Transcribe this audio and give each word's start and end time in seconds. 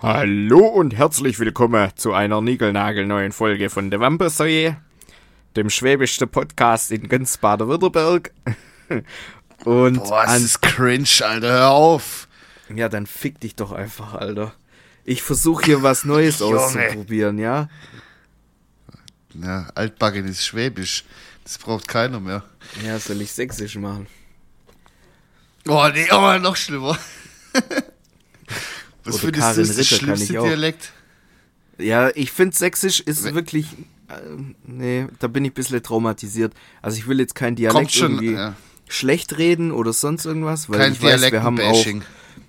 Hallo 0.00 0.60
und 0.64 0.94
herzlich 0.96 1.40
willkommen 1.40 1.90
zu 1.96 2.12
einer 2.12 2.40
niegelnagelneuen 2.40 3.32
Folge 3.32 3.68
von 3.68 3.90
der 3.90 3.98
Wampersäue, 3.98 4.76
dem 5.56 5.70
schwäbischsten 5.70 6.28
Podcast 6.28 6.92
in 6.92 7.08
ganz 7.08 7.36
Baden-Württemberg. 7.38 8.30
Und 9.64 9.96
Boah, 10.04 10.22
das 10.24 10.40
ist 10.42 10.62
cringe, 10.62 11.08
Alter, 11.22 11.48
hör 11.48 11.70
auf. 11.70 12.28
Ja, 12.72 12.88
dann 12.88 13.08
fick 13.08 13.40
dich 13.40 13.56
doch 13.56 13.72
einfach, 13.72 14.14
Alter. 14.14 14.54
Ich 15.02 15.24
versuche 15.24 15.64
hier 15.64 15.82
was 15.82 16.04
Neues 16.04 16.40
auszuprobieren, 16.42 17.38
ja? 17.38 17.68
Ja, 19.34 19.66
Altbacken 19.74 20.28
ist 20.28 20.46
Schwäbisch. 20.46 21.06
Das 21.42 21.58
braucht 21.58 21.88
keiner 21.88 22.20
mehr. 22.20 22.44
Ja, 22.86 23.00
soll 23.00 23.20
ich 23.20 23.32
Sächsisch 23.32 23.74
machen? 23.74 24.06
Oh, 25.66 25.88
nee, 25.92 26.06
oh, 26.12 26.38
noch 26.38 26.54
schlimmer. 26.54 26.96
Was 29.08 29.14
Oder 29.16 29.24
findest 29.24 29.42
Karin 29.42 29.64
du 29.64 29.70
ist 29.70 29.78
der 29.78 29.84
schlimmste. 29.84 30.32
Dialekt? 30.32 30.92
Ja, 31.78 32.10
ich 32.14 32.32
finde 32.32 32.56
Sächsisch 32.56 33.00
ist 33.00 33.24
We- 33.24 33.34
wirklich. 33.34 33.66
Äh, 34.08 34.14
nee, 34.64 35.06
da 35.18 35.28
bin 35.28 35.44
ich 35.44 35.52
ein 35.52 35.54
bisschen 35.54 35.82
traumatisiert. 35.82 36.52
Also 36.82 36.98
ich 36.98 37.06
will 37.06 37.20
jetzt 37.20 37.34
kein 37.34 37.56
Dialekt 37.56 37.92
schon, 37.92 38.12
irgendwie 38.12 38.32
ja. 38.32 38.54
schlecht 38.88 39.38
reden 39.38 39.70
oder 39.72 39.92
sonst 39.92 40.24
irgendwas, 40.24 40.68
weil 40.68 40.78
Kein 40.78 40.92
ich 40.92 41.02
weiß, 41.02 41.30
wir 41.30 41.42
haben 41.42 41.60
auch, 41.60 41.86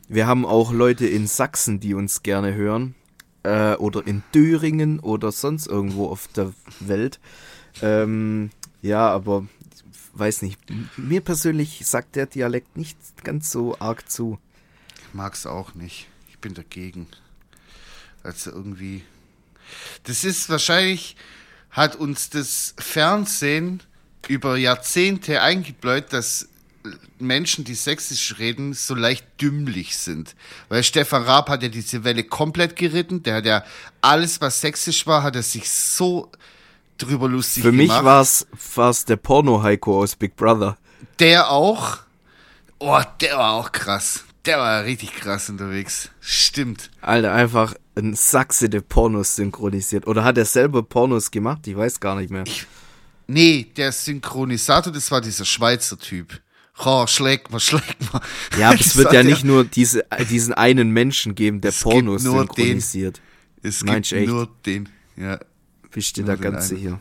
wir 0.07 0.27
haben 0.27 0.45
auch 0.45 0.71
Leute 0.71 1.05
in 1.05 1.27
Sachsen, 1.27 1.79
die 1.79 1.93
uns 1.93 2.23
gerne 2.23 2.53
hören. 2.53 2.95
Äh, 3.43 3.75
oder 3.75 4.05
in 4.05 4.21
Thüringen 4.33 4.99
oder 4.99 5.31
sonst 5.31 5.67
irgendwo 5.67 6.07
auf 6.07 6.27
der 6.27 6.51
Welt. 6.81 7.19
Ähm, 7.81 8.49
ja, 8.81 9.07
aber 9.09 9.47
weiß 10.13 10.41
nicht. 10.41 10.59
Mir 10.97 11.21
persönlich 11.21 11.81
sagt 11.85 12.15
der 12.17 12.25
Dialekt 12.25 12.75
nicht 12.75 12.97
ganz 13.23 13.49
so 13.49 13.77
arg 13.79 14.09
zu. 14.11 14.39
Ich 14.97 15.13
mag's 15.13 15.45
auch 15.45 15.73
nicht. 15.75 16.07
Ich 16.39 16.41
bin 16.41 16.53
dagegen. 16.53 17.07
Also 18.23 18.51
irgendwie. 18.51 19.03
Das 20.03 20.23
ist 20.23 20.49
wahrscheinlich, 20.49 21.17
hat 21.69 21.97
uns 21.97 22.29
das 22.29 22.75
Fernsehen 22.79 23.83
über 24.29 24.55
Jahrzehnte 24.55 25.41
eingebläut, 25.41 26.13
dass 26.13 26.47
Menschen, 27.17 27.65
die 27.65 27.75
sächsisch 27.75 28.39
reden, 28.39 28.73
so 28.73 28.95
leicht 28.95 29.25
dümmlich 29.41 29.97
sind. 29.97 30.33
Weil 30.69 30.81
Stefan 30.85 31.23
Raab 31.23 31.49
hat 31.49 31.61
ja 31.61 31.67
diese 31.67 32.05
Welle 32.05 32.23
komplett 32.23 32.77
geritten. 32.77 33.21
Der 33.21 33.35
hat 33.35 33.45
ja 33.45 33.65
alles, 33.99 34.39
was 34.39 34.61
sächsisch 34.61 35.05
war, 35.07 35.23
hat 35.23 35.35
er 35.35 35.43
sich 35.43 35.69
so 35.69 36.31
drüber 36.97 37.27
lustig 37.27 37.63
Für 37.63 37.73
mich 37.73 37.89
gemacht. 37.89 38.05
war's 38.05 38.47
war's 38.75 39.03
der 39.03 39.17
Porno-Heiko 39.17 40.03
aus 40.03 40.15
Big 40.15 40.37
Brother. 40.37 40.77
Der 41.19 41.51
auch. 41.51 41.97
Oh, 42.77 43.01
der 43.19 43.37
war 43.37 43.51
auch 43.55 43.73
krass. 43.73 44.23
Der 44.45 44.57
war 44.57 44.85
richtig 44.85 45.13
krass 45.13 45.49
unterwegs. 45.49 46.09
Stimmt. 46.31 46.91
Alter, 47.01 47.33
einfach 47.33 47.73
ein 47.95 48.13
Sachse, 48.13 48.69
der 48.69 48.81
Pornos 48.81 49.35
synchronisiert. 49.35 50.05
Oder 50.05 50.23
hat 50.23 50.37
er 50.37 50.45
selber 50.45 50.83
Pornos 50.83 51.31
gemacht? 51.31 51.65
Ich 51.65 51.75
weiß 51.75 51.99
gar 51.99 52.15
nicht 52.19 52.29
mehr. 52.29 52.43
Nee, 53.25 53.65
der 53.75 53.91
Synchronisator, 53.91 54.93
das 54.93 55.09
war 55.09 55.21
dieser 55.21 55.43
Schweizer 55.45 55.97
Typ. 55.97 56.39
Oh, 56.85 57.07
schlägt 57.07 57.51
mal, 57.51 57.59
schlägt 57.59 58.13
mal. 58.13 58.21
Ja, 58.59 58.69
aber 58.69 58.79
es 58.79 58.87
Ich 58.87 58.95
wird 58.95 59.11
ja 59.11 59.23
nicht 59.23 59.43
nur 59.43 59.63
diese, 59.65 60.05
den 60.29 60.53
einen 60.53 60.91
Menschen 60.91 61.33
geben, 61.33 61.61
der 61.61 61.69
Es 61.69 61.79
Pornos 61.79 62.21
nur 62.23 62.45
den. 62.45 62.55
synchronisiert. 62.55 63.21
Es 63.63 63.83
Meinst 63.83 64.11
gibt 64.11 64.21
echt? 64.21 64.29
nur 64.31 64.47
den. 64.67 64.87
Ja, 65.17 65.39
Nur 66.25 66.27
der 66.27 66.35
den 66.37 66.41
Ganze 66.53 66.75
einen. 66.75 66.81
hier? 66.81 66.99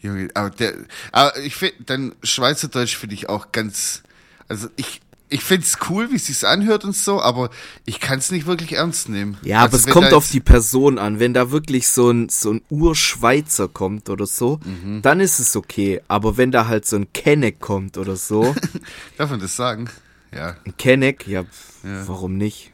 Junge, 0.00 0.28
aber 0.32 0.50
der, 0.50 0.72
aber 1.12 1.36
ich 1.38 1.54
finde, 1.54 1.84
dann 1.84 2.14
Schweizerdeutsch 2.22 2.96
finde 2.96 3.14
ich 3.14 3.28
auch 3.28 3.52
ganz, 3.52 4.02
also 4.48 4.68
ich, 4.76 5.02
ich 5.30 5.42
find's 5.44 5.76
cool, 5.90 6.10
wie 6.10 6.16
es 6.16 6.26
sich 6.26 6.46
anhört 6.46 6.84
und 6.84 6.96
so, 6.96 7.20
aber 7.20 7.50
ich 7.84 8.00
kann's 8.00 8.30
nicht 8.30 8.46
wirklich 8.46 8.72
ernst 8.72 9.08
nehmen. 9.08 9.36
Ja, 9.42 9.62
also 9.62 9.76
aber 9.76 9.76
es 9.76 9.86
kommt 9.92 10.12
auf 10.14 10.30
die 10.30 10.40
Person 10.40 10.98
an. 10.98 11.18
Wenn 11.20 11.34
da 11.34 11.50
wirklich 11.50 11.88
so 11.88 12.10
ein, 12.10 12.28
so 12.28 12.52
ein 12.54 12.62
Urschweizer 12.70 13.68
kommt 13.68 14.08
oder 14.10 14.26
so, 14.26 14.60
Mhm. 14.64 15.02
dann 15.02 15.20
ist 15.20 15.38
es 15.38 15.54
okay. 15.56 16.00
Aber 16.08 16.36
wenn 16.36 16.50
da 16.50 16.66
halt 16.66 16.86
so 16.86 16.96
ein 16.96 17.12
Kenneck 17.12 17.60
kommt 17.60 17.98
oder 17.98 18.16
so, 18.16 18.54
Darf 19.18 19.30
man 19.30 19.40
das 19.40 19.54
sagen? 19.56 19.88
Ja, 20.34 20.56
ein 20.64 20.76
Kenneck, 20.76 21.26
ja, 21.26 21.42
Ja. 21.84 22.08
warum 22.08 22.36
nicht? 22.36 22.72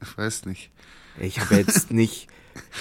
ich 0.00 0.16
weiß 0.18 0.46
nicht. 0.46 0.70
Ich 1.20 1.40
habe 1.40 1.56
jetzt 1.56 1.90
nicht. 1.90 2.28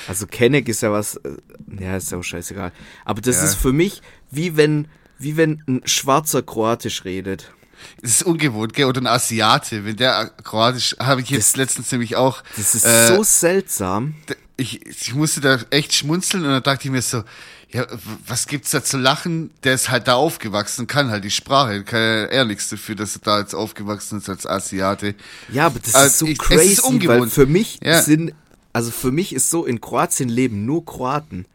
Also 0.07 0.27
Kenneck 0.27 0.67
ist 0.69 0.81
ja 0.81 0.91
was. 0.91 1.15
äh, 1.17 1.37
Ja, 1.79 1.97
ist 1.97 2.11
ja 2.11 2.17
auch 2.17 2.23
scheißegal. 2.23 2.71
Aber 3.05 3.21
das 3.21 3.37
Ja. 3.37 3.43
ist 3.45 3.55
für 3.55 3.73
mich 3.73 4.01
wie 4.31 4.55
wenn, 4.57 4.87
wie 5.19 5.37
wenn 5.37 5.63
ein 5.67 5.81
Schwarzer 5.85 6.41
Kroatisch 6.43 7.05
redet. 7.05 7.53
Es 8.01 8.11
ist 8.11 8.23
ungewohnt, 8.23 8.73
gell? 8.73 8.85
Oder 8.85 9.01
ein 9.01 9.07
Asiate, 9.07 9.85
wenn 9.85 9.95
der 9.95 10.31
Kroatisch, 10.43 10.95
habe 10.99 11.21
ich 11.21 11.29
jetzt 11.29 11.57
letztens 11.57 11.91
nämlich 11.91 12.15
auch. 12.15 12.43
Das 12.55 12.75
ist 12.75 12.85
äh, 12.85 13.07
so 13.15 13.23
seltsam. 13.23 14.15
ich, 14.57 14.85
ich 14.85 15.13
musste 15.13 15.41
da 15.41 15.59
echt 15.69 15.93
schmunzeln 15.93 16.43
und 16.45 16.51
dann 16.51 16.63
dachte 16.63 16.85
ich 16.85 16.91
mir 16.91 17.01
so, 17.01 17.23
ja, 17.69 17.85
was 18.25 18.47
gibt's 18.47 18.71
da 18.71 18.81
zu 18.83 18.97
lachen? 18.97 19.49
Der 19.63 19.73
ist 19.73 19.89
halt 19.89 20.07
da 20.07 20.13
aufgewachsen, 20.13 20.87
kann 20.87 21.09
halt 21.11 21.23
die 21.25 21.31
Sprache, 21.31 21.83
kann 21.83 21.99
ja 21.99 22.23
er 22.25 22.45
nichts 22.45 22.69
dafür, 22.69 22.95
dass 22.95 23.15
er 23.17 23.21
da 23.23 23.39
jetzt 23.39 23.53
aufgewachsen 23.53 24.19
ist 24.19 24.29
als 24.29 24.45
Asiate. 24.45 25.15
Ja, 25.49 25.65
aber 25.65 25.79
das 25.79 25.93
Also 25.93 26.07
ist 26.07 26.19
so 26.19 26.25
ich- 26.27 26.37
crazy, 26.37 26.73
ist 26.73 26.83
weil 26.85 26.91
ungewohnt. 26.93 27.33
für 27.33 27.45
mich 27.45 27.79
Ja. 27.83 28.01
sind, 28.01 28.33
also 28.71 28.89
für 28.91 29.11
mich 29.11 29.33
ist 29.33 29.49
so, 29.49 29.65
in 29.65 29.81
Kroatien 29.81 30.29
leben 30.29 30.65
nur 30.65 30.85
Kroaten. 30.85 31.45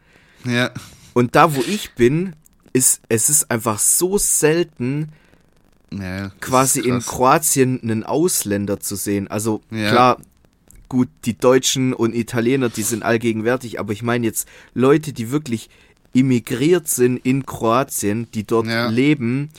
Ja, 0.45 0.69
Und 1.13 1.35
da, 1.35 1.55
wo 1.55 1.61
ich 1.61 1.93
bin, 1.95 2.35
ist, 2.73 3.01
es 3.09 3.29
ist 3.29 3.49
einfach 3.49 3.79
so 3.79 4.17
selten, 4.19 5.09
ja 6.01 6.31
quasi 6.39 6.81
in. 6.81 6.99
Kroatien 6.99 7.79
einen 7.83 8.03
Ausländer 8.03 8.79
zu 8.79 8.95
sehen. 8.95 9.27
Also 9.27 9.61
Ja. 9.71 9.89
klar, 9.91 10.21
gut, 10.89 11.09
die 11.25 11.37
Deutschen 11.37 11.93
und 11.93 12.13
Italiener, 12.15 12.69
die 12.69 12.83
sind 12.83 13.03
allgegenwärtig, 13.03 13.79
aber 13.79 13.93
ich 13.93 14.03
meine 14.03 14.25
jetzt 14.25 14.47
Leute, 14.73 15.11
die 15.13 15.31
wirklich 15.31 15.69
immigriert 16.13 16.87
sind 16.87 17.17
in 17.25 17.45
Kroatien, 17.45 18.27
die 18.33 18.43
dort 18.45 18.67
Ja. 18.67 18.87
leben 18.89 19.49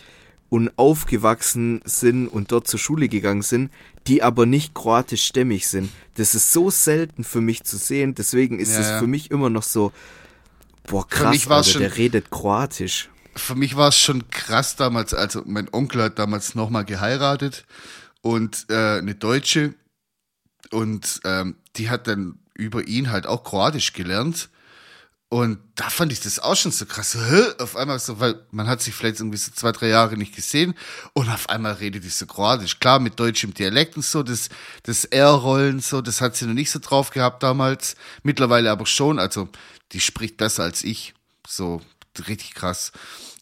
und 0.51 0.71
aufgewachsen 0.79 1.81
sind 1.85 2.29
und 2.29 2.53
dort 2.53 2.69
zur 2.69 2.79
Schule 2.79 3.09
gegangen 3.09 3.43
sind, 3.43 3.73
die 4.07 4.23
aber 4.23 4.47
nicht 4.47 4.73
kroatischstämmig 4.75 5.67
sind. 5.67 5.91
Das 6.15 6.37
ist 6.37 6.53
so 6.53 6.71
selten 6.71 7.25
für 7.25 7.41
mich 7.41 7.65
zu 7.65 7.77
sehen, 7.77 8.15
deswegen 8.15 8.61
ist 8.61 8.77
es 8.79 8.89
für 9.01 9.09
mich 9.09 9.33
immer 9.33 9.51
noch 9.51 9.65
so, 9.65 9.91
boah 10.87 11.09
krass, 11.09 11.49
Alter, 11.49 11.65
schon- 11.65 11.81
der 11.83 11.97
redet 11.97 12.31
kroatisch. 12.31 13.09
Für 13.37 13.55
mich 13.55 13.77
war 13.77 13.89
es 13.89 13.99
schon 13.99 14.31
krass 14.31 14.77
damals, 14.77 15.13
also 15.13 15.43
mein 15.45 15.73
Onkel 15.73 16.03
hat 16.03 16.19
damals 16.19 16.55
nochmal 16.55 16.85
geheiratet 16.85 17.65
und 18.23 18.67
äh, 18.71 18.99
eine 18.99 19.15
Deutsche 19.15 19.75
und 20.71 21.21
ähm, 21.25 21.57
die 21.77 21.91
hat 21.91 22.07
dann 22.07 22.39
über 22.55 22.87
ihn 22.87 23.11
halt 23.11 23.27
auch 23.27 23.45
Kroatisch 23.45 23.93
gelernt. 23.93 24.49
Und 25.29 25.59
da 25.75 25.91
fand 25.91 26.13
ich 26.13 26.21
das 26.21 26.39
auch 26.39 26.55
schon 26.55 26.71
so 26.71 26.87
krass. 26.87 27.19
Auf 27.59 27.77
einmal 27.77 27.99
so, 27.99 28.21
weil 28.21 28.41
man 28.53 28.69
hat 28.69 28.81
sich 28.81 28.95
vielleicht 28.95 29.19
irgendwie 29.19 29.39
so 29.39 29.51
zwei, 29.51 29.73
drei 29.73 29.89
Jahre 29.89 30.17
nicht 30.17 30.37
gesehen 30.37 30.75
und 31.13 31.29
auf 31.29 31.49
einmal 31.49 31.73
redet 31.73 32.05
die 32.05 32.09
so 32.09 32.27
Kroatisch. 32.27 32.79
Klar, 32.79 33.01
mit 33.01 33.19
deutschem 33.19 33.53
Dialekt 33.53 33.97
und 33.97 34.05
so, 34.05 34.23
das, 34.23 34.49
das 34.85 35.05
R-Rollen 35.05 35.81
so, 35.81 36.03
das 36.03 36.21
hat 36.21 36.37
sie 36.37 36.47
noch 36.47 36.55
nicht 36.55 36.71
so 36.71 36.79
drauf 36.79 37.11
gehabt 37.11 37.43
damals. 37.43 37.97
Mittlerweile 38.23 38.71
aber 38.71 38.87
schon, 38.87 39.19
also 39.19 39.49
die 39.91 40.01
spricht 40.01 40.37
besser 40.37 40.63
als 40.63 40.85
ich. 40.85 41.15
So, 41.47 41.81
richtig 42.29 42.55
krass. 42.55 42.93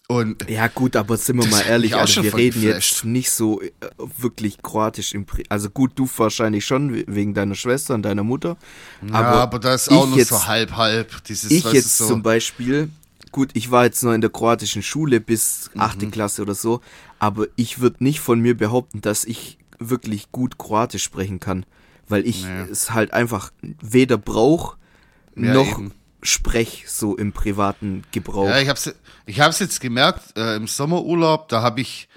Und 0.08 0.48
Ja 0.50 0.66
gut, 0.68 0.96
aber 0.96 1.16
sind 1.16 1.36
wir 1.36 1.44
Das 1.44 1.52
mal 1.52 1.60
ehrlich, 1.62 1.94
also 1.94 2.22
wir 2.22 2.34
reden 2.36 2.60
geflasht. 2.60 2.92
jetzt 2.92 3.04
nicht 3.04 3.30
so 3.30 3.62
äh, 3.62 3.70
wirklich 4.18 4.60
kroatisch 4.60 5.14
im 5.14 5.24
Pri 5.24 5.44
Also 5.48 5.70
gut, 5.70 5.92
du 5.94 6.08
wahrscheinlich 6.16 6.66
schon 6.66 6.92
we- 6.92 7.04
wegen 7.06 7.32
deiner 7.34 7.54
Schwester 7.54 7.94
und 7.94 8.02
deiner 8.02 8.22
Mutter. 8.24 8.56
Ja, 9.06 9.14
aber, 9.14 9.58
da 9.58 9.74
ist 9.74 9.90
auch 9.90 10.06
nur 10.06 10.18
jetzt, 10.18 10.28
so 10.28 10.46
halb, 10.46 10.76
halb. 10.76 11.24
Dieses, 11.24 11.50
Ich 11.50 11.64
jetzt 11.72 11.96
so, 11.96 12.08
zum 12.08 12.22
Beispiel, 12.22 12.90
gut, 13.30 13.50
ich 13.54 13.70
war 13.70 13.84
jetzt 13.84 14.02
noch 14.02 14.12
in 14.12 14.20
der 14.20 14.28
kroatischen 14.30 14.82
Schule 14.82 15.20
bis 15.20 15.70
Mhm. 15.72 15.80
achte 15.80 16.06
Klasse 16.10 16.42
oder 16.42 16.54
so, 16.54 16.80
aber 17.18 17.46
ich 17.56 17.78
würde 17.80 18.04
nicht 18.04 18.20
von 18.20 18.38
mir 18.40 18.56
behaupten, 18.56 19.00
dass 19.00 19.24
ich 19.24 19.56
wirklich 19.78 20.30
gut 20.30 20.58
kroatisch 20.58 21.04
sprechen 21.04 21.40
kann, 21.40 21.64
weil 22.08 22.26
ich 22.26 22.44
Nee. 22.44 22.66
es 22.70 22.90
halt 22.92 23.14
einfach 23.14 23.50
weder 23.80 24.18
brauch 24.18 24.76
Ja, 25.36 25.54
noch 25.54 25.78
eben. 25.78 25.92
Sprech 26.22 26.84
so 26.88 27.16
im 27.16 27.32
privaten 27.32 28.04
Gebrauch. 28.12 28.48
Ja, 28.48 28.58
ich 28.60 28.68
hab's, 28.68 28.92
ich 29.26 29.40
hab's 29.40 29.58
jetzt 29.58 29.80
gemerkt, 29.80 30.36
äh, 30.36 30.56
im 30.56 30.66
Sommerurlaub, 30.66 31.48
da 31.48 31.62
habe 31.62 31.80
ich 31.80 32.08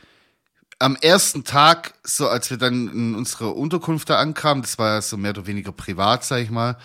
am 0.80 0.96
ersten 0.96 1.44
Tag, 1.44 1.94
so 2.04 2.28
als 2.28 2.50
wir 2.50 2.58
dann 2.58 2.90
in 2.90 3.16
unserer 3.16 3.56
Unterkunft 3.56 4.10
da 4.10 4.18
ankamen, 4.20 4.62
das 4.62 4.78
war 4.78 4.96
ja 4.96 5.02
so 5.02 5.18
mehr 5.18 5.32
oder 5.32 5.48
weniger 5.48 5.72
privat, 5.72 6.24
sag 6.26 6.42
ich 6.42 6.52
mal, 6.52 6.78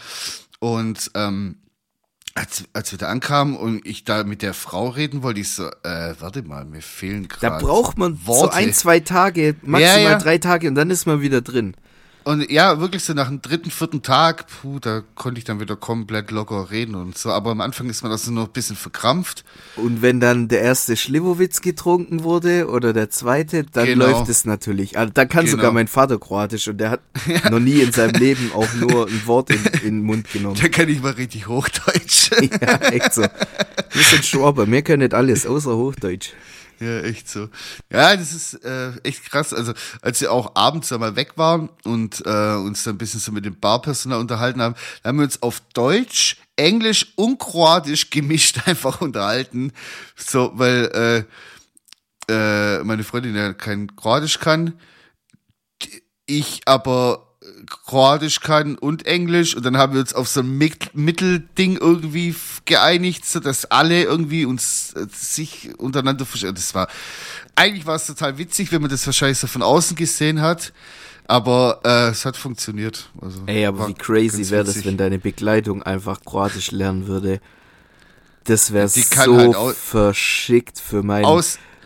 und 0.60 1.10
ähm, 1.14 1.56
als, 2.34 2.64
als 2.72 2.92
wir 2.92 2.98
da 2.98 3.08
ankamen 3.08 3.56
und 3.56 3.84
ich 3.84 4.04
da 4.04 4.22
mit 4.24 4.42
der 4.42 4.54
Frau 4.54 4.88
reden 4.88 5.22
wollte, 5.22 5.40
ich 5.40 5.50
so, 5.52 5.66
äh, 5.82 6.14
warte 6.20 6.42
mal, 6.42 6.64
mir 6.64 6.80
fehlen 6.82 7.26
Da 7.28 7.48
gerade 7.48 7.64
braucht 7.64 7.98
man 7.98 8.14
so 8.14 8.26
Worte. 8.26 8.56
ein, 8.56 8.72
zwei 8.72 9.00
Tage, 9.00 9.56
maximal 9.62 10.02
Ja, 10.02 10.10
ja. 10.10 10.18
drei 10.18 10.38
Tage 10.38 10.68
und 10.68 10.76
dann 10.76 10.90
ist 10.90 11.06
man 11.06 11.20
wieder 11.20 11.40
drin. 11.42 11.74
Und 12.22 12.50
ja, 12.50 12.80
wirklich 12.80 13.02
so 13.02 13.14
nach 13.14 13.28
dem 13.28 13.40
dritten, 13.40 13.70
vierten 13.70 14.02
Tag, 14.02 14.46
puh, 14.46 14.78
da 14.78 15.02
konnte 15.14 15.38
ich 15.38 15.44
dann 15.44 15.58
wieder 15.58 15.74
komplett 15.74 16.30
locker 16.30 16.70
reden 16.70 16.94
und 16.94 17.16
so. 17.16 17.30
Aber 17.30 17.50
am 17.50 17.60
Anfang 17.62 17.88
ist 17.88 18.02
man 18.02 18.12
also 18.12 18.30
noch 18.30 18.46
ein 18.48 18.52
bisschen 18.52 18.76
verkrampft. 18.76 19.42
Und 19.76 20.02
wenn 20.02 20.20
dann 20.20 20.48
der 20.48 20.60
erste 20.60 20.96
Schliwowitz 20.96 21.60
getrunken 21.62 22.22
wurde 22.22 22.68
oder 22.68 22.92
der 22.92 23.08
zweite, 23.10 23.64
dann 23.64 23.86
Genau. 23.86 24.06
läuft 24.06 24.28
es 24.28 24.44
natürlich. 24.44 24.98
Also, 24.98 25.12
da 25.14 25.24
kann 25.24 25.46
Genau. 25.46 25.56
sogar 25.56 25.72
mein 25.72 25.88
Vater 25.88 26.18
Kroatisch 26.18 26.68
und 26.68 26.78
der 26.78 26.90
hat 26.90 27.00
noch 27.50 27.58
nie 27.58 27.80
in 27.80 27.92
seinem 27.92 28.14
Leben 28.20 28.52
auch 28.54 28.72
nur 28.74 29.06
ein 29.08 29.22
Wort 29.26 29.50
in, 29.50 29.64
in 29.64 29.80
den 29.80 30.02
Mund 30.02 30.30
genommen. 30.30 30.58
Da 30.60 30.68
kann 30.68 30.88
ich 30.88 31.00
mal 31.02 31.12
richtig 31.12 31.48
Hochdeutsch. 31.48 32.30
Ja, 32.60 32.76
echt 32.90 33.14
so. 33.14 33.22
Wir 33.22 34.02
sind 34.02 34.24
Schwaber, 34.24 34.66
wir 34.70 34.82
können 34.82 35.02
nicht 35.02 35.14
alles, 35.14 35.46
außer 35.46 35.74
Hochdeutsch. 35.76 36.30
Ja, 36.80 37.00
echt 37.00 37.28
so. 37.28 37.50
Ja, 37.92 38.16
das 38.16 38.32
ist 38.32 38.54
äh, 38.64 38.92
echt 39.02 39.30
krass. 39.30 39.52
Also, 39.52 39.74
als 40.00 40.20
wir 40.22 40.32
auch 40.32 40.52
abends 40.54 40.90
einmal 40.90 41.14
weg 41.14 41.32
waren 41.36 41.68
und 41.84 42.22
äh, 42.24 42.54
uns 42.54 42.84
dann 42.84 42.94
ein 42.94 42.98
bisschen 42.98 43.20
so 43.20 43.32
mit 43.32 43.44
dem 43.44 43.60
Barpersonal 43.60 44.18
unterhalten 44.18 44.62
haben, 44.62 44.74
haben 45.04 45.18
wir 45.18 45.24
uns 45.24 45.42
auf 45.42 45.60
Deutsch, 45.74 46.38
Englisch 46.56 47.12
und 47.16 47.38
Kroatisch 47.38 48.08
gemischt 48.08 48.60
einfach 48.66 49.02
unterhalten. 49.02 49.72
So, 50.16 50.52
weil 50.54 51.26
äh, 52.28 52.78
äh, 52.78 52.82
meine 52.82 53.04
Freundin 53.04 53.36
ja 53.36 53.52
kein 53.52 53.94
Kroatisch 53.94 54.38
kann, 54.38 54.80
ich 56.24 56.62
aber 56.64 57.29
Kroatisch 57.86 58.40
kann 58.40 58.76
und 58.76 59.06
Englisch 59.06 59.54
und 59.56 59.64
dann 59.64 59.76
haben 59.76 59.92
wir 59.94 60.00
uns 60.00 60.14
auf 60.14 60.28
so 60.28 60.40
ein 60.40 60.58
Mit- 60.58 60.94
Mittelding 60.94 61.76
irgendwie 61.76 62.34
geeinigt, 62.64 63.24
so 63.26 63.40
dass 63.40 63.64
alle 63.66 64.02
irgendwie 64.04 64.44
uns 64.44 64.92
äh, 64.94 65.06
sich 65.14 65.70
untereinander 65.78 66.26
verstehen. 66.26 66.54
Das 66.54 66.74
war 66.74 66.88
eigentlich 67.56 67.86
war 67.86 67.96
es 67.96 68.06
total 68.06 68.38
witzig, 68.38 68.72
wenn 68.72 68.80
man 68.80 68.90
das 68.90 69.04
wahrscheinlich 69.06 69.38
so 69.38 69.46
von 69.46 69.62
außen 69.62 69.96
gesehen 69.96 70.40
hat, 70.40 70.72
aber 71.26 71.80
äh, 71.84 72.08
es 72.10 72.24
hat 72.24 72.36
funktioniert. 72.36 73.10
Also, 73.20 73.42
Ey, 73.46 73.66
aber 73.66 73.88
wie 73.88 73.94
crazy 73.94 74.50
wäre 74.50 74.64
das, 74.64 74.84
wenn 74.84 74.96
deine 74.96 75.18
Begleitung 75.18 75.82
einfach 75.82 76.20
Kroatisch 76.24 76.70
lernen 76.70 77.06
würde. 77.06 77.40
Das 78.44 78.72
wäre 78.72 78.88
kann 79.10 79.24
so 79.26 79.36
halt 79.36 79.76
verschickt 79.76 80.80
für 80.80 81.02
mein 81.02 81.24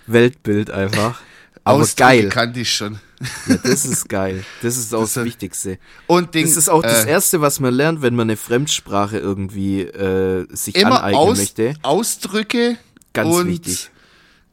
Weltbild 0.06 0.70
einfach. 0.70 1.20
Aber 1.64 1.78
Ausdrücke 1.81 2.10
geil. 2.20 2.28
kannte 2.28 2.60
ich 2.60 2.75
schon. 2.75 2.99
Ja, 3.46 3.56
das 3.62 3.84
ist 3.84 4.08
geil. 4.08 4.44
Das 4.62 4.76
ist 4.76 4.94
auch 4.94 5.02
das, 5.02 5.14
Das 5.14 5.24
Wichtigste. 5.24 5.78
Und 6.06 6.34
Ding, 6.34 6.46
Das 6.46 6.56
ist 6.56 6.68
auch 6.68 6.82
das 6.82 7.04
äh, 7.04 7.10
Erste, 7.10 7.40
was 7.40 7.60
man 7.60 7.72
lernt, 7.74 8.02
wenn 8.02 8.14
man 8.14 8.28
eine 8.28 8.36
Fremdsprache 8.36 9.18
irgendwie 9.18 9.82
äh, 9.82 10.46
sich 10.54 10.74
immer 10.76 10.98
aneignen 11.02 11.20
aus, 11.20 11.38
möchte. 11.38 11.74
Ausdrücke 11.82 12.76
Ganz 13.12 13.34
und 13.34 13.48
wichtig. 13.48 13.90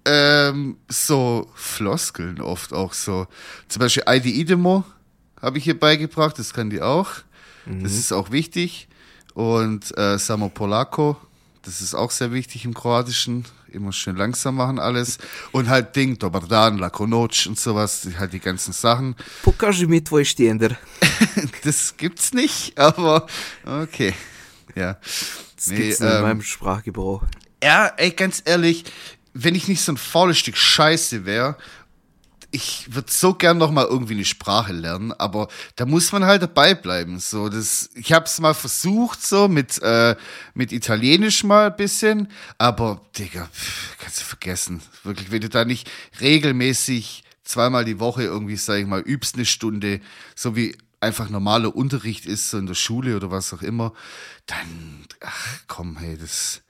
ähm, 0.05 0.77
so 0.87 1.49
Floskeln 1.55 2.41
oft 2.41 2.73
auch 2.73 2.93
so. 2.93 3.27
Zum 3.67 3.79
Beispiel 3.79 4.03
Ide 4.07 4.29
Idemo 4.29 4.83
habe 5.41 5.57
ich 5.57 5.63
hier 5.63 5.79
beigebracht, 5.79 6.37
das 6.39 6.53
kann 6.53 6.69
die 6.69 6.81
auch. 6.81 7.09
Mhm. 7.65 7.83
Das 7.83 7.93
ist 7.93 8.11
auch 8.11 8.31
wichtig. 8.31 8.87
Und 9.33 9.97
äh, 9.97 10.17
Samo 10.19 10.49
Polako, 10.49 11.17
das 11.63 11.81
ist 11.81 11.93
auch 11.93 12.11
sehr 12.11 12.31
wichtig 12.31 12.65
im 12.65 12.73
Kroatischen. 12.73 13.45
Immer 13.67 13.93
schön 13.93 14.15
langsam 14.17 14.55
machen 14.55 14.79
alles. 14.79 15.17
Und 15.51 15.69
halt 15.69 15.95
Ding, 15.95 16.17
Dobar 16.17 16.41
dan, 16.47 16.77
Lako 16.77 17.05
noć 17.05 17.47
und 17.47 17.59
sowas, 17.59 18.07
halt 18.17 18.33
die 18.33 18.39
ganzen 18.39 18.73
Sachen. 18.73 19.15
Pokaži 19.43 19.87
mi 19.87 20.01
tvoj 20.03 20.25
štender. 20.25 20.77
Das 21.63 21.95
gibt's 21.97 22.33
nicht, 22.33 22.77
aber 22.77 23.27
okay. 23.65 24.13
Ja. 24.75 24.97
Das 25.55 25.67
Nee, 25.67 25.75
gibt's 25.77 25.99
nur 25.99 26.09
in 26.09 26.15
ähm, 26.15 26.21
meinem 26.23 26.41
Sprachgebrauch. 26.41 27.23
Ja, 27.63 27.87
ey, 27.97 28.11
ganz 28.11 28.41
ehrlich, 28.45 28.83
wenn 29.33 29.55
ich 29.55 29.67
nicht 29.67 29.81
so 29.81 29.91
ein 29.93 29.97
faules 29.97 30.39
Stück 30.39 30.57
Scheiße 30.57 31.25
wäre, 31.25 31.55
ich 32.51 32.93
würde 32.93 33.11
so 33.11 33.33
gern 33.33 33.57
noch 33.57 33.71
mal 33.71 33.85
irgendwie 33.85 34.13
eine 34.13 34.25
Sprache 34.25 34.73
lernen, 34.73 35.13
aber 35.13 35.47
da 35.75 35.85
muss 35.85 36.11
man 36.11 36.25
halt 36.25 36.41
dabei 36.41 36.75
bleiben. 36.75 37.19
So, 37.19 37.49
das, 37.49 37.89
ich 37.95 38.11
habe 38.13 38.25
es 38.25 38.39
mal 38.39 38.53
versucht, 38.53 39.25
so 39.25 39.47
mit 39.47 39.81
äh, 39.81 40.15
mit 40.53 40.71
Italienisch 40.71 41.43
mal 41.43 41.67
ein 41.67 41.75
bisschen, 41.75 42.27
aber 42.57 43.01
Digga, 43.17 43.47
pff, 43.51 43.97
kannst 43.97 44.21
du 44.21 44.25
vergessen. 44.25 44.81
Wirklich, 45.03 45.31
wenn 45.31 45.41
du 45.41 45.49
da 45.49 45.65
nicht 45.65 45.89
regelmäßig 46.19 47.23
zweimal 47.43 47.85
die 47.85 47.99
Woche 47.99 48.23
irgendwie, 48.23 48.57
sag 48.57 48.79
ich 48.79 48.85
mal, 48.85 49.01
übst 49.01 49.35
eine 49.35 49.45
Stunde, 49.45 50.01
so 50.35 50.55
wie 50.55 50.77
einfach 50.99 51.29
normaler 51.29 51.75
Unterricht 51.75 52.25
ist, 52.25 52.49
so 52.49 52.57
in 52.57 52.67
der 52.67 52.75
Schule 52.75 53.15
oder 53.15 53.31
was 53.31 53.53
auch 53.53 53.61
immer, 53.61 53.93
dann, 54.45 55.05
ach 55.21 55.59
komm, 55.67 55.97
hey, 55.97 56.17
das 56.17 56.61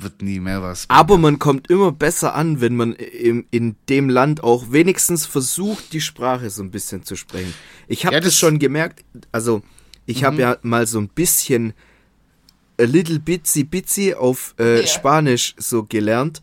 wird 0.00 0.22
nie 0.22 0.38
mehr 0.40 0.62
was. 0.62 0.84
Aber 0.88 1.18
man 1.18 1.38
kommt 1.38 1.70
immer 1.70 1.90
besser 1.92 2.34
an, 2.34 2.60
wenn 2.60 2.76
man 2.76 2.92
im, 2.94 3.46
in 3.50 3.74
dem 3.88 4.08
Land 4.08 4.42
auch 4.44 4.70
wenigstens 4.70 5.26
versucht, 5.26 5.92
die 5.92 6.00
Sprache 6.00 6.50
so 6.50 6.62
ein 6.62 6.70
bisschen 6.70 7.02
zu 7.02 7.16
sprechen. 7.16 7.52
Ich 7.88 8.06
habe 8.06 8.14
Ja, 8.14 8.20
das 8.20 8.30
das- 8.30 8.38
schon 8.38 8.58
gemerkt, 8.58 9.04
also 9.32 9.62
ich 10.06 10.24
habe 10.24 10.36
ja 10.40 10.56
mal 10.62 10.86
so 10.86 10.98
ein 11.00 11.08
bisschen 11.08 11.74
a 12.80 12.84
little 12.84 13.18
bitsy 13.18 13.64
bitsy 13.64 14.14
auf 14.14 14.54
äh, 14.58 14.86
Spanisch 14.86 15.54
so 15.58 15.82
gelernt 15.82 16.42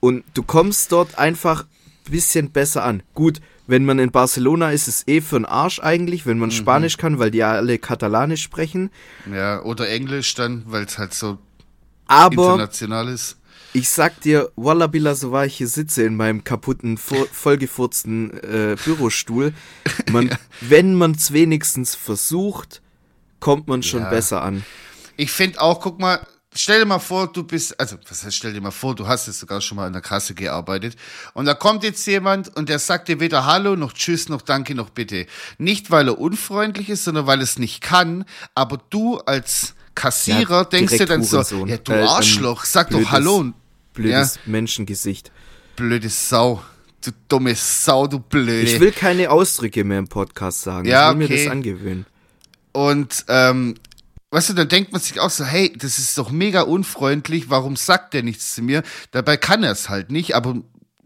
und 0.00 0.22
du 0.34 0.42
kommst 0.42 0.92
dort 0.92 1.18
einfach 1.18 1.64
ein 2.06 2.10
bisschen 2.12 2.50
besser 2.50 2.84
an. 2.84 3.02
Gut, 3.14 3.40
wenn 3.66 3.86
man 3.86 3.98
in 3.98 4.10
Barcelona 4.10 4.72
ist, 4.72 4.88
ist 4.88 4.96
es 4.98 5.08
eh 5.08 5.22
für 5.22 5.36
den 5.38 5.46
Arsch 5.46 5.80
eigentlich, 5.80 6.26
wenn 6.26 6.38
man 6.38 6.50
Spanisch 6.50 6.98
kann, 6.98 7.18
weil 7.18 7.30
die 7.30 7.42
alle 7.42 7.78
Katalanisch 7.78 8.42
sprechen. 8.42 8.90
Ja, 9.32 9.62
oder 9.62 9.88
Englisch 9.88 10.34
dann, 10.34 10.64
weil 10.66 10.84
es 10.84 10.98
halt 10.98 11.14
so 11.14 11.38
Aber 12.06 12.34
international 12.34 13.08
ist. 13.08 13.36
Ich 13.72 13.88
sag 13.88 14.20
dir, 14.20 14.50
Wallabilla, 14.54 15.14
so 15.16 15.32
war 15.32 15.46
ich 15.46 15.56
hier 15.56 15.66
sitze 15.66 16.04
in 16.04 16.16
meinem 16.16 16.44
kaputten, 16.44 16.96
vo- 16.96 17.26
vollgefurzten 17.32 18.30
äh, 18.44 18.76
Bürostuhl. 18.84 19.52
Man, 20.12 20.30
Wenn 20.60 20.94
man 20.94 21.12
es 21.12 21.32
wenigstens 21.32 21.94
versucht, 21.94 22.82
kommt 23.40 23.66
man 23.68 23.82
schon 23.82 24.02
Ja. 24.02 24.10
besser 24.10 24.42
an. 24.42 24.64
Ich 25.16 25.30
finde 25.32 25.60
auch, 25.60 25.80
guck 25.80 25.98
mal, 26.00 26.24
stell 26.54 26.78
dir 26.80 26.86
mal 26.86 26.98
vor, 27.00 27.32
du 27.32 27.42
bist, 27.42 27.78
also 27.80 27.96
was 28.08 28.24
heißt, 28.24 28.36
stell 28.36 28.52
dir 28.52 28.60
mal 28.60 28.70
vor, 28.70 28.94
du 28.94 29.06
hast 29.08 29.26
jetzt 29.26 29.40
sogar 29.40 29.60
schon 29.60 29.76
mal 29.76 29.86
in 29.88 29.92
der 29.92 30.02
Kasse 30.02 30.34
gearbeitet 30.34 30.96
und 31.34 31.44
da 31.46 31.54
kommt 31.54 31.82
jetzt 31.82 32.06
jemand 32.06 32.56
und 32.56 32.68
der 32.68 32.78
sagt 32.78 33.08
dir 33.08 33.18
weder 33.20 33.44
Hallo 33.44 33.74
noch 33.76 33.92
Tschüss 33.92 34.28
noch 34.28 34.42
Danke 34.42 34.74
noch 34.76 34.90
Bitte. 34.90 35.26
Nicht, 35.58 35.90
weil 35.90 36.08
er 36.08 36.18
unfreundlich 36.18 36.90
ist, 36.90 37.04
sondern 37.04 37.26
weil 37.26 37.40
es 37.42 37.58
nicht 37.58 37.80
kann, 37.80 38.24
aber 38.54 38.78
du 38.90 39.18
als 39.18 39.74
Kassierer 39.94 40.58
Ja, 40.58 40.64
denkst 40.64 40.92
direkt 40.92 41.10
dann 41.10 41.22
so, 41.22 41.36
Hurensohn. 41.38 41.68
ja 41.68 41.76
du 41.78 41.92
Äh, 41.92 42.02
Arschloch, 42.02 42.64
sag 42.64 42.88
doch 42.90 42.98
blödes- 42.98 43.10
Hallo. 43.12 43.36
und- 43.36 43.54
Blödes 43.92 44.40
Menschengesicht. 44.46 45.30
Blöde 45.76 46.08
Sau. 46.08 46.62
Du 47.04 47.12
dumme 47.28 47.54
Sau, 47.54 48.06
du 48.08 48.18
blöde. 48.18 48.62
Ich 48.62 48.80
will 48.80 48.90
keine 48.92 49.30
Ausdrücke 49.30 49.84
mehr 49.84 49.98
im 50.00 50.08
Podcast 50.08 50.62
sagen. 50.62 50.88
Ja, 50.88 51.10
ich 51.12 51.18
will 51.18 51.18
mir 51.18 51.24
okay. 51.32 51.44
das 51.44 51.52
angewöhnen. 51.52 52.06
Und 52.72 53.24
ähm, 53.28 53.74
weißt 54.32 54.48
du, 54.48 54.54
dann 54.54 54.68
denkt 54.68 54.90
man 54.90 55.00
sich 55.00 55.20
auch 55.20 55.30
so, 55.30 55.44
hey, 55.44 55.72
das 55.78 55.98
ist 55.98 56.18
doch 56.18 56.30
mega 56.32 56.62
unfreundlich, 56.62 57.50
warum 57.50 57.76
sagt 57.76 58.14
der 58.14 58.24
nichts 58.24 58.54
zu 58.56 58.62
mir? 58.62 58.82
Dabei 59.12 59.36
kann 59.36 59.62
er 59.62 59.70
es 59.72 59.88
halt 59.88 60.10
nicht, 60.10 60.34
aber 60.34 60.56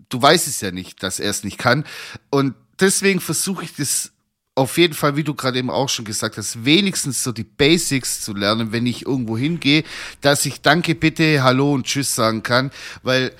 du 0.08 0.22
weißt 0.22 0.46
es 0.48 0.62
ja 0.62 0.70
nicht, 0.70 1.02
dass 1.02 1.20
er 1.20 1.28
es 1.30 1.44
nicht 1.44 1.58
kann. 1.58 1.84
Und 2.30 2.54
deswegen 2.80 3.20
versuche 3.20 3.64
ich 3.64 3.74
das 3.74 4.12
auf 4.58 4.76
jeden 4.76 4.94
Fall, 4.94 5.14
wie 5.16 5.22
du 5.22 5.34
gerade 5.34 5.58
eben 5.58 5.70
auch 5.70 5.88
schon 5.88 6.04
gesagt 6.04 6.36
hast, 6.36 6.64
wenigstens 6.64 7.22
so 7.22 7.30
die 7.30 7.44
Basics 7.44 8.20
zu 8.20 8.34
lernen, 8.34 8.72
wenn 8.72 8.86
ich 8.86 9.06
irgendwo 9.06 9.38
hingehe, 9.38 9.84
dass 10.20 10.44
ich 10.46 10.60
Danke, 10.60 10.96
bitte, 10.96 11.44
Hallo 11.44 11.72
und 11.72 11.86
Tschüss 11.86 12.14
sagen 12.14 12.42
kann, 12.42 12.72
weil 13.04 13.32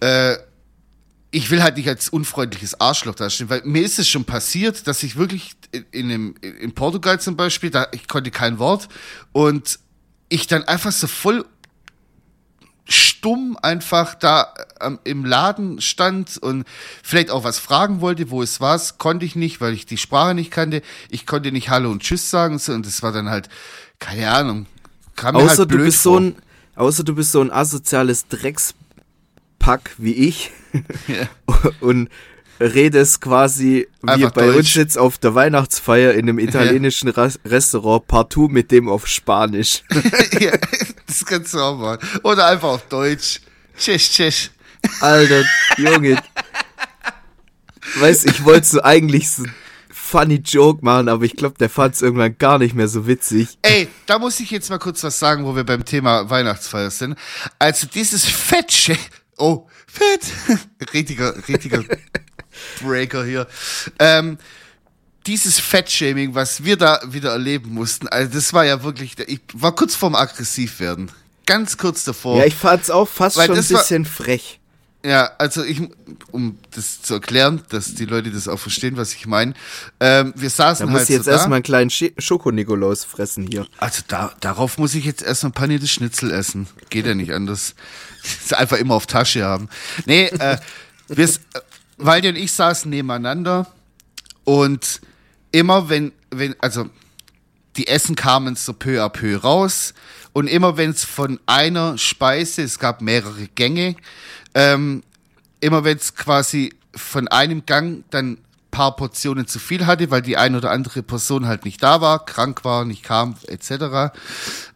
äh, 0.00 0.36
ich 1.30 1.50
will 1.50 1.62
halt 1.62 1.76
nicht 1.76 1.88
als 1.88 2.08
unfreundliches 2.08 2.80
Arschloch 2.80 3.14
dastehen, 3.14 3.50
weil 3.50 3.62
mir 3.64 3.84
ist 3.84 4.00
es 4.00 4.08
schon 4.08 4.24
passiert, 4.24 4.88
dass 4.88 5.04
ich 5.04 5.16
wirklich 5.16 5.52
in, 5.92 6.10
in, 6.10 6.34
in 6.36 6.74
Portugal 6.74 7.20
zum 7.20 7.36
Beispiel, 7.36 7.70
da 7.70 7.86
ich 7.92 8.08
konnte 8.08 8.32
kein 8.32 8.58
Wort 8.58 8.88
und 9.30 9.78
ich 10.28 10.48
dann 10.48 10.64
einfach 10.64 10.92
so 10.92 11.06
voll 11.06 11.46
stumm 13.22 13.56
einfach 13.62 14.16
da 14.16 14.52
ähm, 14.80 14.98
im 15.04 15.24
Laden 15.24 15.80
stand 15.80 16.38
und 16.38 16.64
vielleicht 17.04 17.30
auch 17.30 17.44
was 17.44 17.60
fragen 17.60 18.00
wollte, 18.00 18.30
wo 18.30 18.42
es 18.42 18.60
war, 18.60 18.80
konnte 18.98 19.24
ich 19.24 19.36
nicht, 19.36 19.60
weil 19.60 19.74
ich 19.74 19.86
die 19.86 19.96
Sprache 19.96 20.34
nicht 20.34 20.50
kannte. 20.50 20.82
Ich 21.08 21.24
konnte 21.24 21.52
nicht 21.52 21.70
Hallo 21.70 21.92
und 21.92 22.02
Tschüss 22.02 22.30
sagen 22.30 22.58
so, 22.58 22.72
und 22.72 22.84
das 22.84 23.00
war 23.04 23.12
dann 23.12 23.30
halt, 23.30 23.48
keine 24.00 24.28
Ahnung, 24.32 24.66
kam 25.14 25.36
mir 25.36 25.42
Außer 25.42 25.58
halt 25.58 25.70
du 25.70 25.78
bist 25.78 26.02
vor. 26.02 26.14
so 26.14 26.18
ein, 26.18 26.36
außer 26.74 27.04
du 27.04 27.14
bist 27.14 27.30
so 27.30 27.40
ein 27.40 27.52
asoziales 27.52 28.26
Dreckspack 28.26 29.94
wie 29.98 30.14
ich 30.14 30.50
Ja. 31.06 31.28
und 31.80 32.08
redest 32.62 33.20
quasi 33.20 33.86
wie 34.02 34.08
Einfach 34.08 34.30
bei 34.32 34.46
uns 34.48 34.56
Deutsch. 34.56 34.76
jetzt 34.76 34.98
auf 34.98 35.18
der 35.18 35.34
Weihnachtsfeier 35.34 36.12
in 36.14 36.28
einem 36.28 36.38
italienischen 36.38 37.08
Ras- 37.08 37.38
Restaurant 37.44 38.06
partout 38.06 38.48
mit 38.48 38.70
dem 38.70 38.88
auf 38.88 39.06
Spanisch. 39.06 39.82
ja, 40.40 40.52
das 41.06 41.24
kannst 41.26 41.54
du 41.54 41.58
auch 41.58 41.76
machen. 41.76 42.06
Oder 42.22 42.46
einfach 42.46 42.68
auf 42.68 42.88
Deutsch. 42.88 43.40
Tschüss, 43.78 44.10
tschüss. 44.10 44.50
Alter, 45.00 45.44
Junge. 45.76 46.18
Weißt, 47.96 48.26
ich 48.26 48.44
wollte 48.44 48.66
so 48.66 48.82
eigentlich 48.82 49.30
so 49.30 49.42
einen 49.44 49.54
funny 49.90 50.36
Joke 50.44 50.84
machen, 50.84 51.08
aber 51.08 51.24
ich 51.24 51.36
glaube, 51.36 51.56
der 51.58 51.68
fand 51.70 51.94
es 51.94 52.02
irgendwann 52.02 52.36
gar 52.38 52.58
nicht 52.58 52.74
mehr 52.74 52.88
so 52.88 53.06
witzig. 53.06 53.58
Ey, 53.62 53.88
da 54.06 54.18
muss 54.18 54.40
ich 54.40 54.50
jetzt 54.50 54.70
mal 54.70 54.78
kurz 54.78 55.02
was 55.04 55.18
sagen, 55.18 55.44
wo 55.44 55.56
wir 55.56 55.64
beim 55.64 55.84
Thema 55.84 56.28
Weihnachtsfeier 56.30 56.90
sind. 56.90 57.16
Also 57.58 57.86
dieses 57.86 58.24
Fettsche, 58.24 58.96
oh, 59.36 59.66
Fett, 59.86 60.58
richtiger, 60.94 61.34
richtiger 61.48 61.82
Breaker 62.82 63.24
hier. 63.24 63.46
Ähm, 63.98 64.38
dieses 65.26 65.58
Fettshaming, 65.60 66.34
was 66.34 66.64
wir 66.64 66.76
da 66.76 67.00
wieder 67.06 67.30
erleben 67.32 67.72
mussten, 67.74 68.08
also 68.08 68.32
das 68.34 68.52
war 68.52 68.64
ja 68.64 68.82
wirklich, 68.82 69.16
ich 69.26 69.40
war 69.54 69.72
kurz 69.74 69.94
vorm 69.94 70.14
aggressiv 70.16 70.80
werden. 70.80 71.10
Ganz 71.46 71.76
kurz 71.76 72.04
davor. 72.04 72.38
Ja, 72.38 72.44
ich 72.46 72.54
fand's 72.54 72.90
auch 72.90 73.08
fast 73.08 73.36
Weil 73.36 73.46
schon 73.46 73.54
ein 73.56 73.58
das 73.58 73.72
war- 73.72 73.80
bisschen 73.80 74.04
frech. 74.04 74.58
Ja, 75.04 75.32
also 75.38 75.64
ich, 75.64 75.80
um 76.30 76.58
das 76.76 77.02
zu 77.02 77.14
erklären, 77.14 77.62
dass 77.70 77.94
die 77.96 78.04
Leute 78.04 78.30
das 78.30 78.46
auch 78.46 78.58
verstehen, 78.60 78.96
was 78.96 79.12
ich 79.14 79.26
meine. 79.26 79.54
Ähm, 79.98 80.32
wir 80.36 80.48
saßen 80.48 80.86
Da 80.86 80.92
muss 80.92 81.00
halt 81.00 81.08
ich 81.10 81.16
jetzt 81.16 81.24
so 81.24 81.32
erstmal 81.32 81.56
einen 81.56 81.64
kleinen 81.64 81.90
Schi- 81.90 82.12
Schoko-Nikolaus 82.18 83.02
fressen 83.04 83.48
hier. 83.48 83.66
Also 83.78 84.02
da, 84.06 84.32
darauf 84.38 84.78
muss 84.78 84.94
ich 84.94 85.04
jetzt 85.04 85.20
erstmal 85.22 85.50
paniertes 85.50 85.90
Schnitzel 85.90 86.30
essen. 86.30 86.68
Geht 86.90 87.06
ja 87.06 87.14
nicht 87.14 87.32
anders. 87.32 87.74
Das 88.48 88.56
einfach 88.56 88.76
immer 88.76 88.94
auf 88.94 89.06
Tasche 89.06 89.44
haben. 89.44 89.68
Nee, 90.06 90.26
äh, 90.26 90.56
wir, 91.08 91.28
Waldi 92.04 92.28
und 92.28 92.36
ich 92.36 92.52
saßen 92.52 92.90
nebeneinander 92.90 93.66
und 94.44 95.00
immer 95.52 95.88
wenn, 95.88 96.12
wenn, 96.30 96.54
also 96.60 96.88
die 97.76 97.86
Essen 97.86 98.16
kamen 98.16 98.56
so 98.56 98.72
peu 98.72 99.02
à 99.02 99.08
peu 99.08 99.36
raus 99.36 99.94
und 100.32 100.46
immer 100.46 100.76
wenn 100.76 100.90
es 100.90 101.04
von 101.04 101.40
einer 101.46 101.98
Speise, 101.98 102.62
es 102.62 102.78
gab 102.78 103.00
mehrere 103.02 103.48
Gänge, 103.48 103.96
ähm, 104.54 105.02
immer 105.60 105.84
wenn 105.84 105.96
es 105.96 106.14
quasi 106.14 106.74
von 106.94 107.28
einem 107.28 107.64
Gang 107.66 108.04
dann 108.10 108.38
paar 108.70 108.96
Portionen 108.96 109.46
zu 109.46 109.58
viel 109.58 109.86
hatte, 109.86 110.10
weil 110.10 110.22
die 110.22 110.36
eine 110.36 110.56
oder 110.56 110.70
andere 110.70 111.02
Person 111.02 111.46
halt 111.46 111.64
nicht 111.64 111.82
da 111.82 112.00
war, 112.00 112.24
krank 112.24 112.64
war, 112.64 112.84
nicht 112.84 113.04
kam, 113.04 113.36
etc., 113.46 114.14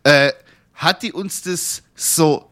äh, 0.04 0.32
hat 0.74 1.02
die 1.02 1.12
uns 1.12 1.42
das 1.42 1.82
so 1.96 2.50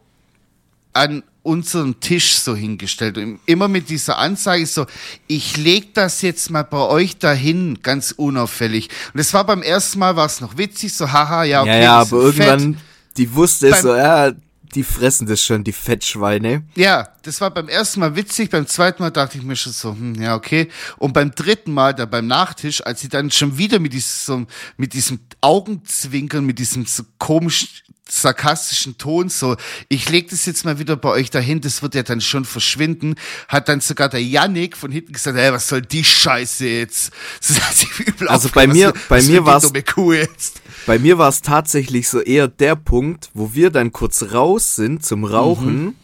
an 0.91 1.23
unseren 1.45 1.99
Tisch 1.99 2.33
so 2.39 2.55
hingestellt. 2.55 3.19
Und 3.19 3.39
immer 3.45 3.67
mit 3.67 3.89
dieser 3.89 4.17
Anzeige 4.17 4.65
so, 4.65 4.87
ich 5.27 5.57
leg 5.57 5.93
das 5.93 6.23
jetzt 6.23 6.49
mal 6.49 6.63
bei 6.63 6.79
euch 6.79 7.17
dahin, 7.17 7.79
ganz 7.83 8.11
unauffällig. 8.11 8.89
Und 9.13 9.19
es 9.19 9.31
war 9.33 9.45
beim 9.45 9.61
ersten 9.61 9.99
Mal, 9.99 10.15
war 10.15 10.25
es 10.25 10.41
noch 10.41 10.57
witzig, 10.57 10.93
so 10.93 11.11
haha, 11.11 11.43
ja, 11.43 11.61
okay, 11.61 11.69
ja, 11.69 11.81
ja, 11.81 11.99
aber 11.99 12.17
irgendwann, 12.17 12.73
fett. 12.73 12.83
die 13.17 13.35
wusste 13.35 13.67
es 13.67 13.81
so, 13.81 13.95
ja, 13.95 14.31
die 14.73 14.83
fressen 14.83 15.27
das 15.27 15.43
schon, 15.43 15.63
die 15.63 15.71
Fettschweine. 15.71 16.63
Ja, 16.75 17.09
das 17.21 17.39
war 17.41 17.51
beim 17.51 17.69
ersten 17.69 17.99
Mal 17.99 18.15
witzig, 18.15 18.49
beim 18.49 18.65
zweiten 18.65 19.03
Mal 19.03 19.11
dachte 19.11 19.37
ich 19.37 19.43
mir 19.43 19.55
schon 19.55 19.71
so, 19.71 19.91
hm, 19.91 20.15
ja, 20.15 20.35
okay. 20.35 20.69
Und 20.97 21.13
beim 21.13 21.29
dritten 21.29 21.73
Mal, 21.73 21.93
da 21.93 22.05
beim 22.05 22.25
Nachtisch, 22.25 22.83
als 22.83 23.01
sie 23.01 23.09
dann 23.09 23.29
schon 23.29 23.59
wieder 23.59 23.77
mit 23.77 23.93
diesem, 23.93 24.47
mit 24.77 24.93
diesem 24.93 25.19
Augenzwinkern, 25.41 26.43
mit 26.43 26.57
diesem 26.57 26.87
so 26.87 27.03
komisch 27.19 27.83
sarkastischen 28.07 28.97
Ton, 28.97 29.29
so, 29.29 29.55
ich 29.89 30.09
leg 30.09 30.29
das 30.29 30.45
jetzt 30.45 30.63
mal 30.63 30.77
wieder 30.79 30.95
bei 30.95 31.09
euch 31.09 31.31
dahin, 31.31 31.59
das 31.61 31.81
wird 31.81 31.95
ja 31.95 32.03
dann 32.03 32.21
schon 32.21 32.45
verschwinden, 32.45 33.15
hat 33.47 33.67
dann 33.67 33.81
sogar 33.81 34.09
der 34.09 34.21
Yannick 34.23 34.77
von 34.77 34.91
hinten 34.91 35.13
gesagt, 35.13 35.37
ey, 35.37 35.51
was 35.51 35.67
soll 35.67 35.81
die 35.81 36.03
Scheiße 36.03 36.67
jetzt? 36.67 37.11
Also 38.27 38.49
bei 38.49 38.67
mir- 38.67 38.93
was, 38.93 39.07
bei 39.09 39.45
was 39.45 39.73
mir 39.73 39.83
Kuh 39.83 40.13
jetzt. 40.13 40.61
Bei 40.85 40.99
mir 40.99 41.17
war 41.17 41.29
es 41.29 41.41
tatsächlich 41.41 42.07
so 42.07 42.19
eher 42.21 42.47
der 42.47 42.75
Punkt, 42.75 43.29
wo 43.33 43.53
wir 43.53 43.69
dann 43.71 43.91
kurz 43.91 44.23
raus 44.33 44.75
sind 44.75 45.03
zum 45.05 45.25
Rauchen 45.25 45.95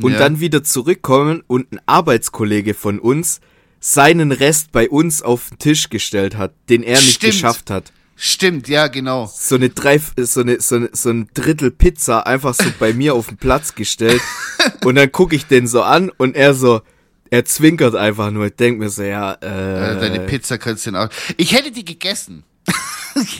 und 0.00 0.12
Ja. 0.12 0.18
dann 0.18 0.40
wieder 0.40 0.62
zurückkommen 0.64 1.42
und 1.46 1.72
ein 1.72 1.80
Arbeitskollege 1.86 2.74
von 2.74 2.98
uns 3.00 3.40
seinen 3.80 4.30
Rest 4.30 4.70
bei 4.70 4.88
uns 4.88 5.22
auf 5.22 5.48
den 5.50 5.58
Tisch 5.58 5.90
gestellt 5.90 6.36
hat, 6.36 6.52
den 6.68 6.82
er 6.84 6.98
nicht 7.00 7.14
Stimmt. 7.14 7.32
geschafft 7.32 7.70
hat. 7.70 7.92
Stimmt, 8.24 8.68
ja, 8.68 8.86
genau. 8.86 9.28
So 9.36 9.56
eine 9.56 9.70
drei, 9.70 10.00
so 10.16 10.42
eine, 10.42 10.60
so 10.60 10.76
eine, 10.76 10.90
so 10.92 11.10
ein 11.10 11.28
Drittel 11.34 11.72
Pizza 11.72 12.24
einfach 12.24 12.54
so 12.54 12.66
bei 12.78 12.92
mir 12.92 13.14
auf 13.14 13.26
den 13.26 13.36
Platz 13.36 13.74
gestellt 13.74 14.22
und 14.84 14.94
dann 14.94 15.10
gucke 15.10 15.34
ich 15.34 15.46
den 15.46 15.66
so 15.66 15.82
an 15.82 16.08
und 16.08 16.36
er 16.36 16.54
so, 16.54 16.82
er 17.30 17.44
zwinkert 17.44 17.96
einfach 17.96 18.30
nur. 18.30 18.46
Ich 18.46 18.54
denk 18.54 18.78
mir 18.78 18.90
so, 18.90 19.02
ja, 19.02 19.32
Äh, 19.32 19.98
Deine 19.98 20.20
Pizza 20.20 20.56
kannst 20.56 20.86
du 20.86 20.94
auch. 20.94 21.08
Ich 21.36 21.52
hätte 21.52 21.72
die 21.72 21.84
gegessen. 21.84 22.44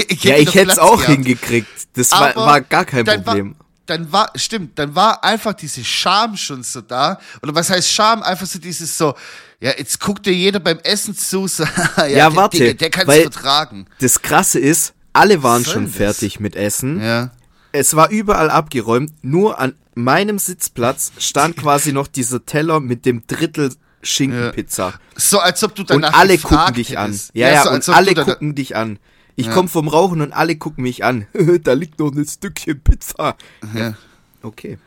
ich 0.08 0.24
ja, 0.24 0.32
hätte 0.32 0.42
ich 0.42 0.46
noch 0.46 0.54
hätte 0.56 0.72
es 0.72 0.78
auch 0.80 0.96
gehabt. 0.96 1.12
hingekriegt. 1.12 1.68
Das 1.94 2.10
war, 2.10 2.36
Aber 2.36 2.46
war 2.46 2.60
gar 2.60 2.84
kein 2.84 3.04
Problem. 3.04 3.54
Dann 3.86 4.10
war, 4.10 4.32
stimmt, 4.34 4.80
dann 4.80 4.96
war 4.96 5.22
einfach 5.22 5.52
diese 5.52 5.84
Scham 5.84 6.36
schon 6.36 6.64
so 6.64 6.80
da. 6.80 7.20
Oder 7.40 7.54
was 7.54 7.70
heißt 7.70 7.88
Scham? 7.88 8.24
Einfach 8.24 8.46
so 8.46 8.58
dieses 8.58 8.98
so, 8.98 9.14
ja, 9.62 9.71
jetzt 9.78 10.00
guckt 10.00 10.26
dir 10.26 10.35
jeder 10.35 10.59
beim 10.59 10.81
Essen 10.81 11.16
zu, 11.16 11.47
ja, 11.97 12.07
Ja, 12.07 12.07
der, 12.31 12.37
warte, 12.37 12.59
Der, 12.59 12.75
der 12.75 12.90
kann 12.90 13.09
es 13.09 13.23
vertragen. 13.23 13.87
Das 14.00 14.21
Krasse 14.21 14.59
ist, 14.59 14.92
alle 15.12 15.45
waren 15.45 15.64
schon 15.64 15.85
das? 15.87 15.95
fertig 15.95 16.40
mit 16.40 16.57
Essen. 16.57 17.00
Ja. 17.00 17.31
Es 17.71 17.95
war 17.95 18.11
überall 18.11 18.50
abgeräumt. 18.50 19.12
Nur 19.23 19.61
an 19.61 19.75
meinem 19.95 20.40
Sitzplatz 20.40 21.12
stand 21.19 21.57
quasi 21.57 21.92
noch 21.92 22.09
dieser 22.09 22.45
Teller 22.45 22.81
mit 22.81 23.07
dem 23.07 23.23
Drittel 23.28 23.73
Schinkenpizza. 24.02 24.95
So, 25.14 25.38
als 25.38 25.62
ob 25.62 25.76
du 25.76 25.83
Und 25.83 25.88
danach 25.88 26.19
alle 26.19 26.35
gefragt 26.35 26.61
gucken 26.66 26.75
dich 26.75 26.99
an. 26.99 27.07
hättest. 27.12 27.31
Ja, 27.35 27.50
ja, 27.50 27.62
so, 27.62 27.71
und 27.71 27.88
alle 27.88 28.14
gucken 28.14 28.57
dich 28.57 28.75
an. 28.75 28.99
Ich 29.37 29.49
komm 29.49 29.69
vom 29.69 29.87
Rauchen 29.87 30.21
und 30.23 30.33
alle 30.33 30.57
gucken 30.57 30.83
mich 30.83 31.04
an. 31.04 31.26
da 31.62 31.73
liegt 31.73 32.00
noch 32.00 32.12
ein 32.12 32.26
Stückchen 32.26 32.81
Pizza. 32.81 33.37
Ja. 33.75 33.95
Okay. 34.42 34.78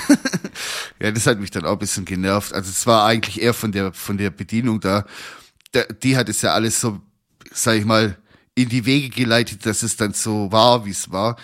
Ja, 1.00 1.10
das 1.10 1.26
hat 1.26 1.38
mich 1.38 1.50
dann 1.50 1.66
auch 1.66 1.72
ein 1.72 1.78
bisschen 1.78 2.04
genervt. 2.06 2.52
Also 2.54 2.70
es 2.70 2.86
war 2.86 3.04
eigentlich 3.06 3.42
eher 3.42 3.52
von 3.54 3.72
der 3.72 3.92
von 3.92 4.16
der 4.16 4.30
Bedienung 4.30 4.80
da. 4.80 5.04
Die 6.02 6.16
hat 6.16 6.28
es 6.30 6.40
ja 6.42 6.54
alles 6.54 6.80
so, 6.80 7.00
sag 7.52 7.76
ich 7.76 7.84
mal, 7.84 8.16
in 8.54 8.70
die 8.70 8.86
Wege 8.86 9.10
geleitet, 9.10 9.66
dass 9.66 9.82
es 9.82 9.96
dann 9.98 10.14
so 10.14 10.50
war, 10.50 10.86
wie 10.86 10.90
es 10.90 11.10
war. 11.12 11.36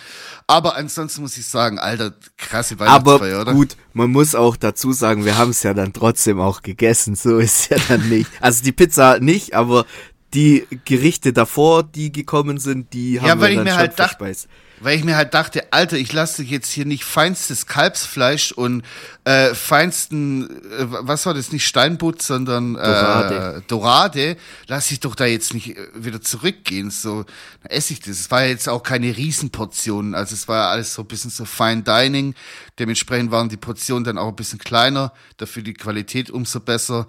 Aber 0.47 0.77
ansonsten 0.77 1.21
muss 1.21 1.37
ich 1.37 1.45
sagen, 1.45 1.79
alter, 1.79 2.15
krasse 2.39 2.79
Weihnachtsfeier, 2.79 3.37
Aber 3.37 3.43
oder? 3.43 3.53
gut, 3.53 3.77
man 3.93 4.11
muss 4.11 4.35
auch 4.35 4.57
dazu 4.57 4.93
sagen, 4.93 5.27
wir 5.27 5.37
haben 5.37 5.51
es 5.51 5.63
ja 5.63 5.75
dann 5.75 5.93
trotzdem 5.93 6.41
auch 6.41 6.63
gegessen. 6.63 7.15
So 7.15 7.39
ist 7.39 7.69
ja 7.69 7.77
dann 7.89 8.09
nicht. 8.09 8.31
Also 8.41 8.65
die 8.65 8.73
Pizza 8.73 9.19
nicht, 9.21 9.53
aber 9.55 9.85
die 10.33 10.67
Gerichte 10.87 11.35
davor, 11.35 11.83
die 11.83 12.11
gekommen 12.11 12.57
sind, 12.57 12.95
die 12.95 13.21
haben 13.21 13.29
Ja, 13.29 13.39
weil 13.39 13.41
wir 13.41 13.49
ich 13.51 13.57
dann 13.57 13.65
mir 13.65 13.71
schon 13.73 13.79
halt 13.81 13.91
dachte- 13.99 14.03
verspeist. 14.17 14.49
Weil 14.83 14.99
ich 14.99 15.05
mir 15.05 15.17
halt 15.17 15.33
dachte, 15.33 15.73
Alter, 15.73 15.97
ich 15.97 16.13
lasse 16.13 16.43
jetzt 16.43 16.71
hier 16.73 16.85
nicht 16.85 17.05
feinstes 17.05 17.67
Kalbsfleisch 17.67 18.51
und 18.51 18.83
äh, 19.25 19.55
feinsten, 19.55 20.51
äh, 20.51 20.87
was 20.89 21.25
war 21.25 21.35
das, 21.35 21.53
nicht 21.53 21.67
Steinbutt, 21.67 22.21
sondern 22.21 22.75
Dorade. 22.75 23.57
Äh, 23.59 23.63
Dorade, 23.69 24.37
lasse 24.67 24.93
ich 24.93 25.01
doch 25.01 25.15
da 25.15 25.25
jetzt 25.25 25.55
nicht 25.55 25.77
äh, 25.77 25.87
wieder 25.95 26.21
zurückgehen. 26.21 26.91
So 26.91 27.23
dann 27.63 27.71
esse 27.71 27.93
ich 27.93 28.01
das. 28.01 28.19
Es 28.19 28.31
war 28.31 28.43
ja 28.43 28.49
jetzt 28.49 28.69
auch 28.69 28.83
keine 28.83 29.17
Riesenportionen, 29.17 30.15
also 30.15 30.35
es 30.35 30.49
war 30.49 30.57
ja 30.65 30.71
alles 30.71 30.95
so 30.95 31.03
ein 31.03 31.09
bisschen 31.09 31.31
so 31.31 31.45
Fine 31.45 31.83
Dining. 31.83 32.35
Dementsprechend 32.79 33.31
waren 33.31 33.49
die 33.49 33.57
Portionen 33.57 34.05
dann 34.05 34.19
auch 34.19 34.29
ein 34.29 34.37
bisschen 34.37 34.59
kleiner, 34.59 35.13
dafür 35.37 35.63
die 35.63 35.75
Qualität 35.75 36.29
umso 36.31 36.59
besser. 36.61 37.07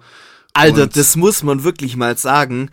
Alter, 0.52 0.84
Und- 0.84 0.96
das 0.96 1.16
muss 1.16 1.42
man 1.42 1.64
wirklich 1.64 1.96
mal 1.96 2.16
sagen. 2.16 2.70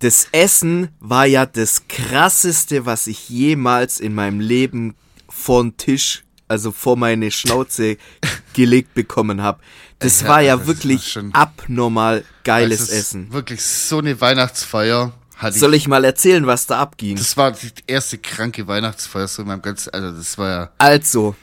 Das 0.00 0.28
Essen 0.32 0.88
war 1.00 1.24
ja 1.26 1.46
das 1.46 1.88
krasseste, 1.88 2.84
was 2.86 3.06
ich 3.06 3.28
jemals 3.28 4.00
in 4.00 4.14
meinem 4.14 4.40
Leben 4.40 4.94
vorn 5.28 5.76
Tisch, 5.76 6.24
also 6.48 6.72
vor 6.72 6.96
meine 6.96 7.30
Schnauze 7.30 7.96
gelegt 8.52 8.94
bekommen 8.94 9.40
habe. 9.42 9.60
Das 10.00 10.20
Ja, 10.22 10.28
war 10.28 10.40
ja 10.42 10.58
war 10.58 10.66
wirklich 10.66 11.12
schon- 11.12 11.32
abnormal 11.32 12.24
geiles 12.42 12.88
Essen. 12.90 13.32
Wirklich 13.32 13.62
so 13.62 13.98
eine 13.98 14.20
Weihnachtsfeier 14.20 15.12
hatte 15.36 15.58
Soll 15.58 15.74
ich 15.74 15.88
mal 15.88 16.04
erzählen, 16.04 16.46
was 16.46 16.66
da 16.66 16.78
abging? 16.80 17.16
Das 17.16 17.36
war 17.36 17.52
die 17.52 17.70
erste 17.86 18.18
kranke 18.18 18.66
Weihnachtsfeier 18.66 19.26
so 19.26 19.42
in 19.42 19.48
meinem 19.48 19.62
ganzen, 19.62 19.92
also 19.92 20.16
das 20.16 20.36
war 20.38 20.48
ja, 20.50 20.70
Also, 20.78 21.34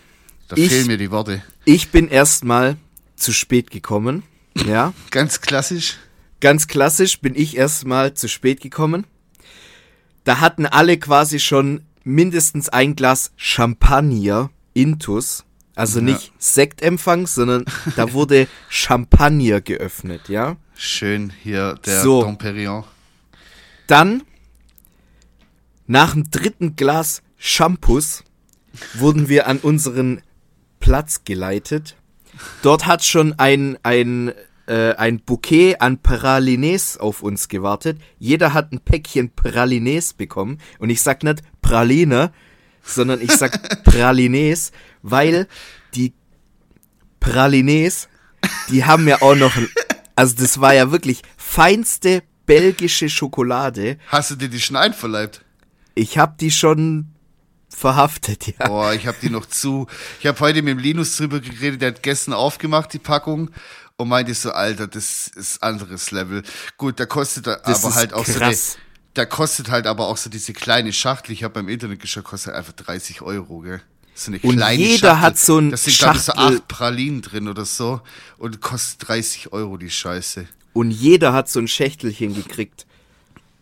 da 0.47 0.55
Ich- 0.57 0.69
fehlen 0.69 0.87
mir 0.87 0.97
die 0.97 1.11
Worte. 1.11 1.41
ich 1.65 1.89
bin 1.89 2.07
erstmal 2.07 2.77
zu 3.15 3.33
spät 3.33 3.71
gekommen. 3.71 4.23
Ja, 4.55 4.93
Ganz 5.11 5.41
klassisch. 5.41 5.97
Ganz 6.41 6.67
klassisch 6.67 7.21
bin 7.21 7.35
ich 7.35 7.55
erstmal 7.55 8.13
zu 8.13 8.27
spät 8.27 8.59
gekommen. 8.59 9.05
Da 10.23 10.39
hatten 10.39 10.65
alle 10.65 10.97
quasi 10.97 11.39
schon 11.39 11.81
mindestens 12.03 12.69
ein 12.69 12.95
Glas 12.95 13.31
Champagner 13.37 14.49
intus. 14.73 15.45
Also 15.73 16.01
nicht 16.01 16.33
Sektempfang, 16.37 17.27
sondern 17.27 17.65
da 17.95 18.11
wurde 18.13 18.47
Champagner 18.69 19.61
geöffnet, 19.61 20.27
ja. 20.27 20.57
Schön 20.75 21.31
hier 21.41 21.75
der 21.85 22.01
So. 22.01 22.23
Dom 22.23 22.37
Perignon. 22.37 22.83
Dann, 23.87 24.23
nach 25.87 26.13
dem 26.13 26.29
dritten 26.29 26.75
Glas 26.75 27.21
Shampoos, 27.37 28.23
wurden 28.93 29.29
wir 29.29 29.47
an 29.47 29.59
unseren 29.59 30.21
Platz 30.79 31.23
geleitet. 31.23 31.95
Dort 32.61 32.85
hat 32.85 33.03
schon 33.03 33.37
ein, 33.39 33.77
ein, 33.83 34.33
äh, 34.71 34.95
ein 34.95 35.19
Bouquet 35.19 35.81
an 35.81 36.01
Pralines 36.01 36.97
auf 36.97 37.23
uns 37.23 37.49
gewartet. 37.49 37.99
Jeder 38.19 38.53
hat 38.53 38.71
ein 38.71 38.79
Päckchen 38.79 39.35
Pralines 39.35 40.13
bekommen. 40.13 40.59
Und 40.79 40.89
ich 40.89 41.01
sag 41.01 41.23
nicht 41.23 41.43
Praline, 41.61 42.31
sondern 42.81 43.19
ich 43.19 43.33
sag 43.33 43.83
Pralines, 43.83 44.71
weil 45.01 45.47
die 45.93 46.13
Pralines, 47.19 48.07
die 48.69 48.85
haben 48.85 49.09
ja 49.09 49.21
auch 49.21 49.35
noch, 49.35 49.51
also 50.15 50.35
das 50.37 50.61
war 50.61 50.73
ja 50.73 50.89
wirklich 50.89 51.21
feinste 51.35 52.23
belgische 52.45 53.09
Schokolade. 53.09 53.97
Hast 54.07 54.31
du 54.31 54.35
dir 54.35 54.47
die 54.47 54.61
schon 54.61 54.77
einverleibt? 54.77 55.43
Ich 55.95 56.17
hab 56.17 56.37
die 56.37 56.49
schon 56.49 57.11
verhaftet, 57.67 58.47
ja. 58.47 58.67
Boah, 58.67 58.93
ich 58.93 59.07
habe 59.07 59.17
die 59.21 59.29
noch 59.29 59.45
zu. 59.45 59.87
Ich 60.19 60.27
habe 60.27 60.39
heute 60.39 60.61
mit 60.61 60.71
dem 60.71 60.79
Linus 60.79 61.17
drüber 61.17 61.39
geredet, 61.39 61.81
der 61.81 61.89
hat 61.89 62.03
gestern 62.03 62.33
aufgemacht, 62.33 62.93
die 62.93 62.99
Packung. 62.99 63.49
Und 64.01 64.09
meinte 64.09 64.33
so, 64.33 64.51
Alter, 64.51 64.87
das 64.87 65.27
ist 65.35 65.61
anderes 65.63 66.11
Level. 66.11 66.43
Gut, 66.77 66.99
da 66.99 67.05
kostet 67.05 67.47
Das 67.47 67.83
aber 67.85 67.95
halt 67.95 68.13
auch 68.13 68.25
krass. 68.25 68.77
da 69.13 69.25
kostet 69.25 69.69
halt 69.69 69.87
aber 69.87 70.07
auch 70.07 70.17
so 70.17 70.29
diese 70.29 70.53
kleine 70.53 70.93
Schachtel, 70.93 71.31
ich 71.33 71.43
habe 71.43 71.53
beim 71.55 71.69
Internet 71.69 71.99
geschaut, 71.99 72.23
kostet 72.23 72.53
einfach 72.55 72.73
30 72.73 73.21
Euro, 73.21 73.59
gell? 73.59 73.81
So 74.13 74.31
eine 74.31 74.39
Und 74.41 74.57
kleine 74.57 74.81
jeder 74.83 74.97
Schachtel. 75.09 75.21
hat 75.21 75.37
so 75.37 75.57
ein 75.57 75.71
Da 75.71 75.77
sind, 75.77 75.97
glaube 75.97 76.17
ich, 76.17 76.23
so 76.23 76.31
Schachtel- 76.33 76.55
acht 76.57 76.67
Pralinen 76.67 77.21
drin 77.21 77.47
oder 77.47 77.65
so 77.65 78.01
und 78.37 78.61
kostet 78.61 79.07
30 79.07 79.53
Euro, 79.53 79.77
die 79.77 79.89
Scheiße. 79.89 80.47
Und 80.73 80.91
jeder 80.91 81.33
hat 81.33 81.49
so 81.49 81.59
ein 81.59 81.67
Schächtelchen 81.67 82.33
gekriegt. 82.35 82.85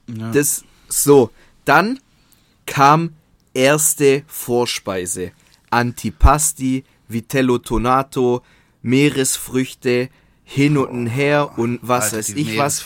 Das 0.08 0.64
so. 0.88 1.32
Dann 1.66 2.00
kam 2.66 3.14
erste 3.54 4.24
Vorspeise. 4.28 5.32
Antipasti, 5.70 6.84
Vitello 7.08 7.58
Tonato, 7.60 8.44
Meeresfrüchte, 8.82 10.10
hin 10.50 10.78
und 10.78 11.06
her 11.06 11.60
und 11.60 11.80
was 11.84 12.12
weiß 12.12 12.30
ich 12.30 12.58
was. 12.58 12.84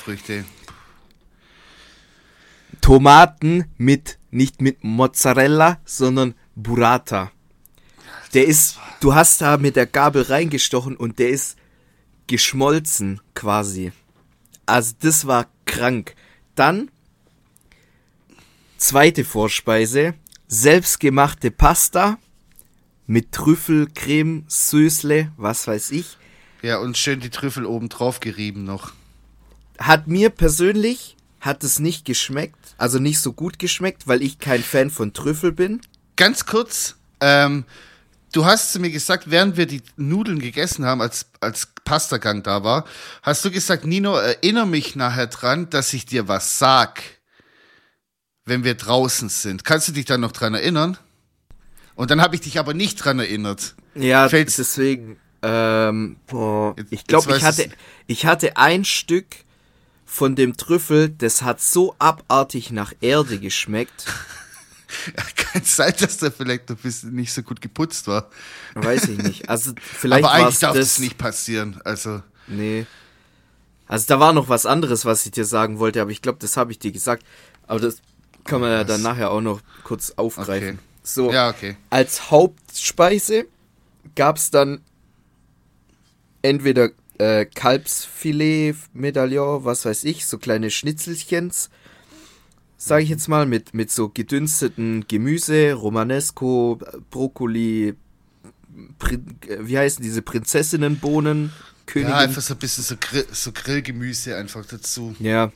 Tomaten 2.82 3.72
mit, 3.78 4.20
nicht 4.32 4.62
mit 4.62 4.84
Mozzarella, 4.84 5.80
sondern 5.86 6.36
Burrata. 6.56 7.32
Der 8.34 8.46
ist, 8.48 8.80
du 9.00 9.16
hast 9.16 9.40
da 9.40 9.56
mit 9.56 9.78
der 9.78 9.86
Gabel 9.86 10.24
reingestochen 10.24 10.98
und 10.98 11.20
der 11.20 11.30
ist 11.30 11.56
geschmolzen 12.28 13.22
quasi. 13.34 13.94
Also 14.66 14.96
das 15.00 15.26
war 15.26 15.48
krank. 15.64 16.16
Dann 16.56 16.92
zweite 18.76 19.24
Vorspeise, 19.24 20.16
selbstgemachte 20.50 21.50
Pasta 21.50 22.18
mit 23.08 23.32
Trüffel, 23.32 23.88
Creme, 23.96 24.44
Süßle, 24.50 25.32
was 25.38 25.66
weiß 25.66 25.92
ich. 25.92 26.18
Ja, 26.64 26.78
und 26.78 26.98
schön 26.98 27.20
die 27.20 27.30
Trüffel 27.30 27.66
oben 27.66 27.90
drauf 27.90 28.20
gerieben 28.22 28.64
noch. 28.64 28.94
Hat 29.78 30.08
mir 30.08 30.30
persönlich 30.30 31.16
hat 31.42 31.62
es 31.66 31.78
nicht 31.80 32.06
geschmeckt, 32.06 32.74
also 32.78 33.00
nicht 33.00 33.20
so 33.20 33.34
gut 33.34 33.60
geschmeckt, 33.60 34.08
weil 34.08 34.22
ich 34.22 34.40
kein 34.40 34.64
Fan 34.64 34.90
von 34.90 35.12
Trüffel 35.12 35.52
bin. 35.52 35.82
Ganz 36.16 36.46
kurz, 36.46 36.96
ähm, 37.20 37.66
du 38.32 38.46
hast 38.46 38.72
zu 38.72 38.80
mir 38.80 38.92
gesagt, 38.92 39.30
während 39.30 39.58
wir 39.58 39.66
die 39.66 39.82
Nudeln 39.98 40.40
gegessen 40.40 40.86
haben, 40.86 41.02
als, 41.02 41.26
als 41.42 41.68
Pastagang 41.84 42.44
da 42.44 42.64
war, 42.64 42.86
hast 43.24 43.44
du 43.44 43.52
gesagt, 43.52 43.84
Nino, 43.84 44.16
erinnere 44.16 44.68
mich 44.68 44.96
nachher 44.96 45.28
dran, 45.28 45.70
dass 45.70 45.92
ich 45.92 46.06
dir 46.06 46.30
was 46.30 46.60
sag, 46.60 47.02
wenn 48.46 48.64
wir 48.64 48.76
draußen 48.76 49.28
sind. 49.28 49.66
Kannst 49.66 49.90
du 49.90 49.92
dich 49.92 50.06
dann 50.06 50.22
noch 50.22 50.32
dran 50.32 50.54
erinnern? 50.54 50.98
Und 51.96 52.10
dann 52.10 52.22
habe 52.22 52.36
ich 52.36 52.42
dich 52.42 52.58
aber 52.58 52.74
nicht 52.74 52.96
dran 53.04 53.20
erinnert. 53.20 53.76
Ja, 53.96 54.30
Fällt's- 54.30 54.56
deswegen. 54.56 55.18
Ähm, 55.44 56.16
boah, 56.28 56.74
Jetzt- 56.78 56.92
ich 56.94 57.06
glaube, 57.06 57.36
ich 57.36 57.44
hatte, 57.44 57.70
ich 58.08 58.26
hatte 58.26 58.58
ein 58.58 58.86
Stück 58.86 59.26
von 60.06 60.36
dem 60.36 60.56
Trüffel, 60.56 61.10
das 61.10 61.42
hat 61.42 61.60
so 61.60 61.96
abartig 62.00 62.72
nach 62.72 62.94
Erde 63.02 63.40
geschmeckt. 63.40 64.06
Kann 65.36 65.64
sein, 65.64 65.94
dass 66.00 66.18
der 66.18 66.32
vielleicht 66.32 66.70
ein 66.70 66.78
bisschen 66.78 67.14
nicht 67.16 67.34
so 67.34 67.42
gut 67.42 67.62
geputzt 67.62 68.08
war. 68.08 68.30
Weiß 68.76 69.06
ich 69.10 69.18
nicht. 69.18 69.50
Also 69.50 69.74
vielleicht 69.82 70.24
aber 70.24 70.34
eigentlich 70.34 70.60
darf 70.60 70.76
das 70.76 70.96
das 70.96 71.00
nicht 71.00 71.18
passieren. 71.18 71.82
Also, 71.84 72.22
Nee. 72.48 72.86
Also 73.88 74.06
da 74.08 74.20
war 74.20 74.34
noch 74.34 74.50
was 74.50 74.66
anderes, 74.66 75.04
was 75.06 75.26
ich 75.26 75.32
dir 75.32 75.46
sagen 75.46 75.78
wollte, 75.80 76.02
aber 76.02 76.12
ich 76.12 76.22
glaube, 76.22 76.38
das 76.40 76.58
habe 76.58 76.72
ich 76.72 76.80
dir 76.80 76.92
gesagt. 76.92 77.26
Aber 77.68 77.80
das 77.80 77.98
kann 78.44 78.62
man 78.62 78.72
ja 78.72 78.84
dann 78.84 79.02
nachher 79.02 79.32
auch 79.32 79.42
noch 79.42 79.62
kurz 79.84 80.12
aufgreifen. 80.12 80.70
Okay. 80.70 80.78
So, 81.04 81.32
ja, 81.32 81.50
okay. 81.50 81.76
als 81.90 82.32
Hauptspeise 82.32 83.46
gab 84.16 84.38
es 84.38 84.52
dann 84.52 84.82
entweder 86.44 86.92
äh, 87.18 87.46
Kalbsfilet, 87.46 88.76
Medaillon, 88.94 89.66
was 89.66 89.86
weiß 89.86 90.04
ich, 90.04 90.26
so 90.28 90.38
kleine 90.38 90.70
Schnitzelchens, 90.70 91.70
sage 92.78 93.04
ich 93.04 93.10
jetzt 93.10 93.28
mal, 93.28 93.46
mit, 93.48 93.74
mit 93.74 93.90
so 93.92 94.10
gedünsteten 94.10 95.06
Gemüse, 95.08 95.74
Romanesco, 95.74 96.80
Brokkoli, 97.10 97.96
Prin 99.00 99.26
äh, 99.48 99.58
wie 99.62 99.78
heißen 99.78 100.04
diese 100.04 100.22
Prinzessinnenbohnen, 100.22 101.52
Königin. 101.86 102.12
Ja, 102.12 102.18
einfach 102.20 102.42
so 102.42 102.54
ein 102.54 102.60
bisschen 102.60 102.84
so, 102.84 102.96
Grill, 103.00 103.26
so 103.32 103.52
Grillgemüse 103.52 104.36
einfach 104.36 104.66
dazu. 104.66 105.16
ja, 105.20 105.52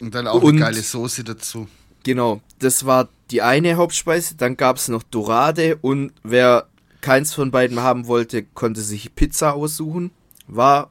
Und 0.00 0.14
dann 0.14 0.26
auch 0.26 0.42
Und- 0.42 0.56
eine 0.56 0.60
geile 0.60 0.82
Soße 0.82 1.24
dazu. 1.24 1.68
Genau, 2.04 2.40
das 2.58 2.84
war 2.84 3.08
die 3.30 3.42
eine 3.42 3.76
Hauptspeise. 3.76 4.34
Dann 4.34 4.56
gab 4.56 4.76
es 4.78 4.88
noch 4.88 5.04
Dorade 5.04 5.76
und 5.82 6.12
wer 6.24 6.66
keins 7.00 7.32
von 7.32 7.52
beiden 7.52 7.78
haben 7.80 8.08
wollte, 8.08 8.42
konnte 8.42 8.80
sich 8.80 9.14
Pizza 9.14 9.52
aussuchen. 9.54 10.10
War, 10.46 10.90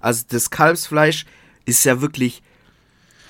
also 0.00 0.24
das 0.28 0.50
Kalbsfleisch 0.50 1.26
ist 1.64 1.84
ja 1.84 2.00
wirklich 2.00 2.42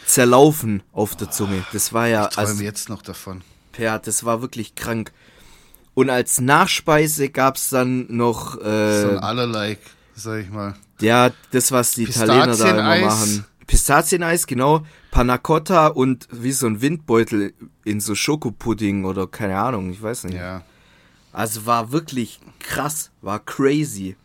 zerlaufen 0.06 0.83
auf 0.92 1.16
der 1.16 1.30
Zunge. 1.30 1.64
Das 1.72 1.92
war 1.92 2.09
ja, 2.09 2.24
Ich 2.24 2.35
träume 2.35 2.48
also, 2.48 2.62
jetzt 2.62 2.88
noch 2.88 3.02
davon. 3.02 3.42
ja, 3.78 3.98
das 3.98 4.24
war 4.24 4.42
wirklich 4.42 4.74
krank. 4.74 5.12
Und 5.94 6.11
als 6.11 6.40
Nachspeise 6.40 7.28
gab 7.30 7.56
es 7.56 7.68
dann 7.70 8.06
noch, 8.09 8.54
So 8.54 8.61
äh, 8.61 9.11
ein 9.11 9.18
allerlei, 9.18 9.78
sag 10.14 10.40
ich 10.40 10.50
mal. 10.50 10.74
ja, 11.00 11.30
das, 11.50 11.72
was 11.72 11.92
die 11.92 12.04
Italiener 12.04 12.56
da 12.56 12.70
immer 12.70 13.06
machen. 13.06 13.44
Pistazieneis, 13.66 14.46
genau. 14.46 14.85
Panna 15.12 15.38
Cotta 15.38 15.88
und 15.88 16.26
wie 16.33 16.52
so 16.52 16.66
ein 16.66 16.80
Windbeutel 16.80 17.54
in 17.85 18.00
so 18.00 18.14
Schokopudding 18.14 19.04
oder 19.04 19.26
keine 19.26 19.59
Ahnung, 19.59 19.90
ich 19.90 20.02
weiß 20.02 20.24
nicht. 20.24 20.37
Ja. 20.37 20.62
Also 21.33 21.66
war 21.66 21.92
wirklich 21.92 22.40
krass, 22.59 23.11
war 23.22 23.38
crazy. 23.38 24.16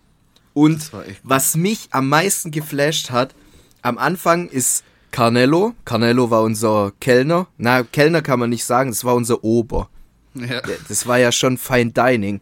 Und 0.55 0.89
was 1.21 1.57
mich 1.57 1.89
am 1.91 2.07
meisten 2.07 2.49
geflasht 2.49 3.11
hat, 3.11 3.35
am 3.81 3.97
Anfang 3.97 4.47
ist 4.47 4.85
Carnello. 5.11 5.75
Carnello 5.83 6.31
war 6.31 6.43
unser 6.43 6.93
Kellner. 7.01 7.47
Na, 7.57 7.83
Kellner 7.83 8.21
kann 8.21 8.39
man 8.39 8.49
nicht 8.51 8.63
sagen, 8.63 8.89
das 8.89 9.03
war 9.03 9.15
unser 9.15 9.43
Ober. 9.43 9.89
Ja. 10.33 10.61
Das 10.87 11.07
war 11.07 11.19
ja 11.19 11.33
schon 11.33 11.57
Fine 11.57 11.91
Dining. 11.91 12.39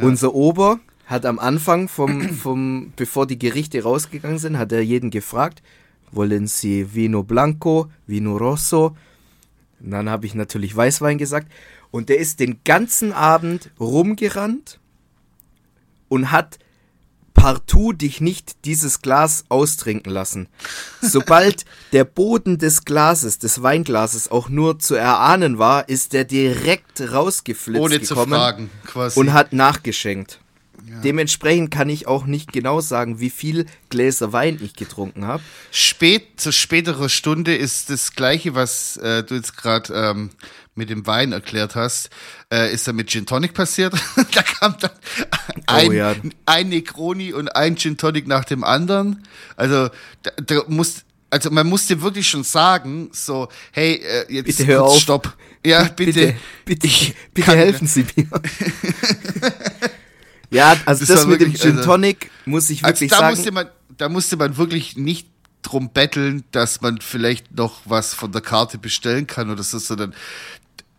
Unser 0.00 0.34
Ober 0.34 0.80
hat 1.04 1.26
am 1.26 1.38
Anfang 1.38 1.88
vom, 1.88 2.30
vom, 2.30 2.94
bevor 2.96 3.26
die 3.26 3.38
Gerichte 3.38 3.82
rausgegangen 3.82 4.38
sind, 4.38 4.56
hat 4.56 4.72
er 4.72 4.80
jeden 4.80 5.10
gefragt, 5.10 5.62
wollen 6.10 6.46
Sie 6.46 6.94
Vino 6.94 7.22
Blanco, 7.22 7.90
Vino 8.06 8.38
Rosso? 8.38 8.96
Und 9.80 9.90
dann 9.90 10.08
habe 10.08 10.24
ich 10.24 10.34
natürlich 10.34 10.74
Weißwein 10.74 11.18
gesagt. 11.18 11.52
Und 11.90 12.08
der 12.08 12.16
ist 12.16 12.40
den 12.40 12.60
ganzen 12.64 13.12
Abend 13.12 13.70
rumgerannt 13.78 14.78
und 16.08 16.32
hat 16.32 16.58
partout 17.34 17.92
dich 17.92 18.20
nicht 18.20 18.64
dieses 18.64 19.02
Glas 19.02 19.44
austrinken 19.48 20.12
lassen. 20.12 20.48
Sobald 21.00 21.64
der 21.92 22.04
Boden 22.04 22.58
des 22.58 22.84
Glases, 22.84 23.38
des 23.38 23.62
Weinglases 23.62 24.30
auch 24.30 24.48
nur 24.48 24.78
zu 24.78 24.94
erahnen 24.94 25.58
war, 25.58 25.88
ist 25.88 26.12
der 26.12 26.24
direkt 26.24 27.00
rausgeflitzt 27.00 27.82
Ohne 27.82 28.00
zu 28.00 28.14
gekommen 28.14 28.34
fragen, 28.34 28.70
quasi. 28.86 29.18
und 29.18 29.32
hat 29.32 29.52
nachgeschenkt. 29.52 30.38
Dementsprechend 31.04 31.70
kann 31.70 31.88
ich 31.88 32.06
auch 32.06 32.26
nicht 32.26 32.52
genau 32.52 32.80
sagen, 32.80 33.20
wie 33.20 33.30
viel 33.30 33.66
Gläser 33.88 34.32
Wein 34.32 34.58
ich 34.60 34.74
getrunken 34.74 35.26
habe. 35.26 35.42
Spät, 35.70 36.40
zu 36.40 36.52
späterer 36.52 37.08
Stunde 37.08 37.54
ist 37.54 37.88
das 37.88 38.12
Gleiche, 38.14 38.54
was 38.54 38.96
äh, 38.98 39.22
du 39.22 39.34
jetzt 39.34 39.56
gerade 39.56 39.92
ähm, 39.94 40.30
mit 40.74 40.88
dem 40.90 41.06
Wein 41.06 41.32
erklärt 41.32 41.74
hast, 41.74 42.10
äh, 42.52 42.72
ist 42.72 42.88
dann 42.88 42.96
mit 42.96 43.10
Gin 43.10 43.26
Tonic 43.26 43.54
passiert. 43.54 43.94
da 44.34 44.42
kam 44.42 44.76
dann 44.80 44.90
ein, 45.66 45.88
Oh 45.88 45.92
ja. 45.92 46.14
ein 46.46 46.68
Negroni 46.70 47.32
und 47.32 47.54
ein 47.54 47.76
Gin 47.76 47.96
Tonic 47.98 48.26
nach 48.26 48.44
dem 48.44 48.64
anderen. 48.64 49.22
Also 49.56 49.90
da, 50.22 50.30
da 50.44 50.62
muss, 50.68 51.02
also 51.30 51.50
man 51.50 51.66
musste 51.68 52.00
wirklich 52.00 52.28
schon 52.28 52.44
sagen, 52.44 53.10
so, 53.12 53.48
hey, 53.72 53.96
äh, 53.96 54.32
jetzt 54.32 54.46
Bitte 54.58 54.66
hör 54.66 54.84
auf. 54.84 54.98
Stopp. 54.98 55.36
Ja, 55.64 55.84
bitte. 55.84 56.34
bitte, 56.64 56.66
bitte, 56.88 56.88
bitte 57.34 57.52
helfen 57.56 57.86
Sie 57.86 58.04
mir. 58.16 58.26
ja, 60.50 60.76
also 60.86 61.04
Das 61.04 61.16
das, 61.16 61.26
mit 61.26 61.40
dem 61.40 61.48
wirklich, 61.52 61.62
Gin 61.62 61.78
also- 61.78 61.84
Tonic 61.90 62.30
muss 62.44 62.70
ich 62.70 62.84
Also 62.84 62.94
wirklich 63.00 63.10
da 63.10 63.18
sagen. 63.18 63.36
musste 63.36 63.52
man, 63.52 63.68
da 63.96 64.08
musste 64.08 64.36
man 64.36 64.56
wirklich 64.56 64.96
nicht 64.96 65.28
drum 65.62 65.90
betteln, 65.92 66.42
dass 66.50 66.80
man 66.80 67.00
vielleicht 67.00 67.56
noch 67.56 67.80
was 67.84 68.14
von 68.14 68.32
der 68.32 68.40
Karte 68.42 68.78
bestellen 68.78 69.28
kann 69.28 69.50
oder 69.50 69.62
so, 69.62 69.78
sondern 69.78 70.12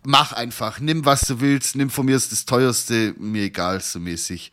mach 0.04 0.32
einfach, 0.32 0.80
nimm 0.80 1.04
was 1.04 1.22
du 1.22 1.40
willst, 1.40 1.76
nimm 1.76 1.90
von 1.90 2.06
mir 2.06 2.14
das 2.14 2.44
teuerste, 2.44 3.14
mir 3.18 3.44
egal, 3.44 3.80
so 3.80 3.98
mäßig. 3.98 4.52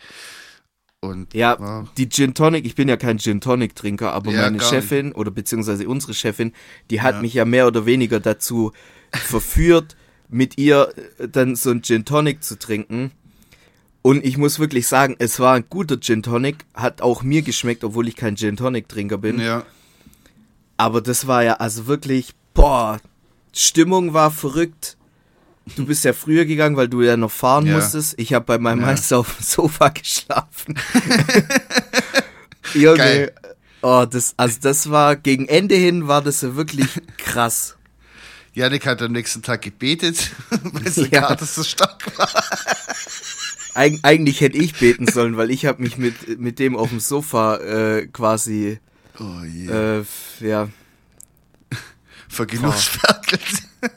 Und 1.02 1.34
Ja, 1.34 1.58
wow. 1.60 1.88
die 1.98 2.10
Gin 2.10 2.34
Tonic, 2.34 2.66
ich 2.66 2.76
bin 2.76 2.88
ja 2.88 2.96
kein 2.96 3.18
Gin 3.18 3.42
Tonic 3.42 3.76
Trinker, 3.76 4.14
aber 4.14 4.32
Ja, 4.32 4.42
meine 4.44 4.62
Chefin 4.62 5.12
oder 5.14 5.32
beziehungsweise 5.32 5.88
unsere 5.88 6.14
Chefin, 6.14 6.54
die 6.90 7.02
hat 7.02 7.22
mich 7.22 7.34
ja 7.34 7.44
mehr 7.46 7.68
oder 7.68 7.86
weniger 7.86 8.20
dazu 8.20 8.72
verführt, 9.12 9.96
mit 10.30 10.58
ihr 10.58 10.94
äh, 11.18 11.28
dann 11.28 11.56
so 11.56 11.72
ein 11.72 11.82
Gin 11.82 12.06
Tonic 12.06 12.44
zu 12.44 12.58
trinken. 12.58 13.12
Und 14.04 14.24
ich 14.26 14.38
muss 14.38 14.60
wirklich 14.60 14.88
sagen, 14.88 15.16
es 15.20 15.40
war 15.40 15.56
ein 15.56 15.66
guter 15.70 16.00
Gin 16.00 16.24
Tonic, 16.24 16.66
hat 16.74 17.02
auch 17.02 17.24
mir 17.24 17.42
geschmeckt, 17.42 17.84
obwohl 17.84 18.08
ich 18.08 18.16
kein 18.16 18.36
Gin 18.36 18.56
Tonic 18.56 18.88
Trinker 18.88 19.18
bin. 19.18 19.40
ja, 19.40 19.66
Aber 20.78 21.02
das 21.02 21.28
war 21.28 21.44
ja 21.44 21.56
also 21.56 21.88
wirklich, 21.88 22.34
boah, 22.54 23.00
Stimmung 23.54 24.14
war 24.14 24.32
verrückt. 24.32 24.98
Du 25.76 25.86
bist 25.86 26.04
ja 26.04 26.14
früher 26.14 26.46
gegangen, 26.46 26.76
weil 26.76 26.88
du 26.90 27.02
ja 27.02 27.16
noch 27.18 27.32
fahren 27.32 27.66
Ja. 27.66 27.76
musstest. 27.76 28.16
Ich 28.18 28.34
habe 28.34 28.46
bei 28.46 28.58
meinem 28.58 28.82
Ja. 28.82 28.88
Meister 28.88 29.20
auf 29.20 29.36
dem 29.38 29.44
Sofa 29.44 29.90
geschlafen. 29.90 30.76
Junge, 32.74 32.98
Geil. 32.98 33.32
oh, 33.82 34.06
das, 34.10 34.34
also 34.38 34.58
das 34.62 34.90
war, 34.90 35.16
gegen 35.16 35.48
Ende 35.48 35.76
hin 35.76 36.08
war 36.08 36.22
das 36.22 36.42
ja 36.42 36.56
wirklich 36.56 36.88
krass. 37.18 37.76
Janik 38.54 38.86
hat 38.86 39.02
am 39.02 39.14
nächsten 39.14 39.42
Tag 39.42 39.62
gebetet, 39.62 40.32
weil 40.50 40.92
sein 40.92 41.08
Ja. 41.12 41.22
Kater 41.22 41.46
so 41.46 41.64
stark 41.64 42.18
war. 42.18 42.30
Eig 43.74 44.00
eigentlich 44.04 44.42
hätte 44.42 44.58
ich 44.58 44.74
beten 44.78 45.08
sollen, 45.08 45.38
weil 45.38 45.50
ich 45.50 45.66
habe 45.66 45.82
mich 45.82 45.98
mit, 45.98 46.38
mit 46.40 46.60
dem 46.60 46.76
auf 46.76 46.90
dem 46.90 47.00
Sofa 47.00 47.56
äh, 47.58 48.08
quasi, 48.08 48.80
Oh 49.20 49.44
je. 49.46 49.68
äh, 49.72 50.04
ja, 50.42 50.68
Vergenussferkelt. 52.28 53.42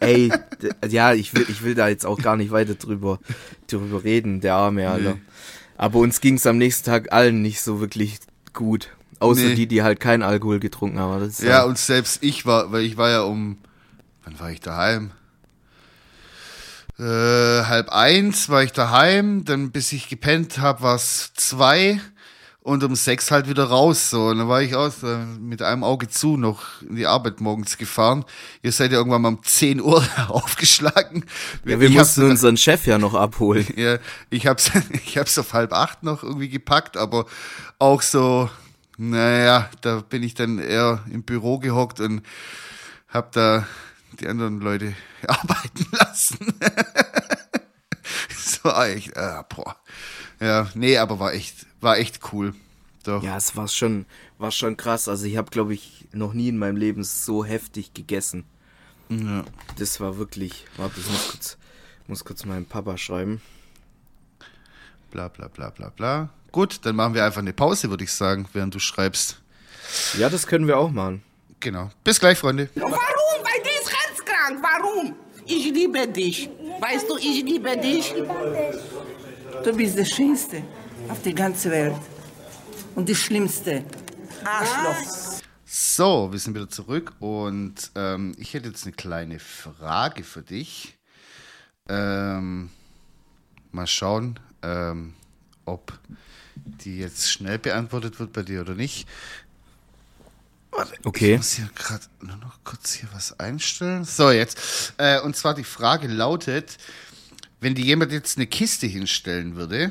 Ey, 0.00 0.32
ja, 0.88 1.12
ich 1.12 1.34
will, 1.34 1.46
ich 1.48 1.62
will 1.62 1.74
da 1.74 1.88
jetzt 1.88 2.06
auch 2.06 2.18
gar 2.18 2.36
nicht 2.36 2.50
weiter 2.50 2.74
drüber, 2.74 3.18
drüber 3.66 4.04
reden, 4.04 4.40
der 4.40 4.54
arme 4.54 4.88
Alter. 4.88 5.14
Nee. 5.14 5.20
Aber 5.76 5.98
uns 5.98 6.20
ging's 6.20 6.46
am 6.46 6.58
nächsten 6.58 6.84
Tag 6.86 7.12
allen 7.12 7.42
nicht 7.42 7.60
so 7.60 7.80
wirklich 7.80 8.18
gut. 8.52 8.90
Außer 9.20 9.42
Nee. 9.42 9.54
die, 9.54 9.66
die 9.66 9.82
halt 9.82 10.00
keinen 10.00 10.22
Alkohol 10.22 10.60
getrunken 10.60 10.98
haben. 10.98 11.20
Das 11.20 11.38
ist 11.40 11.42
Ja, 11.42 11.64
und 11.64 11.78
selbst 11.78 12.22
ich 12.22 12.46
war, 12.46 12.72
weil 12.72 12.82
ich 12.82 12.96
war 12.96 13.10
ja 13.10 13.22
um, 13.22 13.58
wann 14.24 14.38
war 14.40 14.50
ich 14.50 14.60
daheim? 14.60 15.12
Äh, 16.98 17.02
halb 17.64 17.88
eins 17.88 18.48
war 18.48 18.62
ich 18.62 18.72
daheim, 18.72 19.44
dann 19.44 19.72
bis 19.72 19.92
ich 19.92 20.08
gepennt 20.08 20.58
habe, 20.58 20.82
war 20.82 20.94
es 20.94 21.32
zwei 21.34 22.00
und 22.64 22.82
um 22.82 22.96
sechs 22.96 23.30
halt 23.30 23.46
wieder 23.46 23.64
raus. 23.64 24.08
So, 24.08 24.28
und 24.28 24.38
dann 24.38 24.48
war 24.48 24.62
ich 24.62 24.74
aus 24.74 25.02
mit 25.38 25.60
einem 25.60 25.84
Auge 25.84 26.08
zu 26.08 26.38
noch 26.38 26.80
in 26.80 26.96
die 26.96 27.06
Arbeit 27.06 27.42
morgens 27.42 27.76
gefahren. 27.76 28.24
Ihr 28.62 28.72
seid 28.72 28.90
ja 28.90 28.98
irgendwann 28.98 29.20
mal 29.20 29.28
um 29.28 29.42
10 29.42 29.82
Uhr 29.82 30.02
aufgeschlagen. 30.28 31.26
ja, 31.66 31.78
wir 31.78 31.88
ich 31.88 31.94
mussten 31.94 32.28
unseren 32.30 32.56
Chef 32.56 32.86
ja 32.86 32.96
noch 32.96 33.14
abholen. 33.14 33.66
ja, 33.76 33.98
ich 34.30 34.46
hab's, 34.46 34.70
ich 35.04 35.18
hab's 35.18 35.38
auf 35.38 35.52
halb 35.52 35.74
acht 35.74 36.02
noch 36.02 36.22
irgendwie 36.22 36.48
gepackt, 36.48 36.96
aber 36.96 37.26
auch 37.78 38.00
so, 38.00 38.48
naja, 38.96 39.68
da 39.82 40.00
bin 40.00 40.22
ich 40.22 40.32
dann 40.32 40.58
eher 40.58 41.04
im 41.12 41.22
Büro 41.22 41.58
gehockt 41.58 42.00
und 42.00 42.22
hab 43.08 43.32
da 43.32 43.66
die 44.20 44.26
anderen 44.26 44.60
Leute 44.60 44.94
arbeiten 45.26 45.86
lassen. 45.92 46.38
so 48.34 48.70
echt, 48.70 49.14
äh, 49.18 49.42
boah. 49.54 49.76
Ja, 50.40 50.68
nee, 50.74 50.98
aber 50.98 51.18
war 51.18 51.32
echt, 51.32 51.66
war 51.80 51.98
echt 51.98 52.20
cool. 52.32 52.54
Doch. 53.04 53.22
Ja, 53.22 53.36
es 53.36 53.54
war 53.56 53.68
schon, 53.68 54.06
war 54.38 54.50
schon 54.50 54.76
krass. 54.76 55.08
Also 55.08 55.26
ich 55.26 55.36
habe, 55.36 55.50
glaube 55.50 55.74
ich, 55.74 56.06
noch 56.12 56.32
nie 56.32 56.48
in 56.48 56.58
meinem 56.58 56.76
Leben 56.76 57.04
so 57.04 57.44
heftig 57.44 57.92
gegessen. 57.92 58.44
Ja. 59.10 59.44
Das 59.78 60.00
war 60.00 60.16
wirklich. 60.16 60.64
Warte, 60.76 61.00
ich 61.00 61.10
muss 61.10 61.28
kurz, 61.30 61.58
muss 62.06 62.24
kurz 62.24 62.44
meinem 62.44 62.64
Papa 62.64 62.96
schreiben. 62.96 63.42
Bla 65.10 65.28
bla 65.28 65.48
bla 65.48 65.70
bla 65.70 65.90
bla. 65.90 66.30
Gut, 66.50 66.80
dann 66.82 66.96
machen 66.96 67.14
wir 67.14 67.24
einfach 67.24 67.40
eine 67.40 67.52
Pause, 67.52 67.90
würde 67.90 68.04
ich 68.04 68.12
sagen, 68.12 68.48
während 68.52 68.74
du 68.74 68.78
schreibst. 68.78 69.40
Ja, 70.18 70.30
das 70.30 70.46
können 70.46 70.66
wir 70.66 70.78
auch 70.78 70.90
machen. 70.90 71.22
Genau. 71.60 71.90
Bis 72.02 72.18
gleich, 72.20 72.38
Freunde. 72.38 72.70
Warum? 72.74 72.92
Weil 72.92 73.62
die 73.62 73.82
ist 73.82 73.92
herzkrank. 73.92 74.62
Warum? 74.62 75.14
Ich 75.46 75.72
liebe 75.72 76.08
dich. 76.08 76.48
Weißt 76.80 77.08
du, 77.08 77.16
ich 77.18 77.42
liebe 77.44 77.76
dich. 77.76 78.14
Du 79.64 79.74
bist 79.74 79.96
der 79.96 80.04
Schönste 80.04 80.62
auf 81.08 81.22
der 81.22 81.32
ganzen 81.32 81.70
Welt. 81.70 81.96
Und 82.94 83.08
die 83.08 83.14
Schlimmste. 83.14 83.82
Arschloch. 84.44 85.40
So, 85.64 86.30
wir 86.30 86.38
sind 86.38 86.54
wieder 86.54 86.68
zurück 86.68 87.14
und 87.18 87.90
ähm, 87.94 88.34
ich 88.36 88.52
hätte 88.52 88.68
jetzt 88.68 88.84
eine 88.84 88.92
kleine 88.92 89.38
Frage 89.38 90.22
für 90.22 90.42
dich. 90.42 90.98
Ähm, 91.88 92.68
mal 93.72 93.86
schauen, 93.86 94.38
ähm, 94.62 95.14
ob 95.64 95.98
die 96.56 96.98
jetzt 96.98 97.32
schnell 97.32 97.58
beantwortet 97.58 98.20
wird 98.20 98.34
bei 98.34 98.42
dir 98.42 98.60
oder 98.60 98.74
nicht. 98.74 99.08
Warte, 100.72 100.92
Okay. 101.04 101.32
Ich 101.32 101.36
muss 101.38 101.52
hier 101.52 101.70
gerade 101.74 102.04
nur 102.20 102.36
noch 102.36 102.58
kurz 102.64 102.92
hier 102.92 103.08
was 103.14 103.40
einstellen. 103.40 104.04
So, 104.04 104.30
jetzt. 104.30 104.92
Äh, 104.98 105.20
und 105.20 105.36
zwar 105.36 105.54
die 105.54 105.64
Frage 105.64 106.08
lautet, 106.08 106.76
wenn 107.64 107.74
dir 107.74 107.84
jemand 107.84 108.12
jetzt 108.12 108.36
eine 108.38 108.46
Kiste 108.46 108.86
hinstellen 108.86 109.56
würde, 109.56 109.90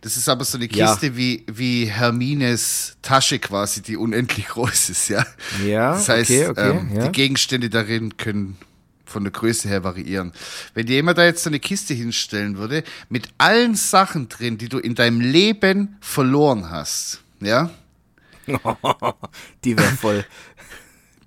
das 0.00 0.16
ist 0.16 0.28
aber 0.28 0.44
so 0.44 0.58
eine 0.58 0.66
Ja. 0.72 0.90
Kiste 0.90 1.16
wie, 1.16 1.44
wie 1.46 1.86
Hermines 1.86 2.96
Tasche 3.02 3.38
quasi, 3.38 3.82
die 3.82 3.96
unendlich 3.96 4.46
groß 4.48 4.90
ist, 4.90 5.08
ja. 5.08 5.24
Ja, 5.64 5.92
Das 5.92 6.08
heißt, 6.08 6.30
okay, 6.30 6.46
okay, 6.48 6.70
ähm, 6.70 6.90
ja. 6.96 7.06
die 7.06 7.12
Gegenstände 7.12 7.70
darin 7.70 8.16
können 8.16 8.56
von 9.06 9.24
der 9.24 9.30
Größe 9.32 9.68
her 9.68 9.84
variieren. 9.84 10.32
Wenn 10.74 10.86
dir 10.86 10.94
jemand 10.96 11.18
da 11.18 11.24
jetzt 11.24 11.44
so 11.44 11.50
eine 11.50 11.60
Kiste 11.60 11.92
hinstellen 11.94 12.56
würde, 12.56 12.82
mit 13.10 13.28
allen 13.38 13.74
Sachen 13.74 14.28
drin, 14.28 14.56
die 14.58 14.68
du 14.70 14.78
in 14.78 14.94
deinem 14.94 15.20
Leben 15.20 15.96
verloren 16.00 16.70
hast, 16.70 17.20
ja, 17.40 17.70
Die 19.64 19.76
wäre 19.76 19.92
voll. 19.92 20.24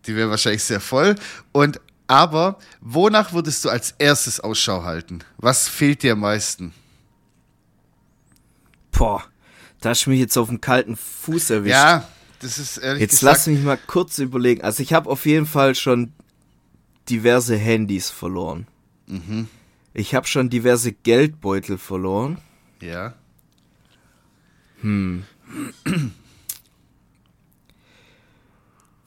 Die 0.05 0.15
wäre 0.15 0.29
wahrscheinlich 0.29 0.63
sehr 0.63 0.79
voll. 0.81 1.15
Und 1.51 1.79
aber 2.07 2.59
wonach 2.81 3.33
würdest 3.33 3.65
du 3.65 3.69
als 3.69 3.91
erstes 3.97 4.39
Ausschau 4.39 4.83
halten? 4.83 5.19
Was 5.37 5.67
fehlt 5.67 6.03
dir 6.03 6.13
am 6.13 6.19
meisten? 6.21 6.73
Boah, 8.91 9.23
da 9.81 9.89
hast 9.89 10.05
du 10.05 10.09
mich 10.11 10.19
jetzt 10.19 10.37
auf 10.37 10.47
dem 10.47 10.61
kalten 10.61 10.95
Fuß 10.95 11.49
erwischt. 11.49 11.71
Ja, 11.73 12.07
das 12.39 12.57
ist 12.59 12.77
ehrlich 12.77 13.01
Jetzt 13.01 13.19
gesagt. 13.19 13.37
lass 13.37 13.47
mich 13.47 13.61
mal 13.63 13.77
kurz 13.77 14.17
überlegen. 14.19 14.61
Also 14.61 14.83
ich 14.83 14.93
habe 14.93 15.09
auf 15.09 15.25
jeden 15.25 15.45
Fall 15.45 15.75
schon 15.75 16.13
diverse 17.09 17.57
Handys 17.57 18.09
verloren. 18.09 18.67
Mhm. 19.07 19.47
Ich 19.93 20.15
habe 20.15 20.27
schon 20.27 20.49
diverse 20.49 20.91
Geldbeutel 20.91 21.77
verloren. 21.77 22.39
Ja. 22.81 23.13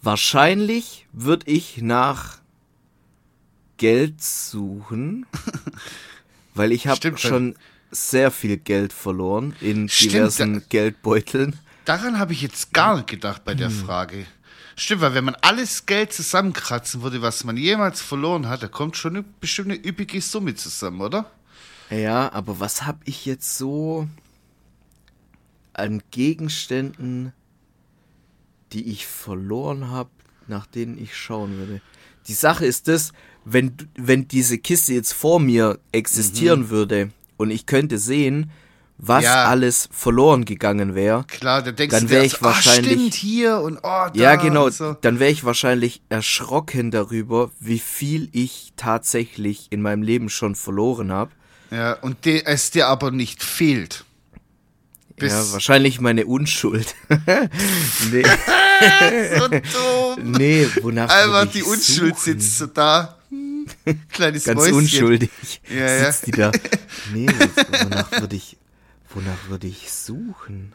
Wahrscheinlich 0.03 1.07
würde 1.13 1.51
ich 1.51 1.83
nach 1.83 2.38
Geld 3.79 4.23
suchen, 4.23 5.27
weil 6.55 6.73
ich 6.73 6.87
habe 6.87 7.17
schon 7.17 7.55
sehr 7.91 8.31
viel 8.31 8.59
Geld 8.59 8.93
verloren 8.93 9.57
in 9.61 9.89
Stimmt, 9.89 10.13
diversen 10.13 10.55
da- 10.55 10.61
Geldbeuteln. 10.69 11.59
Daran 11.87 12.19
habe 12.19 12.35
ich 12.35 12.43
jetzt 12.43 12.75
gar 12.75 12.97
nicht 12.97 13.07
gedacht 13.09 13.45
bei 13.45 13.53
Hm. 13.53 13.59
der 13.59 13.71
Frage. 13.71 14.27
Stimmt, 14.77 15.01
weil 15.01 15.15
wenn 15.15 15.25
man 15.25 15.35
alles 15.41 15.87
Geld 15.87 16.13
zusammenkratzen 16.13 17.03
würde, 17.03 17.23
was 17.23 17.43
man 17.45 17.57
jemals 17.57 18.01
verloren 18.03 18.49
hat, 18.49 18.63
da 18.63 18.69
kommt 18.69 18.97
schon 18.97 19.17
eine, 19.17 19.25
bestimmt 19.41 19.71
eine 19.73 19.85
üppige 19.85 20.21
Summe 20.21 20.55
zusammen, 20.55 21.01
oder? 21.01 21.31
Ja, 21.91 22.31
aber 22.33 22.61
was 22.61 22.83
habe 22.85 22.99
ich 23.07 23.25
jetzt 23.27 23.57
so 23.57 24.07
an 25.73 26.03
Gegenständen, 26.11 27.33
die 28.73 28.91
ich 28.91 29.07
verloren 29.07 29.89
habe, 29.91 30.11
nach 30.47 30.67
denen 30.67 30.99
ich 31.03 31.17
schauen 31.17 31.57
würde? 31.57 31.81
Die 32.27 32.35
Sache 32.35 32.67
ist 32.67 32.89
das, 32.89 33.13
wenn, 33.51 33.73
wenn 33.97 34.29
diese 34.29 34.59
Kiste 34.59 34.95
jetzt 34.95 35.13
vor 35.15 35.41
mir 35.41 35.79
existieren 35.93 36.71
würde 36.71 37.11
und 37.37 37.51
ich 37.51 37.67
könnte 37.67 37.99
sehen, 37.99 38.51
was 39.01 39.21
Mhm. 39.21 39.25
Ja. 39.27 39.45
alles 39.45 39.89
verloren 39.93 40.45
gegangen 40.45 40.95
wäre, 40.97 41.25
Klar, 41.29 41.63
da 41.63 41.71
denkst 41.71 41.95
Dann 41.95 42.05
du 42.07 42.11
wär 42.11 42.21
dir 42.21 42.27
ich 42.27 42.33
so, 42.33 42.43
wahrscheinlich- 42.43 42.93
Ah, 42.93 42.97
stimmt, 42.99 43.15
hier 43.15 43.59
und 43.61 43.77
oh, 43.79 43.81
da 43.83 44.11
Ja, 44.13 44.35
genau. 44.37 44.69
So. 44.71 44.97
Dann 45.01 45.21
wäre 45.21 45.31
ich 45.31 45.45
wahrscheinlich 45.45 46.03
erschrocken 46.09 46.91
darüber, 46.91 47.51
wie 47.61 47.79
viel 47.79 48.29
ich 48.33 48.73
tatsächlich 48.77 49.69
in 49.71 49.83
meinem 49.83 50.03
Leben 50.03 50.29
schon 50.29 50.57
verloren 50.57 51.13
habe. 51.13 51.31
Ja, 51.71 51.93
und 51.93 52.25
de, 52.25 52.43
es 52.45 52.71
dir 52.73 52.89
aber 52.89 53.11
nicht 53.13 53.43
fehlt. 53.45 54.05
Bis- 55.17 55.33
Ja, 55.33 55.53
wahrscheinlich 55.53 56.01
meine 56.01 56.27
Unschuld. 56.27 56.95
nee, 58.11 58.23
So 59.39 59.49
dumm. 59.49 60.31
nee, 60.33 60.67
wonach 60.83 61.09
Einfach 61.11 61.51
die 61.53 61.63
Unschuld 61.63 62.17
suchen? 62.19 62.41
sitzt 62.41 62.59
so 62.59 62.67
da. 62.67 63.18
Kleines 64.13 64.45
Ganz 64.45 64.59
Mäuschen. 64.61 64.75
unschuldig 64.77 65.31
Ja, 65.69 65.77
ja. 65.87 66.13
sitzt 66.13 66.27
die 66.27 66.31
da. 66.33 66.53
Nee, 67.13 67.27
jetzt, 67.27 67.83
wonach 67.85 68.11
würde 68.21 68.37
ich, 68.37 68.57
wonach 69.11 69.49
würde 69.49 69.67
ich 69.67 69.91
suchen? 69.93 70.73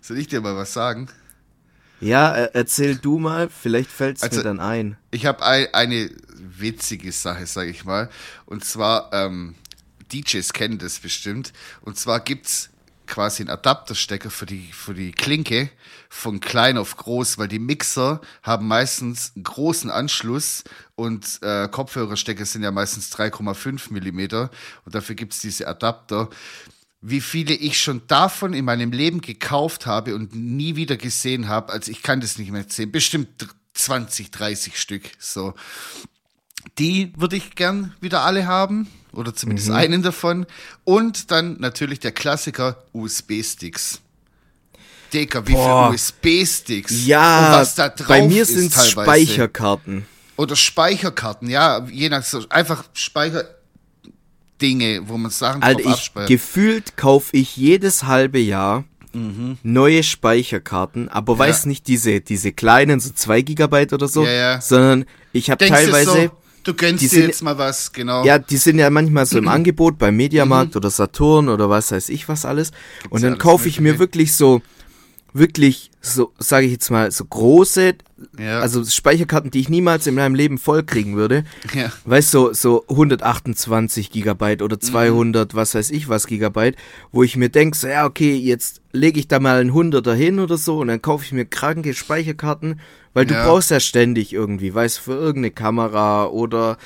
Soll 0.00 0.18
ich 0.18 0.26
dir 0.28 0.40
mal 0.40 0.56
was 0.56 0.72
sagen? 0.72 1.08
Ja, 2.00 2.34
äh, 2.34 2.50
erzähl 2.54 2.96
du 2.96 3.18
mal, 3.18 3.48
vielleicht 3.50 3.90
fällt 3.90 4.16
es 4.18 4.22
Also- 4.22 4.38
mir 4.38 4.44
dann 4.44 4.60
ein. 4.60 4.96
Ich 5.10 5.26
habe 5.26 5.44
ein, 5.44 5.68
eine 5.72 6.10
witzige 6.34 7.12
Sache, 7.12 7.46
sage 7.46 7.70
ich 7.70 7.84
mal. 7.84 8.08
Und 8.46 8.64
zwar, 8.64 9.12
ähm, 9.12 9.54
DJs 10.12 10.52
kennen 10.52 10.78
das 10.78 10.98
bestimmt. 10.98 11.52
Und 11.82 11.98
zwar 11.98 12.20
gibt's 12.20 12.70
quasi 13.10 13.42
einen 13.42 13.50
Adapterstecker 13.50 14.30
für 14.30 14.46
die, 14.46 14.70
für 14.72 14.94
die 14.94 15.12
Klinke 15.12 15.68
von 16.08 16.40
klein 16.40 16.78
auf 16.78 16.96
groß, 16.96 17.36
weil 17.36 17.48
die 17.48 17.58
Mixer 17.58 18.20
haben 18.42 18.66
meistens 18.66 19.32
einen 19.34 19.44
großen 19.44 19.90
Anschluss 19.90 20.64
und 20.94 21.42
äh, 21.42 21.68
Kopfhörerstecker 21.68 22.46
sind 22.46 22.62
ja 22.62 22.70
meistens 22.70 23.12
3,5 23.12 23.92
Millimeter 23.92 24.50
und 24.86 24.94
dafür 24.94 25.16
gibt's 25.16 25.40
diese 25.40 25.68
Adapter. 25.68 26.30
Wie 27.02 27.20
viele 27.20 27.54
ich 27.54 27.80
schon 27.80 28.06
davon 28.06 28.54
in 28.54 28.64
meinem 28.64 28.92
Leben 28.92 29.20
gekauft 29.20 29.86
habe 29.86 30.14
und 30.14 30.34
nie 30.34 30.76
wieder 30.76 30.96
gesehen 30.96 31.48
habe, 31.48 31.72
also 31.72 31.90
ich 31.90 32.02
kann 32.02 32.20
das 32.20 32.38
nicht 32.38 32.52
mehr 32.52 32.68
zählen, 32.68 32.92
bestimmt 32.92 33.48
20, 33.74 34.30
30 34.30 34.80
Stück, 34.80 35.02
so. 35.18 35.54
Die 36.78 37.12
würde 37.16 37.36
ich 37.36 37.54
gern 37.54 37.94
wieder 38.00 38.22
alle 38.22 38.46
haben. 38.46 38.86
Oder 39.12 39.34
zumindest 39.34 39.70
einen 39.70 40.02
davon. 40.02 40.46
Und 40.84 41.30
dann 41.30 41.56
natürlich 41.58 42.00
der 42.00 42.12
Klassiker 42.12 42.84
USB-Sticks. 42.92 44.00
Digga, 45.12 45.44
wie 45.46 45.52
Boah. 45.54 45.88
viele 45.88 45.94
USB-Sticks? 45.96 47.06
Ja, 47.06 47.46
Und 47.46 47.52
was 47.60 47.74
da 47.74 47.88
drauf 47.88 48.06
bei 48.06 48.22
mir 48.22 48.44
sind 48.44 48.74
es. 48.74 48.90
Speicherkarten. 48.90 50.06
Oder 50.36 50.54
Speicherkarten, 50.56 51.50
ja, 51.50 51.84
je 51.90 52.08
nach 52.08 52.22
so, 52.22 52.44
einfach 52.48 52.84
Speicherdinge, 52.94 55.02
wo 55.08 55.18
man 55.18 55.30
Sachen 55.30 55.62
Alter, 55.62 55.82
drauf 55.82 55.92
ich, 55.92 55.98
abspeichert. 55.98 56.28
gefühlt 56.28 56.96
kaufe 56.96 57.36
ich 57.36 57.56
jedes 57.56 58.04
halbe 58.04 58.38
Jahr 58.38 58.84
neue 59.64 60.04
Speicherkarten, 60.04 61.08
aber 61.08 61.36
weiß 61.36 61.66
nicht 61.66 61.88
diese, 61.88 62.20
diese 62.20 62.52
kleinen, 62.52 63.00
so 63.00 63.10
2 63.10 63.42
Gigabyte 63.42 63.92
oder 63.92 64.06
so, 64.06 64.24
Ja, 64.24 64.30
ja. 64.30 64.60
sondern 64.60 65.04
ich 65.32 65.50
habe 65.50 65.66
teilweise, 65.66 66.26
so, 66.26 66.30
du 66.64 66.74
gönnst 66.74 67.02
die 67.02 67.08
dir 67.08 67.16
sind- 67.16 67.26
jetzt 67.28 67.42
mal 67.42 67.56
was, 67.58 67.92
genau. 67.92 68.24
ja, 68.24 68.38
die 68.38 68.56
sind 68.56 68.78
ja 68.78 68.90
manchmal 68.90 69.26
so 69.26 69.38
im 69.38 69.48
Angebot 69.56 69.98
beim 69.98 70.16
Mediamarkt 70.16 70.76
oder 70.76 70.90
Saturn 70.90 71.48
oder 71.48 71.68
was 71.70 71.92
weiß 71.92 72.08
ich 72.10 72.28
was 72.28 72.44
alles. 72.44 72.70
und 73.10 73.20
ja 73.22 73.28
dann 73.28 73.32
alles 73.34 73.42
kaufe 73.42 73.68
ich 73.68 73.80
mir 73.80 73.98
wirklich 73.98 74.34
so, 74.34 74.60
wirklich 75.32 75.90
so, 76.00 76.32
sage 76.38 76.66
ich 76.66 76.72
jetzt 76.72 76.90
mal, 76.90 77.10
so 77.10 77.24
große, 77.24 77.94
Ja. 78.38 78.60
also 78.60 78.84
Speicherkarten, 78.84 79.50
die 79.50 79.60
ich 79.60 79.68
niemals 79.68 80.06
in 80.06 80.14
meinem 80.14 80.34
Leben 80.34 80.58
voll 80.58 80.82
kriegen 80.82 81.16
würde. 81.16 81.44
Ja. 81.74 81.92
Weißt 82.04 82.32
du, 82.34 82.52
so, 82.52 82.52
so 82.52 82.84
128 82.88 84.10
Gigabyte 84.10 84.60
Mhm. 84.60 84.64
oder 84.64 84.80
200, 84.80 85.54
was 85.54 85.74
weiß 85.74 85.90
ich 85.90 86.08
was 86.08 86.26
Gigabyte, 86.26 86.76
wo 87.12 87.22
ich 87.22 87.36
mir 87.36 87.48
denke, 87.48 87.76
so, 87.76 87.86
ja, 87.86 88.06
okay, 88.06 88.34
jetzt 88.36 88.80
lege 88.92 89.20
ich 89.20 89.28
da 89.28 89.40
mal 89.40 89.60
einen 89.60 89.72
Hunderter 89.74 90.14
hin 90.14 90.40
oder 90.40 90.56
so 90.58 90.78
und 90.80 90.88
dann 90.88 91.02
kaufe 91.02 91.24
ich 91.24 91.32
mir 91.32 91.44
kranke 91.44 91.94
Speicherkarten, 91.94 92.80
weil 93.14 93.26
du 93.26 93.34
Ja. 93.34 93.44
brauchst 93.46 93.70
ja 93.70 93.80
ständig 93.80 94.32
irgendwie, 94.32 94.74
weißt 94.74 94.98
du, 94.98 95.02
für 95.02 95.12
irgendeine 95.12 95.50
Kamera 95.52 96.26
oder 96.26 96.76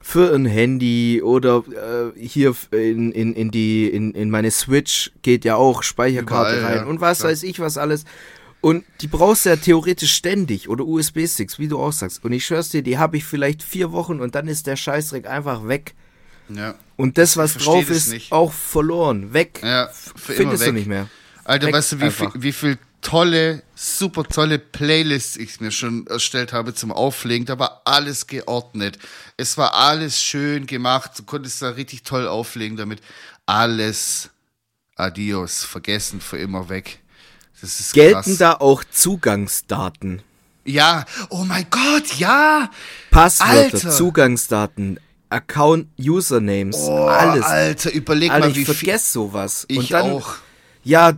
für 0.00 0.34
ein 0.34 0.46
Handy 0.46 1.22
oder 1.22 1.62
äh, 2.16 2.18
hier 2.18 2.54
in, 2.70 3.12
in, 3.12 3.34
in 3.34 3.50
die 3.50 3.88
in, 3.88 4.12
in 4.12 4.30
meine 4.30 4.50
Switch 4.50 5.12
geht 5.22 5.44
ja 5.44 5.56
auch 5.56 5.82
Speicherkarte 5.82 6.58
Überall, 6.58 6.72
rein 6.72 6.84
ja, 6.84 6.90
und 6.90 7.00
was 7.00 7.18
klar. 7.18 7.30
weiß 7.32 7.42
ich 7.42 7.60
was 7.60 7.76
alles. 7.76 8.04
Und 8.62 8.84
die 9.00 9.06
brauchst 9.06 9.46
du 9.46 9.50
ja 9.50 9.56
theoretisch 9.56 10.12
ständig 10.12 10.68
oder 10.68 10.84
USB-Sticks, 10.84 11.58
wie 11.58 11.68
du 11.68 11.78
auch 11.78 11.92
sagst. 11.92 12.22
Und 12.24 12.32
ich 12.32 12.44
schwör's 12.44 12.68
dir, 12.68 12.82
die 12.82 12.98
habe 12.98 13.16
ich 13.16 13.24
vielleicht 13.24 13.62
vier 13.62 13.90
Wochen 13.92 14.20
und 14.20 14.34
dann 14.34 14.48
ist 14.48 14.66
der 14.66 14.76
Scheißdreck 14.76 15.26
einfach 15.26 15.66
weg. 15.66 15.94
ja. 16.48 16.74
Und 16.96 17.16
das, 17.16 17.38
was 17.38 17.54
drauf 17.54 17.88
ist, 17.88 18.12
nicht. 18.12 18.30
auch 18.32 18.52
verloren. 18.52 19.32
Weg. 19.32 19.60
Ja, 19.62 19.88
Findest 20.16 20.62
du 20.62 20.66
weg. 20.66 20.74
nicht 20.74 20.86
mehr. 20.86 21.08
Alter, 21.44 21.68
Weg 21.68 21.74
weißt 21.74 21.92
du, 21.92 22.00
wie 22.02 22.10
viel, 22.10 22.28
wie 22.34 22.52
viel 22.52 22.78
tolle, 23.02 23.62
super 23.74 24.24
tolle 24.24 24.58
Playlists 24.58 25.36
ich 25.36 25.60
mir 25.60 25.70
schon 25.70 26.06
erstellt 26.06 26.52
habe 26.52 26.74
zum 26.74 26.92
Auflegen. 26.92 27.46
Da 27.46 27.58
war 27.58 27.82
alles 27.84 28.26
geordnet. 28.26 28.98
Es 29.36 29.56
war 29.58 29.74
alles 29.74 30.20
schön 30.20 30.66
gemacht. 30.66 31.12
Du 31.16 31.22
konntest 31.24 31.62
da 31.62 31.70
richtig 31.70 32.02
toll 32.02 32.26
auflegen 32.28 32.76
damit. 32.76 33.00
Alles 33.46 34.30
adios, 34.96 35.64
vergessen, 35.64 36.20
für 36.20 36.38
immer 36.38 36.68
weg. 36.68 37.00
Das 37.60 37.80
ist 37.80 37.92
Gelten 37.94 38.22
krass. 38.22 38.38
da 38.38 38.52
auch 38.54 38.84
Zugangsdaten? 38.90 40.22
Ja, 40.64 41.04
oh 41.30 41.44
mein 41.44 41.66
Gott, 41.70 42.14
ja. 42.18 42.70
Passwörter, 43.10 43.74
Alter. 43.76 43.90
Zugangsdaten, 43.90 45.00
Account, 45.30 45.88
Usernames, 45.98 46.76
Oh, 46.76 47.06
alles. 47.06 47.44
Alter, 47.44 47.92
überleg 47.92 48.30
Alter, 48.30 48.46
mal, 48.46 48.50
ich 48.50 48.56
wie 48.56 48.64
viel. 48.66 48.74
vergesse 48.74 49.12
sowas. 49.12 49.64
Ich 49.68 49.88
dann, 49.88 50.10
auch. 50.12 50.34
Ja, 50.84 51.12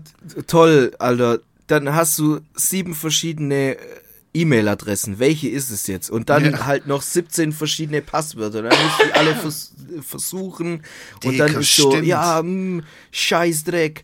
toll, 0.46 0.94
Alter. 0.98 1.40
Dann 1.66 1.94
hast 1.94 2.18
du 2.18 2.40
sieben 2.54 2.94
verschiedene 2.94 3.76
äh, 3.76 3.78
E-Mail-Adressen. 4.34 5.18
Welche 5.18 5.48
ist 5.48 5.70
es 5.70 5.86
jetzt? 5.86 6.10
Und 6.10 6.30
dann 6.30 6.44
Ja. 6.52 6.66
halt 6.66 6.86
noch 6.86 7.02
17 7.02 7.52
verschiedene 7.52 8.00
Passwörter. 8.02 8.62
Dann 8.62 8.72
musst 8.82 9.00
du 9.00 9.04
die 9.06 9.12
alle 9.12 9.34
vers 9.36 9.72
versuchen. 10.06 10.82
Und 11.24 11.32
Dicker, 11.32 11.46
dann 11.48 11.60
ist 11.60 11.76
so, 11.76 11.90
stimmt. 11.90 12.06
ja, 12.06 12.40
mh, 12.42 12.82
Scheißdreck. 13.10 14.02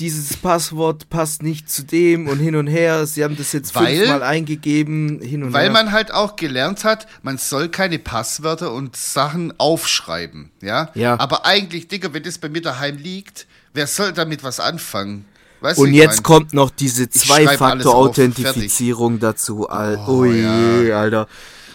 Dieses 0.00 0.36
Passwort 0.36 1.08
passt 1.08 1.42
nicht 1.44 1.70
zu 1.70 1.84
dem 1.84 2.26
und 2.26 2.40
hin 2.40 2.56
und 2.56 2.66
her. 2.66 3.06
Sie 3.06 3.22
haben 3.22 3.36
das 3.36 3.52
jetzt 3.52 3.74
Weil- 3.76 3.96
fünfmal 3.98 4.24
eingegeben, 4.24 5.20
hin 5.20 5.44
und 5.44 5.52
Weil 5.52 5.64
her. 5.66 5.70
man 5.72 5.92
halt 5.92 6.10
auch 6.10 6.34
gelernt 6.34 6.82
hat, 6.82 7.06
man 7.22 7.38
soll 7.38 7.68
keine 7.68 8.00
Passwörter 8.00 8.72
und 8.72 8.96
Sachen 8.96 9.54
aufschreiben, 9.60 10.50
ja? 10.60 10.90
Ja. 10.94 11.20
Aber 11.20 11.46
eigentlich, 11.46 11.86
Digga, 11.86 12.12
wenn 12.12 12.24
das 12.24 12.38
bei 12.38 12.48
mir 12.48 12.60
daheim 12.62 12.96
liegt, 12.96 13.46
wer 13.72 13.86
soll 13.86 14.12
damit 14.12 14.42
was 14.42 14.58
anfangen? 14.58 15.26
Weißt 15.60 15.78
Und 15.78 15.92
jetzt 15.92 16.18
mein? 16.18 16.22
kommt 16.22 16.54
noch 16.54 16.70
diese 16.70 17.08
Zwei-Faktor-Authentifizierung 17.08 19.18
dazu. 19.18 19.68
Al 19.68 19.98
Oh, 20.06 20.20
Ui, 20.20 20.40
ja. 20.42 21.00
Alter. 21.00 21.26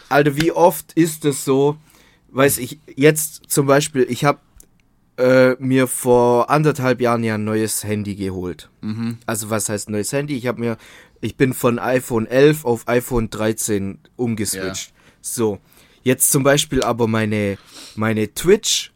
Alter, 0.10 0.36
wie 0.38 0.52
oft 0.52 0.94
ist 0.94 1.26
es 1.26 1.44
so? 1.44 1.78
Weiß 2.30 2.58
ich, 2.60 2.80
jetzt 2.96 3.44
zum 3.48 3.68
Beispiel, 3.68 4.06
ich 4.10 4.26
habe 4.26 4.40
äh, 5.18 5.56
mir 5.60 5.88
vor 5.88 6.50
anderthalb 6.50 7.02
Jahren 7.02 7.24
ja 7.24 7.36
ein 7.36 7.44
neues 7.44 7.84
Handy 7.84 8.16
geholt. 8.16 8.70
Mhm. 8.82 9.18
Also 9.26 9.50
was 9.50 9.70
heißt 9.70 9.90
neues 9.90 10.12
Handy? 10.14 10.36
Ich 10.36 10.48
habe 10.48 10.60
mir, 10.60 10.78
ich 11.22 11.38
bin 11.38 11.54
von 11.54 11.80
iPhone 11.80 12.26
11 12.26 12.66
auf 12.66 12.88
iPhone 12.88 13.30
13 13.30 14.00
umgeswitcht. 14.16 14.94
So, 15.22 15.60
jetzt 16.04 16.32
zum 16.32 16.44
Beispiel 16.44 16.84
aber 16.84 17.08
meine, 17.08 17.58
meine 17.96 18.34
Twitch 18.34 18.92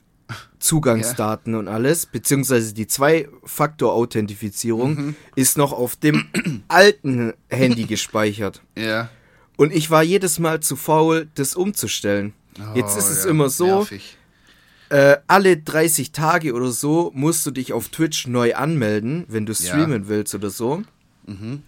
Zugangsdaten 0.60 1.56
und 1.56 1.68
alles, 1.68 2.06
beziehungsweise 2.06 2.74
die 2.74 2.88
Zwei-Faktor-Authentifizierung 2.88 4.96
Mhm. 4.96 5.16
ist 5.36 5.58
noch 5.58 5.74
auf 5.74 5.96
dem 5.96 6.26
alten 6.68 7.34
Handy 7.50 7.86
gespeichert. 7.86 8.62
Ja. 8.78 9.10
Und 9.58 9.74
ich 9.74 9.90
war 9.90 10.04
jedes 10.04 10.40
Mal 10.40 10.60
zu 10.60 10.76
faul, 10.76 11.28
das 11.36 11.56
umzustellen. 11.56 12.34
Jetzt 12.76 12.96
Oh, 12.96 13.00
ist 13.00 13.10
es 13.10 13.24
ja, 13.26 13.30
immer 13.30 13.50
so, 13.50 13.66
nervig. 13.68 14.18
äh, 14.90 15.18
alle 15.28 15.58
30 15.58 16.12
Tage 16.12 16.54
oder 16.54 16.72
so 16.72 17.12
musst 17.14 17.46
du 17.46 17.52
dich 17.52 17.74
auf 17.74 17.90
Twitch 17.90 18.28
neu 18.28 18.56
anmelden, 18.56 19.26
wenn 19.28 19.46
du 19.46 19.54
streamen 19.54 20.08
willst 20.08 20.34
oder 20.36 20.50
so. 20.50 20.84
Mhm. 21.26 21.64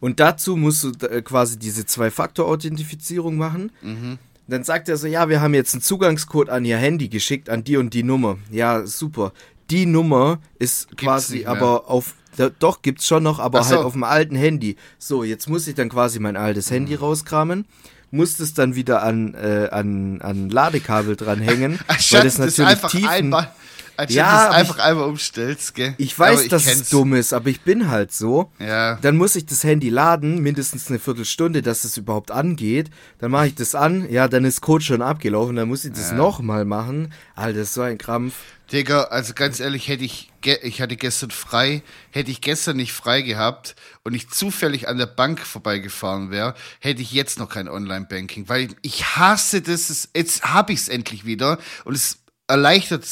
Und 0.00 0.18
dazu 0.18 0.56
musst 0.56 0.82
du 0.82 0.90
äh, 1.06 1.22
quasi 1.22 1.58
diese 1.58 1.86
Zwei-Faktor-Authentifizierung 1.86 3.36
machen. 3.36 3.70
Mhm. 3.82 4.18
Dann 4.52 4.64
sagt 4.64 4.90
er 4.90 4.98
so, 4.98 5.06
ja, 5.06 5.30
wir 5.30 5.40
haben 5.40 5.54
jetzt 5.54 5.72
einen 5.72 5.80
Zugangscode 5.80 6.50
an 6.50 6.66
ihr 6.66 6.76
Handy 6.76 7.08
geschickt, 7.08 7.48
an 7.48 7.64
die 7.64 7.78
und 7.78 7.94
die 7.94 8.02
Nummer. 8.02 8.36
Ja, 8.50 8.86
super. 8.86 9.32
Die 9.70 9.86
Nummer 9.86 10.40
ist 10.58 10.94
quasi 10.98 11.36
nicht 11.36 11.44
mehr. 11.46 11.52
aber 11.52 11.88
auf, 11.88 12.14
da, 12.36 12.50
doch, 12.50 12.82
gibt's 12.82 13.06
schon 13.06 13.22
noch, 13.22 13.38
aber 13.38 13.60
Ach 13.60 13.64
so. 13.64 13.76
halt 13.76 13.86
auf 13.86 13.94
dem 13.94 14.04
alten 14.04 14.36
Handy. 14.36 14.76
So, 14.98 15.24
jetzt 15.24 15.48
muss 15.48 15.66
ich 15.68 15.74
dann 15.74 15.88
quasi 15.88 16.18
mein 16.18 16.36
altes 16.36 16.68
Mhm. 16.68 16.74
Handy 16.74 16.94
rauskramen, 16.96 17.64
muss 18.12 18.38
es 18.38 18.54
dann 18.54 18.76
wieder 18.76 19.02
an, 19.02 19.34
äh, 19.34 19.68
an, 19.72 20.20
an 20.20 20.48
Ladekabel 20.48 21.16
dranhängen, 21.16 21.80
weil 21.88 21.96
Anstatt 21.96 22.24
das 22.24 22.36
das 22.36 22.46
natürlich 22.46 22.70
einfach 22.70 22.90
Tiefen... 22.90 23.08
einmal, 23.08 23.50
anstatt 23.96 24.10
Ja, 24.16 24.46
das 24.48 24.54
einfach 24.56 24.76
ich- 24.76 24.82
einmal 24.84 25.08
umstellst, 25.08 25.74
gell? 25.74 25.94
Ich 25.98 26.16
weiß, 26.18 26.40
Aber 26.40 26.48
dass 26.50 26.64
kenn's. 26.66 26.80
es 26.82 26.88
dumm 26.90 27.14
ist, 27.14 27.32
aber 27.32 27.48
ich 27.48 27.62
bin 27.62 27.90
halt 27.90 28.12
so. 28.12 28.50
Ja. 28.58 28.96
Dann 29.02 29.16
muss 29.16 29.34
ich 29.34 29.46
das 29.46 29.64
Handy 29.64 29.88
laden, 29.88 30.40
mindestens 30.42 30.88
eine 30.88 30.98
Viertelstunde, 30.98 31.62
dass 31.62 31.84
es 31.84 31.96
überhaupt 31.96 32.30
angeht. 32.30 32.90
Dann 33.18 33.30
mache 33.32 33.48
ich 33.48 33.54
das 33.54 33.74
an, 33.74 34.08
ja, 34.10 34.28
dann 34.28 34.44
ist 34.44 34.60
Code 34.60 34.84
schon 34.84 35.02
abgelaufen, 35.02 35.56
dann 35.56 35.68
muss 35.68 35.84
ich 35.84 35.92
das 35.92 36.12
nochmal 36.12 36.64
machen. 36.64 37.12
Alter, 37.34 37.58
das 37.60 37.68
ist 37.68 37.74
so 37.74 37.82
ein 37.82 37.98
Krampf. 37.98 38.34
Digga, 38.72 39.02
also 39.04 39.34
ganz 39.34 39.60
ehrlich, 39.60 39.88
hätte 39.88 40.04
ich, 40.04 40.30
ge 40.40 40.58
ich 40.62 40.80
hatte 40.80 40.96
gestern 40.96 41.30
frei, 41.30 41.82
hätte 42.10 42.30
ich 42.30 42.40
gestern 42.40 42.78
nicht 42.78 42.92
frei 42.92 43.20
gehabt 43.20 43.74
und 44.02 44.14
ich 44.14 44.30
zufällig 44.30 44.88
an 44.88 44.96
der 44.96 45.06
Bank 45.06 45.40
vorbeigefahren 45.40 46.30
wäre, 46.30 46.54
hätte 46.80 47.02
ich 47.02 47.12
jetzt 47.12 47.38
noch 47.38 47.50
kein 47.50 47.68
Online-Banking, 47.68 48.48
weil 48.48 48.68
ich 48.80 49.04
hasse 49.16 49.60
das, 49.60 50.08
jetzt 50.16 50.42
habe 50.44 50.72
ich 50.72 50.80
es 50.80 50.88
endlich 50.88 51.26
wieder 51.26 51.58
und 51.84 51.94
es 51.94 52.18
erleichtert 52.48 53.06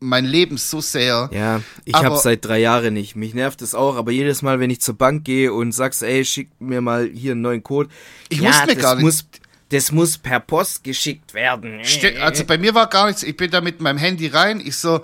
mein 0.00 0.24
Leben 0.24 0.56
so 0.56 0.80
sehr. 0.80 1.30
Ja, 1.32 1.60
ich 1.84 1.94
hab's 1.94 2.22
seit 2.22 2.44
drei 2.44 2.58
Jahren 2.58 2.94
nicht. 2.94 3.16
Mich 3.16 3.34
nervt 3.34 3.62
es 3.62 3.74
auch, 3.74 3.96
aber 3.96 4.12
jedes 4.12 4.42
Mal, 4.42 4.60
wenn 4.60 4.70
ich 4.70 4.80
zur 4.80 4.96
Bank 4.96 5.24
gehe 5.24 5.52
und 5.52 5.72
sagst, 5.72 6.02
ey, 6.02 6.24
schick 6.24 6.50
mir 6.60 6.80
mal 6.80 7.08
hier 7.12 7.32
einen 7.32 7.40
neuen 7.40 7.62
Code. 7.62 7.88
Ich 8.28 8.40
ja, 8.40 8.50
muss 8.50 8.66
mir 8.66 8.76
gar 8.76 8.94
nicht- 8.96 9.04
Muss, 9.04 9.24
das 9.70 9.90
muss 9.90 10.18
per 10.18 10.40
Post 10.40 10.84
geschickt 10.84 11.34
werden. 11.34 11.82
Also 12.20 12.44
bei 12.44 12.58
mir 12.58 12.74
war 12.74 12.88
gar 12.88 13.06
nichts. 13.06 13.22
Ich 13.22 13.36
bin 13.36 13.50
da 13.50 13.60
mit 13.60 13.80
meinem 13.80 13.98
Handy 13.98 14.28
rein. 14.28 14.60
Ich 14.60 14.76
so, 14.76 15.00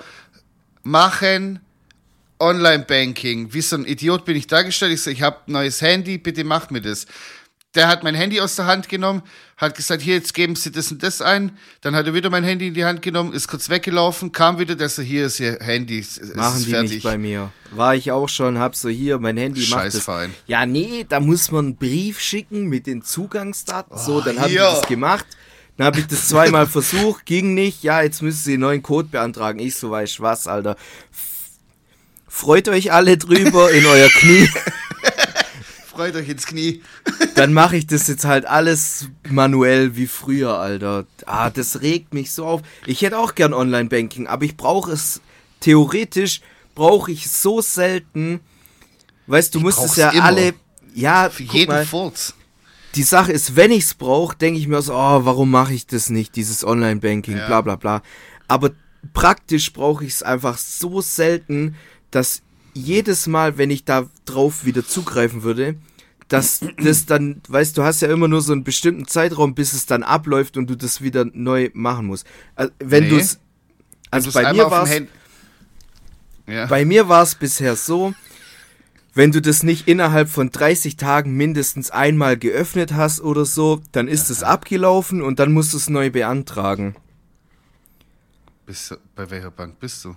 machen 0.83 1.61
Online-Banking. 2.39 3.53
Wie 3.53 3.61
so 3.61 3.77
ein 3.77 3.85
Idiot 3.85 4.25
bin 4.25 4.37
ich 4.37 4.47
dargestellt. 4.47 4.93
Ich 4.93 5.03
so, 5.03 5.11
ich 5.11 5.23
habe 5.23 5.39
neues 5.47 5.83
Handy, 5.83 6.19
bitte 6.19 6.45
macht 6.45 6.71
mir 6.71 6.81
das. 6.81 7.07
Der 7.77 7.87
hat 7.87 8.03
mein 8.03 8.17
Handy 8.17 8.41
aus 8.41 8.57
der 8.57 8.67
Hand 8.67 8.89
genommen, 8.89 9.23
hat 9.57 9.77
gesagt, 9.77 10.03
hier, 10.03 10.15
jetzt 10.15 10.35
geben 10.35 10.57
Sie 10.57 10.73
das 10.73 10.91
und 10.91 11.05
das 11.05 11.23
ein. 11.23 11.57
Dann 11.83 11.95
hat 11.95 12.05
er 12.05 12.15
wieder 12.15 12.29
mein 12.29 12.43
Handy 12.43 12.67
in 12.67 12.75
die 12.75 12.85
Hand 12.85 13.01
genommen, 13.01 13.33
ist 13.33 13.47
kurz 13.47 13.69
weggelaufen, 13.69 14.33
kam 14.33 14.59
wieder, 14.59 14.75
der 14.75 14.89
so, 14.89 15.03
hier 15.03 15.27
ist 15.27 15.39
Ihr 15.39 15.57
Handy, 15.61 16.01
es 16.01 16.21
Machen 16.35 16.57
ist 16.59 16.67
die 16.67 16.71
fertig. 16.73 16.91
nicht 16.91 17.05
bei 17.05 17.17
mir. 17.17 17.53
War 17.71 17.95
ich 17.95 18.11
auch 18.11 18.29
schon, 18.29 18.59
hab 18.59 18.75
so 18.75 18.89
hier, 18.89 19.21
mein 19.21 19.37
Handy 19.37 19.65
macht 19.69 19.95
das. 19.95 20.09
Ja, 20.49 20.67
nee, 20.67 21.07
da 21.09 21.21
muss 21.21 21.53
man 21.53 21.67
einen 21.67 21.77
Brief 21.77 22.19
schicken 22.19 22.67
mit 22.67 22.89
den 22.89 23.03
Zugangsdaten. 23.03 23.97
so, 23.97 24.21
dann 24.21 24.37
die 24.37 24.51
hier. 24.51 24.63
das 24.63 24.83
gemacht. 24.89 25.27
Dann 25.77 25.87
habe 25.87 26.01
ich 26.01 26.09
das 26.09 26.27
zweimal 26.27 26.67
versucht, 26.67 27.25
ging 27.25 27.55
nicht. 27.55 27.85
Ja, 27.85 28.03
jetzt 28.03 28.21
müssen 28.21 28.43
sie 28.43 28.55
einen 28.55 28.63
neuen 28.63 28.83
Code 28.83 29.09
beantragen. 29.09 29.61
Ich 29.61 29.77
so 29.77 29.93
weiß 29.93 30.19
was, 30.21 30.49
Alter. 30.49 30.77
Freut 32.27 32.69
euch 32.69 32.93
alle 32.93 33.17
drüber 33.17 33.71
in 33.71 33.87
euer 33.87 34.09
Knie. 34.09 34.49
Freut 36.01 36.17
euch 36.17 36.31
ins 36.31 36.47
Knie. 36.47 36.81
Dann 37.35 37.53
mache 37.53 37.77
ich 37.77 37.87
das 37.87 38.09
jetzt 38.09 38.25
halt 38.25 38.47
alles 38.47 39.09
manuell 39.29 39.97
wie 39.97 40.07
früher, 40.07 40.59
Alter. 40.59 41.05
Ah, 41.27 41.51
das 41.51 41.83
regt 41.83 42.15
mich 42.15 42.33
so 42.33 42.47
auf. 42.47 42.63
Ich 42.87 43.03
hätte 43.03 43.19
auch 43.19 43.35
gern 43.35 43.53
Online-Banking, 43.53 44.27
aber 44.27 44.47
ich 44.47 44.57
brauche 44.57 44.93
es 44.93 45.21
theoretisch 45.61 46.41
brauche 46.75 47.13
ich 47.13 47.31
so 47.31 47.61
selten. 47.61 48.41
Weißt 49.27 49.55
du, 49.55 49.61
musst 49.61 49.77
es 49.77 49.85
brauch's 49.85 49.97
ja 49.99 50.09
immer. 50.09 50.25
alle 50.25 50.55
ja, 50.95 51.29
Für 51.29 51.45
guck 51.45 51.55
jeden 51.55 51.71
mal, 51.71 51.85
Furz. 51.85 52.33
die 52.95 53.03
Sache 53.03 53.33
ist, 53.33 53.55
wenn 53.55 53.71
ich's 53.71 53.93
brauche, 53.93 54.35
denke 54.39 54.59
ich 54.59 54.69
mir 54.69 54.81
so, 54.81 54.95
oh, 54.95 55.27
warum 55.27 55.51
mache 55.51 55.75
ich 55.75 55.87
das 55.87 56.09
nicht, 56.09 56.35
dieses 56.35 56.65
Online-Banking, 56.65 57.37
Ja. 57.37 57.47
bla 57.47 57.61
bla 57.61 57.77
bla. 57.77 58.03
Aber 58.49 58.71
praktisch 59.13 59.71
brauche 59.75 60.07
ich 60.07 60.15
es 60.15 60.23
einfach 60.23 60.57
so 60.57 61.03
selten, 61.03 61.77
dass 62.11 62.41
jedes 62.73 63.27
Mal, 63.27 63.59
wenn 63.59 63.71
ich 63.71 63.85
da 63.85 64.07
drauf 64.25 64.65
wieder 64.65 64.87
zugreifen 64.87 65.43
würde, 65.43 65.75
dass 66.31 66.61
das 66.83 67.07
dann, 67.07 67.43
weißt 67.49 67.77
du, 67.77 67.83
hast 67.83 68.01
ja 68.03 68.09
immer 68.11 68.29
nur 68.29 68.41
so 68.41 68.53
einen 68.53 68.65
bestimmten 68.65 69.07
Zeitraum, 69.07 69.55
bis 69.55 69.73
es 69.75 69.85
dann 69.87 70.03
abläuft 70.03 70.57
und 70.57 70.71
du 70.71 70.77
das 70.77 71.03
wieder 71.03 71.27
neu 71.33 71.71
machen 71.75 72.07
musst. 72.07 72.27
Also, 72.55 72.73
wenn 72.79 73.05
Nee. 73.05 73.11
du 73.11 73.17
es, 73.17 73.41
also 74.11 74.31
bei 74.33 74.53
mir 74.53 74.71
war 74.71 74.89
Ja. 76.47 76.67
bei 76.67 76.85
mir 76.85 77.09
war 77.09 77.25
es 77.25 77.35
bisher 77.35 77.75
so, 77.77 78.15
wenn 79.13 79.33
du 79.33 79.43
das 79.43 79.65
nicht 79.65 79.89
innerhalb 79.89 80.29
von 80.29 80.51
30 80.51 80.97
Tagen 80.97 81.37
mindestens 81.37 81.91
einmal 81.91 82.37
geöffnet 82.39 82.95
hast 82.95 83.21
oder 83.21 83.45
so, 83.45 83.83
dann 83.91 84.07
ist 84.07 84.31
es 84.31 84.45
abgelaufen 84.45 85.23
und 85.23 85.41
dann 85.41 85.53
musst 85.53 85.73
du 85.73 85.79
es 85.79 85.91
neu 85.91 86.11
beantragen. 86.11 86.95
Bist 88.67 88.93
du, 88.93 88.97
bei 89.17 89.29
welcher 89.31 89.51
Bank 89.51 89.81
bist 89.81 90.05
du? 90.05 90.15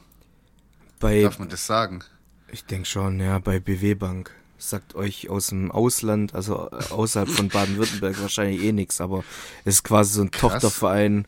Bei, 0.99 1.23
Darf 1.23 1.39
man 1.39 1.49
das 1.49 1.65
sagen? 1.65 2.03
ich 2.51 2.65
denke 2.65 2.87
schon, 2.87 3.19
ja, 3.19 3.39
bei 3.39 3.59
BW 3.59 3.95
Bank. 3.95 4.29
Sagt 4.65 4.95
euch 4.95 5.29
aus 5.29 5.47
dem 5.47 5.71
Ausland, 5.71 6.33
also 6.33 6.69
äh, 6.71 6.93
außerhalb 6.93 7.27
von 7.27 7.49
Baden-Württemberg 7.49 8.21
wahrscheinlich 8.21 8.63
eh 8.63 8.71
nix, 8.71 9.01
aber 9.01 9.25
es 9.65 9.75
ist 9.75 9.83
quasi 9.83 10.13
so 10.13 10.21
ein 10.21 10.31
Krass. 10.31 10.53
Tochterverein 10.53 11.27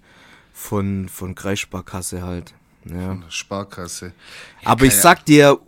von, 0.53 1.09
von 1.09 1.35
Kreissparkasse 1.35 2.21
halt. 2.21 2.53
Ja. 2.85 3.19
Sparkasse. 3.27 4.13
Aber 4.63 4.85
ich 4.85 4.95
sag 4.95 5.25
dir, 5.25 5.59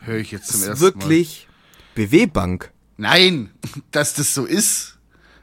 Höre 0.00 0.16
ich 0.18 0.32
jetzt 0.32 0.48
zum 0.48 0.62
ist 0.62 0.66
ersten 0.66 0.80
wirklich 0.82 1.46
BW 1.94 2.26
Bank. 2.26 2.72
Nein, 2.96 3.52
dass 3.92 4.14
das 4.14 4.34
so 4.34 4.44
ist. 4.44 4.98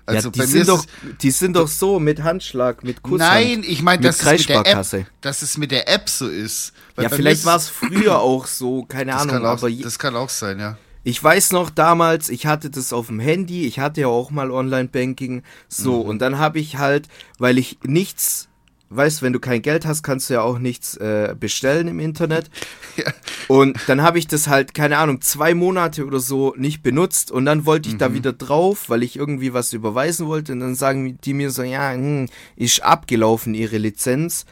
Also 0.06 0.28
ja, 0.28 0.32
die 0.32 0.42
sind 0.52 0.68
doch, 0.68 0.86
die 1.22 1.32
sind 1.32 1.54
doch 1.56 1.68
so 1.70 2.02
mit 2.02 2.24
Handschlag, 2.24 2.84
mit 2.84 3.02
Kusshand. 3.04 3.20
Nein, 3.20 3.64
ich 3.66 3.84
meine, 3.84 4.02
dass, 4.02 4.22
es 4.22 4.40
mit 4.40 4.50
der. 4.50 4.66
App- 4.66 5.06
dass 5.22 5.42
es 5.44 5.58
mit 5.58 5.72
der 5.72 5.88
App 5.88 6.10
so 6.10 6.28
ist. 6.28 6.74
Weil 6.96 7.04
Ja, 7.06 7.10
vielleicht 7.10 7.46
war 7.46 7.56
es 7.56 7.70
früher 7.70 8.20
auch 8.20 8.48
so, 8.48 8.84
keine 8.84 9.16
Ahnung, 9.16 9.46
auch, 9.46 9.52
aber 9.52 9.72
das 9.72 9.98
kann 9.98 10.18
auch 10.18 10.30
sein, 10.30 10.60
ja. 10.60 10.78
Ich 11.10 11.24
weiß 11.24 11.52
noch 11.52 11.70
damals, 11.70 12.30
ich 12.30 12.46
hatte 12.46 12.70
das 12.70 12.94
auf 12.94 13.08
dem 13.08 13.20
Handy, 13.20 13.66
ich 13.66 13.80
hatte 13.80 14.02
ja 14.02 14.08
auch 14.08 14.32
mal 14.32 14.52
Online-Banking, 14.52 15.44
so, 15.68 16.04
Mhm. 16.04 16.10
und 16.10 16.20
dann 16.20 16.38
habe 16.38 16.60
ich 16.60 16.78
halt, 16.78 17.08
weil 17.38 17.58
ich 17.58 17.80
nichts, 17.84 18.48
weißt, 18.92 19.22
wenn 19.22 19.34
du 19.34 19.40
kein 19.40 19.62
Geld 19.62 19.86
hast, 19.86 20.02
kannst 20.04 20.30
du 20.30 20.36
ja 20.36 20.42
auch 20.42 20.58
nichts 20.60 20.96
äh, 20.98 21.36
bestellen 21.40 21.88
im 21.88 22.00
Internet. 22.00 22.50
Ja. 22.98 23.14
Und 23.48 23.78
dann 23.88 24.02
habe 24.02 24.20
ich 24.20 24.28
das 24.28 24.48
halt, 24.50 24.74
keine 24.74 24.98
Ahnung, 24.98 25.22
zwei 25.22 25.54
Monate 25.54 26.06
oder 26.06 26.20
so 26.20 26.54
nicht 26.58 26.84
benutzt 26.84 27.32
und 27.32 27.46
dann 27.46 27.66
wollte 27.66 27.88
ich 27.88 27.96
Mhm. 27.96 28.00
da 28.00 28.14
wieder 28.14 28.34
drauf, 28.34 28.90
weil 28.90 29.04
ich 29.04 29.16
irgendwie 29.16 29.54
was 29.54 29.72
überweisen 29.72 30.28
wollte 30.28 30.52
und 30.52 30.60
dann 30.60 30.76
sagen 30.76 31.18
die 31.24 31.34
mir 31.34 31.50
so, 31.50 31.64
ja, 31.64 31.94
hm, 31.94 32.28
ist 32.58 32.84
abgelaufen 32.84 33.54
ihre 33.54 33.78
Lizenz. 33.78 34.46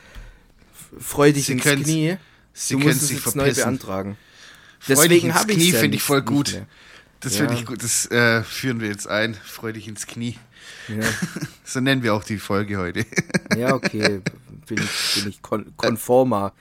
Freu 0.98 1.34
dich 1.34 1.48
Sie 1.48 1.54
ins 1.54 1.64
Knie. 1.64 2.16
Sie 2.54 2.76
du 2.76 2.80
musst 2.80 3.02
es 3.02 3.08
sich 3.10 3.18
jetzt 3.26 3.36
neu 3.36 3.44
verpissen. 3.46 3.64
beantragen. 3.64 4.18
Deswegen 4.88 5.28
ins 5.28 5.36
habe 5.36 5.52
ich 5.52 5.58
Knie, 5.58 5.72
ja 5.72 5.80
finde 5.80 5.98
ich 5.98 6.04
voll 6.04 6.22
gut. 6.22 6.62
Das 7.20 7.34
Ja. 7.38 7.40
finde 7.46 7.56
ich 7.60 7.66
gut. 7.66 7.84
Das 7.84 8.06
äh, 8.12 8.44
führen 8.44 8.80
wir 8.80 8.88
jetzt 8.90 9.08
ein. 9.08 9.34
Freu 9.34 9.74
dich 9.74 9.88
ins 9.88 10.08
Knie. 10.08 10.38
Ja. 10.88 11.04
So 11.70 11.82
nennen 11.82 12.02
wir 12.02 12.14
auch 12.14 12.24
die 12.24 12.38
Folge 12.38 12.78
heute. 12.78 13.06
Ja, 13.58 13.74
okay. 13.74 14.22
Bin 14.68 14.78
ich, 14.78 15.16
bin 15.22 15.30
ich 15.30 15.42
kon 15.42 15.74
konformer. 15.78 16.54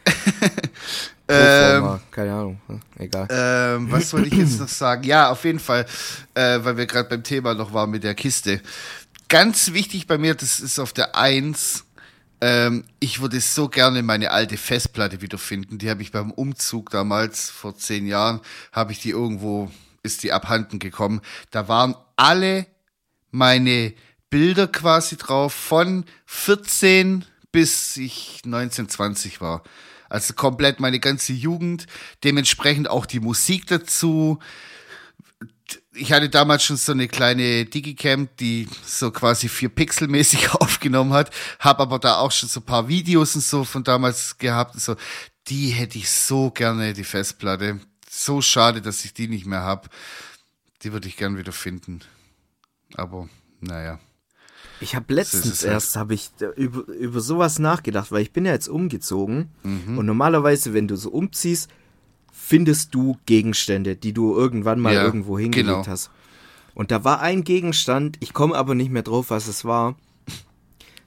Ähm, 1.28 2.00
keine 2.10 2.32
Ahnung. 2.32 2.60
hm, 2.66 2.80
Egal. 2.98 3.28
Ähm, 3.30 3.90
was 3.90 4.10
soll 4.10 4.26
ich 4.26 4.32
jetzt 4.34 4.58
noch 4.60 4.68
sagen? 4.68 5.04
Ja, 5.04 5.30
auf 5.30 5.44
jeden 5.44 5.58
Fall, 5.60 5.86
äh, 6.34 6.58
weil 6.62 6.76
wir 6.76 6.86
gerade 6.86 7.08
beim 7.08 7.22
Thema 7.22 7.54
noch 7.54 7.72
waren 7.72 7.90
mit 7.90 8.02
der 8.02 8.14
Kiste. 8.14 8.60
Ganz 9.28 9.72
wichtig 9.72 10.06
bei 10.08 10.18
mir, 10.18 10.34
das 10.34 10.58
ist 10.60 10.78
auf 10.80 10.92
der 10.92 11.16
Eins. 11.16 11.84
Ähm, 12.40 12.84
ich 13.00 13.20
würde 13.20 13.40
so 13.40 13.68
gerne 13.68 14.02
meine 14.02 14.30
alte 14.30 14.56
Festplatte 14.56 15.22
wiederfinden. 15.22 15.78
Die 15.78 15.88
habe 15.90 16.02
ich 16.02 16.12
beim 16.12 16.30
Umzug 16.30 16.90
damals, 16.90 17.50
vor 17.50 17.76
zehn 17.76 18.06
Jahren, 18.06 18.40
habe 18.72 18.92
ich 18.92 19.00
die 19.00 19.10
irgendwo, 19.10 19.70
ist 20.02 20.22
die 20.22 20.32
abhanden 20.32 20.78
gekommen. 20.78 21.20
Da 21.50 21.68
waren 21.68 21.94
alle 22.16 22.66
meine 23.30 23.94
Bilder 24.30 24.66
quasi 24.66 25.16
drauf 25.16 25.52
von 25.54 26.04
14 26.26 27.24
bis 27.56 27.96
ich 27.96 28.42
19, 28.44 28.90
20 28.90 29.40
war. 29.40 29.62
Also 30.10 30.34
komplett 30.34 30.78
meine 30.78 31.00
ganze 31.00 31.32
Jugend, 31.32 31.86
dementsprechend 32.22 32.90
auch 32.90 33.06
die 33.06 33.18
Musik 33.18 33.66
dazu. 33.66 34.40
Ich 35.98 36.12
hatte 36.12 36.28
damals 36.28 36.62
schon 36.64 36.76
so 36.76 36.92
eine 36.92 37.08
kleine 37.08 37.64
Digicam, 37.64 38.28
die 38.38 38.68
so 38.84 39.10
quasi 39.10 39.48
vier 39.48 39.68
Pixelmäßig 39.70 40.50
aufgenommen 40.54 41.12
hat, 41.12 41.30
habe 41.58 41.80
aber 41.82 41.98
da 41.98 42.16
auch 42.18 42.32
schon 42.32 42.48
so 42.48 42.60
ein 42.60 42.64
paar 42.66 42.88
Videos 42.88 43.34
und 43.34 43.42
so 43.42 43.64
von 43.64 43.82
damals 43.84 44.36
gehabt. 44.38 44.74
und 44.74 44.80
So, 44.80 44.96
die 45.48 45.68
hätte 45.70 45.96
ich 45.98 46.10
so 46.10 46.50
gerne, 46.50 46.92
die 46.92 47.04
Festplatte. 47.04 47.80
So 48.10 48.40
schade, 48.42 48.82
dass 48.82 49.04
ich 49.04 49.14
die 49.14 49.28
nicht 49.28 49.46
mehr 49.46 49.62
habe. 49.62 49.88
Die 50.82 50.92
würde 50.92 51.08
ich 51.08 51.16
gern 51.16 51.38
wieder 51.38 51.52
finden. 51.52 52.00
Aber 52.94 53.28
naja. 53.60 53.98
Ich 54.80 54.94
habe 54.94 55.14
letztens 55.14 55.62
halt. 55.62 55.72
erst 55.72 55.96
habe 55.96 56.12
ich 56.14 56.30
über, 56.56 56.82
über 56.92 57.20
sowas 57.20 57.58
nachgedacht, 57.58 58.12
weil 58.12 58.20
ich 58.22 58.32
bin 58.32 58.44
ja 58.44 58.52
jetzt 58.52 58.68
umgezogen 58.68 59.50
Mhm. 59.62 59.96
und 59.96 60.04
normalerweise, 60.06 60.74
wenn 60.74 60.86
du 60.88 60.96
so 60.96 61.08
umziehst, 61.10 61.70
findest 62.38 62.94
du 62.94 63.16
Gegenstände, 63.26 63.96
die 63.96 64.12
du 64.12 64.34
irgendwann 64.36 64.78
mal 64.78 64.94
Ja, 64.94 65.02
irgendwo 65.04 65.38
hingelegt 65.38 65.68
genau. 65.68 65.86
hast. 65.86 66.10
Und 66.74 66.90
da 66.90 67.02
war 67.04 67.20
ein 67.22 67.42
Gegenstand, 67.42 68.18
ich 68.20 68.34
komme 68.34 68.54
aber 68.54 68.74
nicht 68.74 68.90
mehr 68.90 69.02
drauf, 69.02 69.30
was 69.30 69.48
es 69.48 69.64
war. 69.64 69.96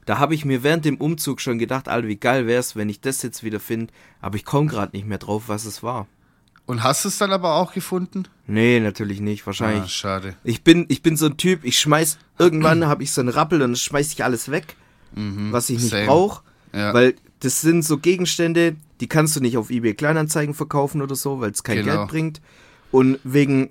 Da 0.05 0.17
habe 0.17 0.33
ich 0.33 0.43
mir 0.43 0.63
während 0.63 0.85
dem 0.85 0.97
Umzug 0.97 1.39
schon 1.39 1.59
gedacht, 1.59 1.87
Alter, 1.87 2.07
wie 2.07 2.15
geil 2.15 2.47
wär's, 2.47 2.75
wenn 2.75 2.89
ich 2.89 2.99
das 3.01 3.21
jetzt 3.21 3.43
wieder 3.43 3.59
finde, 3.59 3.93
aber 4.21 4.37
ich 4.37 4.45
komme 4.45 4.67
gerade 4.67 4.95
nicht 4.97 5.05
mehr 5.05 5.19
drauf, 5.19 5.43
was 5.47 5.65
es 5.65 5.83
war. 5.83 6.07
Und 6.65 6.83
hast 6.83 7.03
du 7.05 7.09
es 7.09 7.17
dann 7.19 7.31
aber 7.31 7.55
auch 7.55 7.73
gefunden? 7.73 8.23
Nee, 8.47 8.79
natürlich 8.79 9.21
nicht, 9.21 9.43
Ah, 9.43 9.45
wahrscheinlich. 9.47 9.91
schade. 9.93 10.35
Ich 10.43 10.63
bin, 10.63 10.85
ich 10.89 11.03
bin 11.03 11.15
so 11.15 11.27
ein 11.27 11.37
Typ, 11.37 11.63
ich 11.63 11.79
schmeiß, 11.79 12.17
irgendwann 12.39 12.87
habe 12.87 13.03
ich 13.03 13.11
so 13.11 13.21
einen 13.21 13.29
Rappel 13.29 13.61
und 13.61 13.69
dann 13.71 13.75
schmeiß 13.75 14.11
ich 14.13 14.23
alles 14.23 14.49
weg, 14.49 14.75
was 15.11 15.69
ich 15.69 15.79
nicht 15.81 15.93
Mhm. 15.93 16.05
brauche. 16.07 16.43
Ja. 16.73 16.93
Weil 16.93 17.15
das 17.41 17.61
sind 17.61 17.83
so 17.83 17.97
Gegenstände, 17.99 18.75
die 19.01 19.07
kannst 19.07 19.35
du 19.35 19.39
nicht 19.41 19.57
auf 19.57 19.69
eBay 19.69 19.93
Kleinanzeigen 19.93 20.53
verkaufen 20.53 21.01
oder 21.01 21.15
so, 21.15 21.39
weil 21.39 21.51
es 21.51 21.63
kein 21.63 21.77
Genau. 21.83 21.97
Geld 21.97 22.07
bringt. 22.09 22.41
Und 22.91 23.19
wegen 23.23 23.69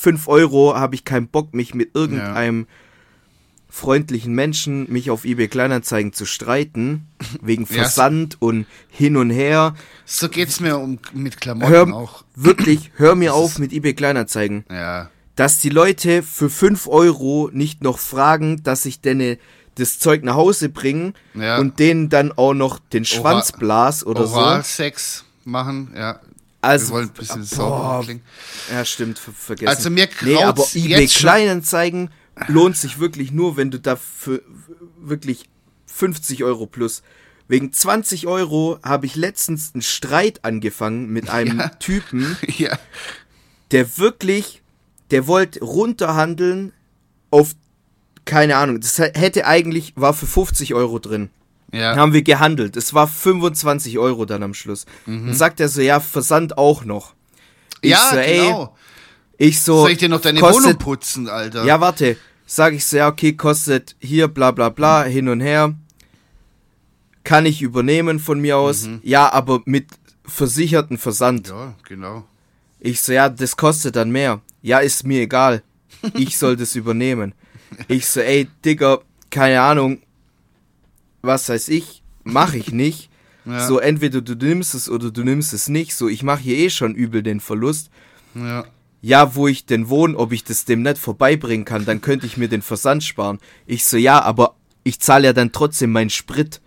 5 0.00 0.28
Euro 0.28 0.74
habe 0.76 0.94
ich 0.94 1.04
keinen 1.04 1.28
Bock, 1.28 1.52
mich 1.54 1.74
mit 1.74 1.94
irgendeinem 1.94 2.66
freundlichen 3.68 4.34
Menschen, 4.34 4.90
mich 4.90 5.10
auf 5.10 5.24
eBay 5.24 5.48
Kleinanzeigen 5.48 6.12
zu 6.12 6.24
streiten, 6.24 7.06
wegen 7.42 7.62
Ja, 7.64 7.82
Versand 7.82 8.40
und 8.40 8.66
hin 8.88 9.16
und 9.16 9.30
her. 9.30 9.74
So 10.06 10.28
geht's 10.28 10.60
mir 10.60 10.78
um 10.78 10.98
mit 11.12 11.40
Klamotten 11.40 11.70
Hör, 11.72 11.94
auch. 11.94 12.24
wirklich, 12.34 12.90
hör 12.96 13.14
mir 13.14 13.30
Das 13.30 13.34
auf 13.36 13.58
mit 13.58 13.72
eBay 13.72 13.94
Kleinanzeigen 13.94 14.64
Ja. 14.70 15.10
dass 15.34 15.58
die 15.58 15.68
Leute 15.68 16.22
für 16.22 16.48
5 16.48 16.86
Euro 16.86 17.50
nicht 17.52 17.82
noch 17.82 17.98
fragen, 17.98 18.62
dass 18.62 18.86
ich 18.86 19.00
denen 19.02 19.36
das 19.76 19.98
Zeug 19.98 20.24
nach 20.24 20.34
Hause 20.34 20.68
bringe 20.68 21.12
Ja. 21.34 21.58
und 21.58 21.78
denen 21.78 22.08
dann 22.08 22.32
auch 22.32 22.54
noch 22.54 22.78
den 22.78 23.04
Schwanz 23.04 23.52
blas 23.52 24.04
oder 24.04 24.26
so. 24.26 24.36
Oralsex 24.36 25.24
machen, 25.44 25.92
ja. 25.96 26.20
Also, 26.62 26.88
wir 26.88 26.92
wollen 26.94 27.08
ein 27.08 27.12
bisschen 27.14 27.40
boah, 27.42 27.46
sauber 27.46 28.00
klingen. 28.04 28.22
Ja, 28.72 28.84
stimmt, 28.84 29.18
ver 29.18 29.32
vergessen. 29.32 29.68
Also 29.68 29.90
mir 29.90 30.08
Nee, 30.22 30.42
aber 30.42 30.66
eBay 30.74 31.06
Kleinanzeigen 31.06 32.10
lohnt 32.48 32.76
sich 32.76 32.98
wirklich 32.98 33.30
nur, 33.30 33.56
wenn 33.56 33.70
du 33.70 33.78
da 33.78 33.94
für 33.96 34.42
wirklich 35.00 35.48
50 35.86 36.42
Euro 36.42 36.66
plus. 36.66 37.02
Wegen 37.48 37.72
20 37.72 38.26
Euro 38.26 38.78
habe 38.82 39.06
ich 39.06 39.14
letztens 39.14 39.70
einen 39.74 39.82
Streit 39.82 40.44
angefangen 40.44 41.10
mit 41.10 41.30
einem 41.30 41.60
Ja. 41.60 41.68
Typen, 41.68 42.36
Ja. 42.58 42.76
der 43.70 43.96
wirklich, 43.98 44.62
der 45.12 45.28
wollte 45.28 45.60
runterhandeln 45.60 46.72
auf, 47.30 47.52
keine 48.26 48.56
Ahnung, 48.56 48.80
das 48.80 48.98
hätte 48.98 49.46
eigentlich, 49.46 49.94
war 49.96 50.12
für 50.12 50.26
50 50.26 50.74
Euro 50.74 50.98
drin. 50.98 51.30
Ja. 51.72 51.96
Haben 51.96 52.12
wir 52.12 52.22
gehandelt. 52.22 52.76
Es 52.76 52.92
war 52.92 53.08
25 53.08 53.98
Euro 53.98 54.24
dann 54.24 54.42
am 54.42 54.54
Schluss. 54.54 54.84
Mhm. 55.06 55.26
Dann 55.26 55.34
sagt 55.34 55.60
er 55.60 55.68
so, 55.68 55.80
ja, 55.80 56.00
Versand 56.00 56.58
auch 56.58 56.84
noch. 56.84 57.14
Ich 57.80 57.90
ja, 57.90 58.10
so, 58.10 58.16
ey, 58.16 58.40
genau. 58.46 58.76
Ich 59.38 59.60
so, 59.60 59.80
Soll 59.80 59.92
ich 59.92 59.98
dir 59.98 60.08
noch 60.08 60.20
deine 60.20 60.40
kostet, 60.40 60.64
Wohnung 60.64 60.78
putzen, 60.78 61.28
Alter? 61.28 61.64
Ja, 61.64 61.80
warte. 61.80 62.16
Sag 62.46 62.74
ich 62.74 62.84
so, 62.84 62.96
ja, 62.96 63.08
okay, 63.08 63.32
kostet 63.32 63.96
hier 63.98 64.28
bla 64.28 64.50
bla 64.52 64.68
bla, 64.68 65.04
hin 65.04 65.28
und 65.28 65.40
her. 65.40 65.74
Kann 67.24 67.44
ich 67.44 67.60
übernehmen 67.60 68.20
von 68.20 68.40
mir 68.40 68.56
aus. 68.56 68.88
Ja, 69.02 69.32
aber 69.32 69.62
mit 69.64 69.88
versicherten 70.24 70.96
Versand. 70.96 71.48
Ja, 71.48 71.74
genau. 71.86 72.24
Ich 72.78 73.02
so, 73.02 73.12
ja, 73.12 73.28
das 73.28 73.56
kostet 73.56 73.96
dann 73.96 74.10
mehr. 74.10 74.40
Ja, 74.62 74.78
ist 74.78 75.04
mir 75.06 75.22
egal. 75.22 75.62
Ich 76.14 76.38
soll 76.38 76.56
das 76.56 76.76
übernehmen. 76.76 77.34
Ich 77.88 78.06
so, 78.06 78.20
ey, 78.20 78.48
Digga, 78.64 79.00
keine 79.30 79.60
Ahnung, 79.60 79.98
was 81.22 81.48
weiß 81.48 81.68
ich, 81.68 82.02
mach 82.24 82.54
ich 82.54 82.72
nicht. 82.72 83.10
Ja. 83.46 83.64
So, 83.64 83.78
entweder 83.78 84.22
du 84.22 84.34
nimmst 84.34 84.74
es 84.74 84.90
oder 84.90 85.12
du 85.12 85.22
nimmst 85.22 85.52
es 85.52 85.68
nicht. 85.68 85.94
So, 85.94 86.08
ich 86.08 86.24
mache 86.24 86.40
hier 86.40 86.56
eh 86.56 86.68
schon 86.68 86.96
übel 86.96 87.22
den 87.22 87.38
Verlust. 87.38 87.90
Ja. 88.34 88.64
ja, 89.02 89.36
wo 89.36 89.46
ich 89.46 89.66
denn 89.66 89.88
wohne, 89.88 90.16
ob 90.18 90.32
ich 90.32 90.42
das 90.42 90.64
dem 90.64 90.82
nicht 90.82 90.98
vorbeibringen 90.98 91.64
kann, 91.64 91.84
dann 91.84 92.00
könnte 92.00 92.26
ich 92.26 92.36
mir 92.36 92.48
den 92.48 92.60
Versand 92.60 93.04
sparen. 93.04 93.38
Ich 93.64 93.84
so, 93.84 93.98
ja, 93.98 94.20
aber 94.20 94.56
ich 94.82 94.98
zahle 94.98 95.26
ja 95.26 95.32
dann 95.32 95.52
trotzdem 95.52 95.92
meinen 95.92 96.10
Sprit. 96.10 96.60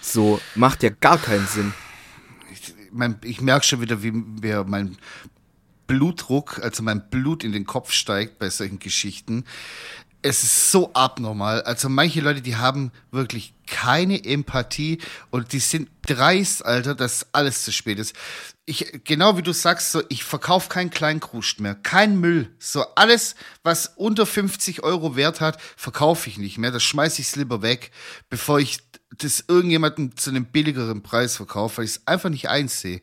So, 0.00 0.40
macht 0.54 0.84
ja 0.84 0.90
gar 0.90 1.18
keinen 1.18 1.48
Sinn. 1.48 1.74
Ich, 2.52 2.74
mein, 2.92 3.16
ich 3.24 3.40
merke 3.40 3.66
schon 3.66 3.80
wieder, 3.80 4.04
wie 4.04 4.12
mir 4.12 4.62
mein 4.62 4.98
Blutdruck, 5.88 6.60
also 6.62 6.84
mein 6.84 7.10
Blut 7.10 7.42
in 7.42 7.50
den 7.50 7.66
Kopf 7.66 7.90
steigt 7.90 8.38
bei 8.38 8.50
solchen 8.50 8.78
Geschichten 8.78 9.44
es 10.22 10.42
ist 10.42 10.70
so 10.70 10.92
abnormal. 10.92 11.62
Also 11.62 11.88
manche 11.88 12.20
Leute, 12.20 12.42
die 12.42 12.56
haben 12.56 12.92
wirklich 13.10 13.54
keine 13.66 14.24
Empathie 14.24 14.98
und 15.30 15.52
die 15.52 15.60
sind 15.60 15.88
dreist, 16.02 16.64
Alter, 16.64 16.94
dass 16.94 17.26
alles 17.32 17.64
zu 17.64 17.72
spät 17.72 17.98
ist. 17.98 18.14
Ich, 18.66 19.00
genau 19.04 19.36
wie 19.36 19.42
du 19.42 19.52
sagst, 19.52 19.92
so, 19.92 20.02
ich 20.08 20.24
verkaufe 20.24 20.68
keinen 20.68 20.90
Kleinkruscht 20.90 21.60
mehr, 21.60 21.74
kein 21.74 22.20
Müll. 22.20 22.54
So 22.58 22.84
alles, 22.96 23.34
was 23.62 23.92
unter 23.96 24.26
50 24.26 24.82
Euro 24.82 25.16
Wert 25.16 25.40
hat, 25.40 25.60
verkaufe 25.76 26.28
ich 26.28 26.38
nicht 26.38 26.58
mehr. 26.58 26.70
Das 26.70 26.82
schmeiße 26.82 27.22
ich 27.22 27.34
lieber 27.36 27.62
weg, 27.62 27.90
bevor 28.28 28.60
ich 28.60 28.78
das 29.16 29.44
irgendjemandem 29.48 30.16
zu 30.16 30.30
einem 30.30 30.44
billigeren 30.46 31.02
Preis 31.02 31.36
verkaufe, 31.36 31.78
weil 31.78 31.84
ich 31.84 31.92
es 31.92 32.06
einfach 32.06 32.30
nicht 32.30 32.48
einsehe. 32.48 33.00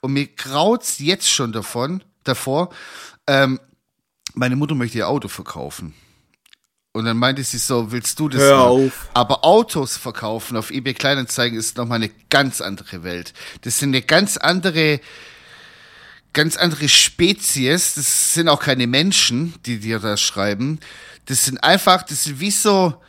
Und 0.00 0.12
mir 0.12 0.26
graut's 0.26 0.98
jetzt 0.98 1.30
schon 1.30 1.52
davon, 1.52 2.02
davor, 2.24 2.70
ähm, 3.26 3.60
meine 4.34 4.56
Mutter 4.56 4.74
möchte 4.74 4.98
ihr 4.98 5.08
Auto 5.08 5.28
verkaufen. 5.28 5.94
Und 6.92 7.04
dann 7.04 7.18
meinte 7.18 7.44
sie 7.44 7.58
so, 7.58 7.92
willst 7.92 8.18
du 8.18 8.28
das? 8.28 8.40
Hör 8.40 8.56
mal? 8.56 8.64
auf. 8.64 9.08
Aber 9.14 9.44
Autos 9.44 9.96
verkaufen 9.96 10.56
auf 10.56 10.70
eBay 10.72 10.92
Kleinanzeigen 10.94 11.56
ist 11.56 11.76
nochmal 11.76 11.96
eine 11.96 12.10
ganz 12.30 12.60
andere 12.60 13.04
Welt. 13.04 13.32
Das 13.62 13.78
sind 13.78 13.90
eine 13.90 14.02
ganz 14.02 14.36
andere, 14.36 15.00
ganz 16.32 16.56
andere 16.56 16.88
Spezies. 16.88 17.94
Das 17.94 18.34
sind 18.34 18.48
auch 18.48 18.60
keine 18.60 18.88
Menschen, 18.88 19.54
die 19.66 19.78
dir 19.78 20.00
da 20.00 20.16
schreiben. 20.16 20.80
Das 21.26 21.44
sind 21.44 21.62
einfach, 21.62 22.02
das 22.02 22.24
sind 22.24 22.40
wie 22.40 22.50
so, 22.50 23.00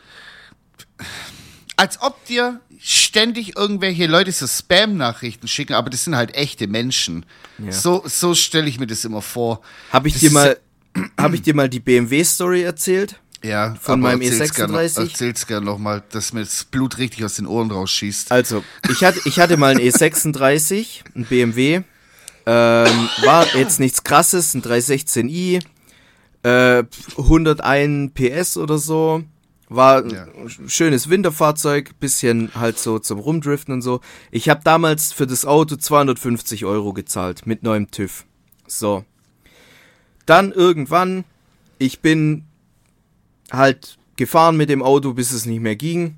als 1.76 2.00
ob 2.00 2.24
dir 2.26 2.60
ständig 2.78 3.56
irgendwelche 3.56 4.06
Leute 4.06 4.30
so 4.30 4.46
Spam-Nachrichten 4.46 5.48
schicken, 5.48 5.74
aber 5.74 5.90
das 5.90 6.04
sind 6.04 6.14
halt 6.14 6.36
echte 6.36 6.68
Menschen. 6.68 7.26
Ja. 7.58 7.72
So, 7.72 8.04
so 8.06 8.36
stelle 8.36 8.68
ich 8.68 8.78
mir 8.78 8.86
das 8.86 9.04
immer 9.04 9.22
vor. 9.22 9.60
Habe 9.90 10.06
ich 10.06 10.14
Das 10.14 10.20
dir 10.20 10.30
mal, 10.30 10.60
habe 11.18 11.34
ich 11.34 11.42
dir 11.42 11.54
mal 11.54 11.68
die 11.68 11.80
BMW-Story 11.80 12.62
erzählt? 12.62 13.18
Ja, 13.42 13.74
Von 13.80 14.00
meinem 14.00 14.20
erzähl's 14.20 14.52
E36? 14.52 14.94
Gern, 14.94 15.06
erzähl's 15.08 15.46
gern 15.46 15.64
nochmal, 15.64 16.02
dass 16.10 16.32
mir 16.32 16.40
das 16.40 16.64
Blut 16.64 16.98
richtig 16.98 17.24
aus 17.24 17.34
den 17.34 17.46
Ohren 17.46 17.70
rausschießt. 17.70 18.30
Also, 18.30 18.62
ich 18.90 19.02
hatte, 19.02 19.20
ich 19.24 19.40
hatte 19.40 19.56
mal 19.56 19.72
einen 19.72 19.80
E36, 19.80 21.00
ein 21.16 21.24
BMW. 21.28 21.82
Ähm, 22.44 23.08
war 23.24 23.46
jetzt 23.56 23.78
nichts 23.80 24.02
krasses, 24.04 24.54
ein 24.54 24.62
316i, 24.62 25.62
äh, 26.44 26.84
101 27.16 28.12
PS 28.14 28.56
oder 28.56 28.78
so. 28.78 29.22
War 29.68 30.04
Ja. 30.12 30.24
ein 30.24 30.68
schönes 30.68 31.08
Winterfahrzeug, 31.08 31.98
bisschen 31.98 32.50
halt 32.54 32.78
so 32.78 32.98
zum 32.98 33.18
Rumdriften 33.20 33.72
und 33.72 33.82
so. 33.82 34.00
Ich 34.30 34.48
habe 34.48 34.60
damals 34.62 35.12
für 35.12 35.26
das 35.26 35.44
Auto 35.46 35.76
250 35.76 36.64
Euro 36.64 36.92
gezahlt 36.92 37.46
mit 37.46 37.62
neuem 37.62 37.90
TÜV. 37.90 38.24
So. 38.66 39.04
Dann 40.26 40.52
irgendwann, 40.52 41.24
ich 41.78 42.00
bin 42.00 42.44
halt 43.52 43.98
gefahren 44.16 44.56
mit 44.56 44.68
dem 44.68 44.82
Auto, 44.82 45.12
bis 45.12 45.32
es 45.32 45.46
nicht 45.46 45.60
mehr 45.60 45.76
ging. 45.76 46.16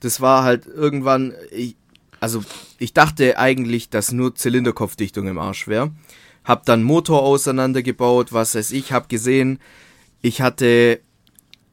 Das 0.00 0.20
war 0.20 0.44
halt 0.44 0.66
irgendwann, 0.66 1.32
ich, 1.50 1.76
also 2.20 2.42
ich 2.78 2.92
dachte 2.92 3.38
eigentlich, 3.38 3.90
dass 3.90 4.12
nur 4.12 4.34
Zylinderkopfdichtung 4.34 5.26
im 5.26 5.38
Arsch 5.38 5.66
wäre. 5.66 5.92
Hab 6.44 6.66
dann 6.66 6.82
Motor 6.82 7.22
auseinandergebaut, 7.22 8.32
was 8.32 8.54
weiß 8.54 8.72
ich, 8.72 8.92
hab 8.92 9.08
gesehen, 9.08 9.58
ich 10.20 10.42
hatte 10.42 11.00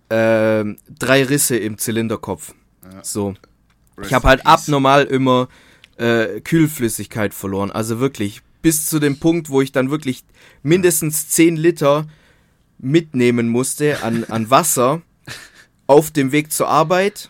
ähm, 0.09 0.77
drei 0.89 1.23
Risse 1.23 1.57
im 1.57 1.77
Zylinderkopf. 1.77 2.53
So. 3.01 3.33
Ich 4.01 4.13
habe 4.13 4.27
halt 4.27 4.45
abnormal 4.45 5.03
immer 5.05 5.47
äh, 5.97 6.41
Kühlflüssigkeit 6.41 7.33
verloren. 7.33 7.71
Also 7.71 7.99
wirklich 7.99 8.41
bis 8.61 8.87
zu 8.87 8.99
dem 8.99 9.19
Punkt, 9.19 9.49
wo 9.49 9.61
ich 9.61 9.71
dann 9.71 9.91
wirklich 9.91 10.23
mindestens 10.63 11.29
10 11.29 11.55
Liter 11.55 12.07
mitnehmen 12.81 13.47
musste 13.49 14.03
an, 14.03 14.25
an 14.25 14.49
Wasser 14.49 15.01
auf 15.87 16.11
dem 16.11 16.31
Weg 16.31 16.51
zur 16.51 16.67
Arbeit 16.67 17.29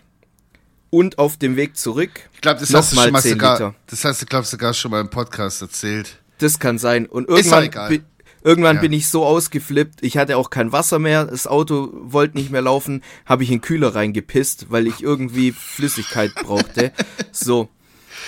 und 0.89 1.18
auf 1.18 1.38
dem 1.38 1.56
Weg 1.56 1.78
zurück. 1.78 2.12
Ich 2.34 2.41
glaube, 2.41 2.60
das 2.60 2.74
hast 2.74 2.91
du 2.93 2.97
schon 2.99 3.12
mal 3.12 3.22
10 3.22 3.32
sogar, 3.34 3.76
das 3.88 4.04
hast 4.06 4.22
du, 4.22 4.26
glaube 4.26 4.45
sogar 4.45 4.74
schon 4.74 4.91
mal 4.91 5.02
im 5.02 5.10
Podcast 5.10 5.62
erzählt. 5.62 6.18
Das 6.39 6.60
kann 6.60 6.78
sein. 6.78 7.06
Und 7.06 7.30
irgendwann, 7.30 7.70
bi 7.89 8.02
irgendwann 8.43 8.78
Ja. 8.78 8.82
bin 8.82 8.93
ich 8.93 9.08
so 9.08 9.24
ausgeflippt, 9.26 10.02
ich 10.02 10.18
hatte 10.18 10.38
auch 10.38 10.49
kein 10.49 10.72
Wasser 10.72 10.97
mehr, 10.99 11.26
das 11.26 11.45
Auto 11.47 11.89
wollte 11.93 12.38
nicht 12.38 12.49
mehr 12.49 12.62
laufen, 12.64 13.04
habe 13.26 13.43
ich 13.43 13.49
in 13.52 13.58
den 13.58 13.62
Kühler 13.62 13.93
reingepisst, 13.93 14.68
weil 14.70 14.88
ich 14.88 15.04
irgendwie 15.04 15.52
Flüssigkeit 15.52 16.34
brauchte. 16.36 16.91
So. 17.32 17.70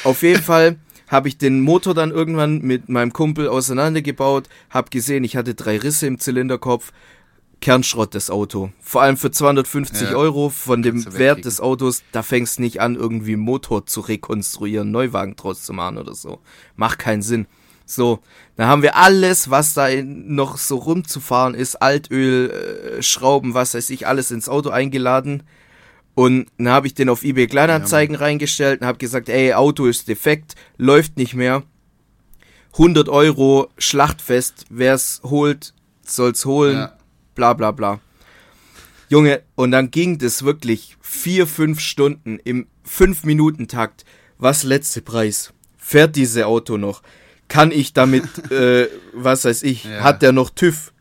Auf 0.03 0.21
jeden 0.23 0.41
Fall 0.41 0.77
habe 1.07 1.27
ich 1.27 1.37
den 1.37 1.61
Motor 1.61 1.93
dann 1.93 2.11
irgendwann 2.11 2.59
mit 2.61 2.89
meinem 2.89 3.13
Kumpel 3.13 3.47
auseinandergebaut, 3.47 4.49
habe 4.69 4.89
gesehen, 4.89 5.23
ich 5.23 5.35
hatte 5.35 5.53
drei 5.55 5.77
Risse 5.77 6.07
im 6.07 6.19
Zylinderkopf. 6.19 6.91
Kernschrott 7.61 8.13
das 8.13 8.29
Auto. 8.29 8.71
Vor 8.81 9.01
allem 9.03 9.15
für 9.15 9.31
250 9.31 10.09
Ja. 10.09 10.15
Euro 10.17 10.49
von 10.49 10.81
dem 10.81 11.05
Wert 11.05 11.13
wegkriegen. 11.13 11.41
des 11.43 11.61
Autos, 11.61 12.03
da 12.11 12.21
fängst 12.21 12.59
nicht 12.59 12.81
an, 12.81 12.95
irgendwie 12.95 13.37
Motor 13.37 13.85
zu 13.85 14.01
rekonstruieren, 14.01 14.91
Neuwagen 14.91 15.37
draus 15.37 15.63
zu 15.63 15.71
machen 15.71 15.97
oder 15.97 16.13
so. 16.13 16.39
Macht 16.75 16.99
keinen 16.99 17.21
Sinn. 17.21 17.47
So, 17.85 18.19
dann 18.57 18.67
haben 18.67 18.81
wir 18.81 18.97
alles, 18.97 19.49
was 19.49 19.73
da 19.73 19.87
noch 20.03 20.57
so 20.57 20.75
rumzufahren 20.77 21.53
ist, 21.53 21.81
Altöl, 21.81 22.49
äh, 22.97 23.01
Schrauben, 23.01 23.53
was 23.53 23.73
weiß 23.75 23.89
ich, 23.91 24.07
alles 24.07 24.31
ins 24.31 24.49
Auto 24.49 24.69
eingeladen. 24.69 25.43
Und 26.15 26.47
dann 26.57 26.69
habe 26.69 26.85
ich 26.87 26.93
den 26.93 27.09
auf 27.09 27.23
eBay 27.23 27.47
Kleinanzeigen 27.47 28.15
reingestellt 28.15 28.81
und 28.81 28.87
habe 28.87 28.99
gesagt, 28.99 29.29
ey, 29.29 29.53
Auto 29.53 29.85
ist 29.87 30.07
defekt, 30.07 30.55
läuft 30.77 31.17
nicht 31.17 31.33
mehr. 31.33 31.63
100 32.73 33.09
Euro, 33.09 33.69
Schlachtfest, 33.77 34.65
wer's 34.69 35.21
holt, 35.23 35.73
soll's 36.05 36.45
holen, 36.45 36.77
Ja. 36.77 36.97
bla 37.35 37.53
bla 37.53 37.71
bla. 37.71 37.99
Junge, 39.09 39.41
und 39.55 39.71
dann 39.71 39.91
ging 39.91 40.17
das 40.17 40.43
wirklich 40.43 40.97
vier, 41.01 41.45
fünf 41.45 41.79
Stunden 41.79 42.39
im 42.43 42.67
fünf 42.83 43.23
Minuten 43.23 43.67
Takt. 43.67 44.05
Was 44.39 44.63
letzte 44.63 45.01
Preis? 45.01 45.53
Fährt 45.77 46.15
diese 46.15 46.47
Auto 46.47 46.77
noch? 46.77 47.03
Kann 47.47 47.71
ich 47.71 47.93
damit, 47.93 48.23
äh, 48.51 48.87
was 49.13 49.45
weiß 49.45 49.63
ich, 49.63 49.83
Ja. 49.85 50.01
hat 50.01 50.21
der 50.21 50.31
noch 50.31 50.49
TÜV? 50.49 50.92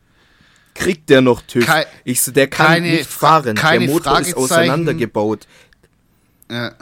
Kriegt 0.73 1.09
der 1.09 1.21
noch 1.21 1.41
TÜV? 1.41 1.65
Kei- 1.65 1.85
ich 2.03 2.21
so, 2.21 2.31
der 2.31 2.47
kann 2.47 2.67
keine 2.67 2.89
nicht 2.91 3.09
fahren. 3.09 3.55
der 3.55 3.79
Motor 3.81 4.19
ist 4.19 4.35
auseinandergebaut. 4.35 5.47
Ja. 6.49 6.73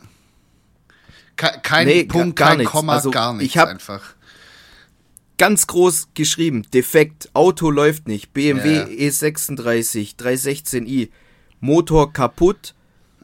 Ke 1.35 1.59
kein 1.63 1.87
Nee, 1.87 2.03
Punkt, 2.05 2.35
gar 2.35 2.49
kein 2.49 2.57
nichts. 2.59 2.71
Komma, 2.71 2.93
Also, 2.93 3.11
gar 3.11 3.33
nichts 3.33 3.45
ich 3.53 3.57
hab- 3.57 3.69
einfach. 3.69 4.15
Ganz 5.37 5.65
groß 5.65 6.09
geschrieben, 6.13 6.67
defekt, 6.71 7.29
Auto 7.33 7.71
läuft 7.71 8.07
nicht, 8.07 8.31
BMW 8.31 8.75
Ja. 8.75 8.85
E36, 8.85 10.15
316i, 10.15 11.09
Motor 11.59 12.13
kaputt, 12.13 12.75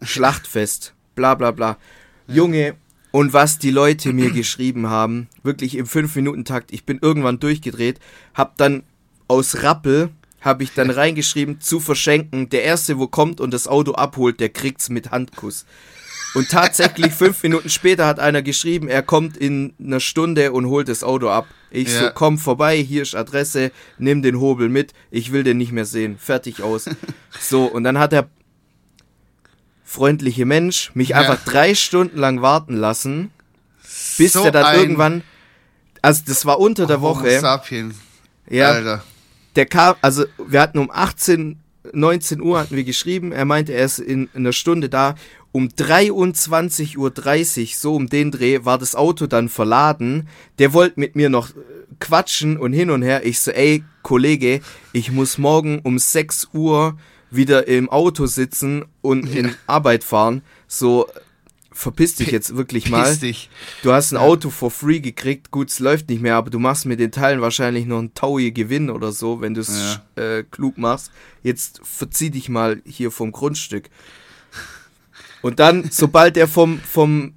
Schlachtfest, 0.01 0.93
bla 1.15 1.35
bla 1.35 1.51
bla. 1.51 1.77
Junge, 2.27 2.75
und 3.11 3.33
was 3.33 3.59
die 3.59 3.69
Leute 3.71 4.13
mir 4.13 4.31
geschrieben 4.31 4.87
haben, 4.87 5.27
wirklich 5.43 5.75
im 5.75 5.85
5-Minuten-Takt, 5.85 6.71
ich 6.73 6.85
bin 6.85 6.97
irgendwann 7.01 7.39
durchgedreht, 7.39 7.99
hab 8.33 8.57
dann 8.57 8.83
aus 9.27 9.61
Rappel, 9.61 10.09
hab 10.47 10.61
ich 10.61 10.73
dann 10.73 10.89
reingeschrieben, 10.89 11.61
zu 11.61 11.79
verschenken, 11.79 12.49
der 12.49 12.63
Erste, 12.63 12.97
wo 12.97 13.05
kommt 13.07 13.39
und 13.39 13.53
das 13.53 13.67
Auto 13.67 13.91
abholt, 13.93 14.39
der 14.39 14.49
kriegt's 14.49 14.89
mit 14.89 15.11
Handkuss. 15.11 15.65
Und 16.33 16.49
tatsächlich 16.49 17.13
fünf 17.13 17.43
Minuten 17.43 17.69
später 17.69 18.07
hat 18.07 18.19
einer 18.19 18.41
geschrieben, 18.41 18.87
er 18.87 19.03
kommt 19.03 19.37
in 19.37 19.73
einer 19.79 19.99
Stunde 19.99 20.51
und 20.51 20.65
holt 20.67 20.89
das 20.89 21.03
Auto 21.03 21.29
ab. 21.29 21.45
Ich 21.69 21.91
so, 21.93 22.05
Ja. 22.05 22.09
komm 22.11 22.37
vorbei, 22.37 22.77
hier 22.77 23.01
ist 23.03 23.15
Adresse, 23.15 23.71
nimm 23.99 24.21
den 24.21 24.39
Hobel 24.39 24.69
mit, 24.69 24.93
ich 25.11 25.31
will 25.31 25.43
den 25.43 25.57
nicht 25.57 25.71
mehr 25.71 25.85
sehen. 25.85 26.17
Fertig 26.17 26.61
aus. 26.63 26.85
So, 27.39 27.65
und 27.65 27.83
dann 27.83 27.99
hat 27.99 28.13
der 28.13 28.29
freundliche 29.83 30.45
Mensch 30.45 30.91
mich 30.95 31.09
Ja. 31.09 31.17
einfach 31.17 31.43
drei 31.45 31.75
Stunden 31.75 32.17
lang 32.17 32.41
warten 32.41 32.75
lassen, 32.75 33.31
bis 34.17 34.33
So 34.33 34.43
der 34.43 34.51
dann 34.51 34.75
irgendwann, 34.75 35.23
also 36.01 36.23
das 36.25 36.45
war 36.45 36.59
unter 36.59 36.85
der 36.87 37.01
Woche, 37.01 37.39
Sapien, 37.39 37.93
ja, 38.49 38.71
Alter. 38.71 39.03
Der 39.57 39.65
kam, 39.65 39.95
also 40.01 40.25
wir 40.37 40.61
hatten 40.61 40.77
um 40.77 40.91
18, 40.91 41.59
19 41.91 42.41
Uhr 42.41 42.59
hatten 42.59 42.75
wir 42.75 42.83
geschrieben, 42.83 43.31
er 43.31 43.45
meinte, 43.45 43.73
er 43.73 43.85
ist 43.85 43.99
in, 43.99 44.29
einer 44.33 44.53
Stunde 44.53 44.87
da. 44.87 45.15
Um 45.51 45.69
23.30 45.69 46.97
Uhr, 46.97 47.67
so 47.75 47.95
um 47.95 48.07
den 48.07 48.29
Dreh, 48.29 48.59
war 48.63 48.77
das 48.77 48.93
Auto 48.93 49.25
dann 49.25 49.49
verladen. 49.49 50.27
Der 50.59 50.73
wollte 50.73 50.99
mit 50.99 51.15
mir 51.15 51.29
noch 51.29 51.49
äh, 51.49 51.53
quatschen 51.99 52.57
und 52.57 52.73
hin 52.73 52.91
und 52.91 53.01
her. 53.01 53.25
Ich 53.25 53.39
so, 53.39 53.49
ey, 53.49 53.83
Kollege, 54.03 54.61
ich 54.93 55.11
muss 55.11 55.39
morgen 55.39 55.79
um 55.79 55.97
6 55.97 56.49
Uhr 56.53 56.95
wieder 57.31 57.67
im 57.67 57.89
Auto 57.89 58.27
sitzen 58.27 58.85
und 59.01 59.33
in 59.33 59.55
Arbeit 59.65 60.03
fahren. 60.03 60.43
So, 60.67 61.07
verpiss 61.77 62.15
dich 62.15 62.31
jetzt 62.31 62.57
wirklich 62.57 62.89
mal. 62.89 63.03
Piss 63.03 63.19
dich. 63.19 63.49
Du 63.83 63.93
hast 63.93 64.11
ein 64.11 64.17
Auto 64.17 64.49
for 64.49 64.71
free 64.71 64.99
gekriegt, 64.99 65.51
gut, 65.51 65.69
es 65.69 65.79
läuft 65.79 66.09
nicht 66.09 66.21
mehr, 66.21 66.35
aber 66.35 66.49
du 66.49 66.59
machst 66.59 66.85
mit 66.85 66.99
den 66.99 67.11
Teilen 67.11 67.39
wahrscheinlich 67.39 67.85
noch 67.85 67.99
einen 67.99 68.13
Taui 68.15 68.51
Gewinn 68.51 68.89
oder 68.89 69.11
so, 69.11 69.41
wenn 69.41 69.53
du 69.53 69.61
es 69.61 69.99
äh, 70.15 70.43
klug 70.43 70.77
machst. 70.77 71.11
Jetzt 71.43 71.79
verzieh 71.83 72.31
dich 72.31 72.49
mal 72.49 72.81
hier 72.83 73.11
vom 73.11 73.31
Grundstück. 73.31 73.89
Und 75.43 75.59
dann, 75.59 75.89
sobald 75.91 76.35
er 76.35 76.47
vom, 76.47 76.79
vom, 76.79 77.33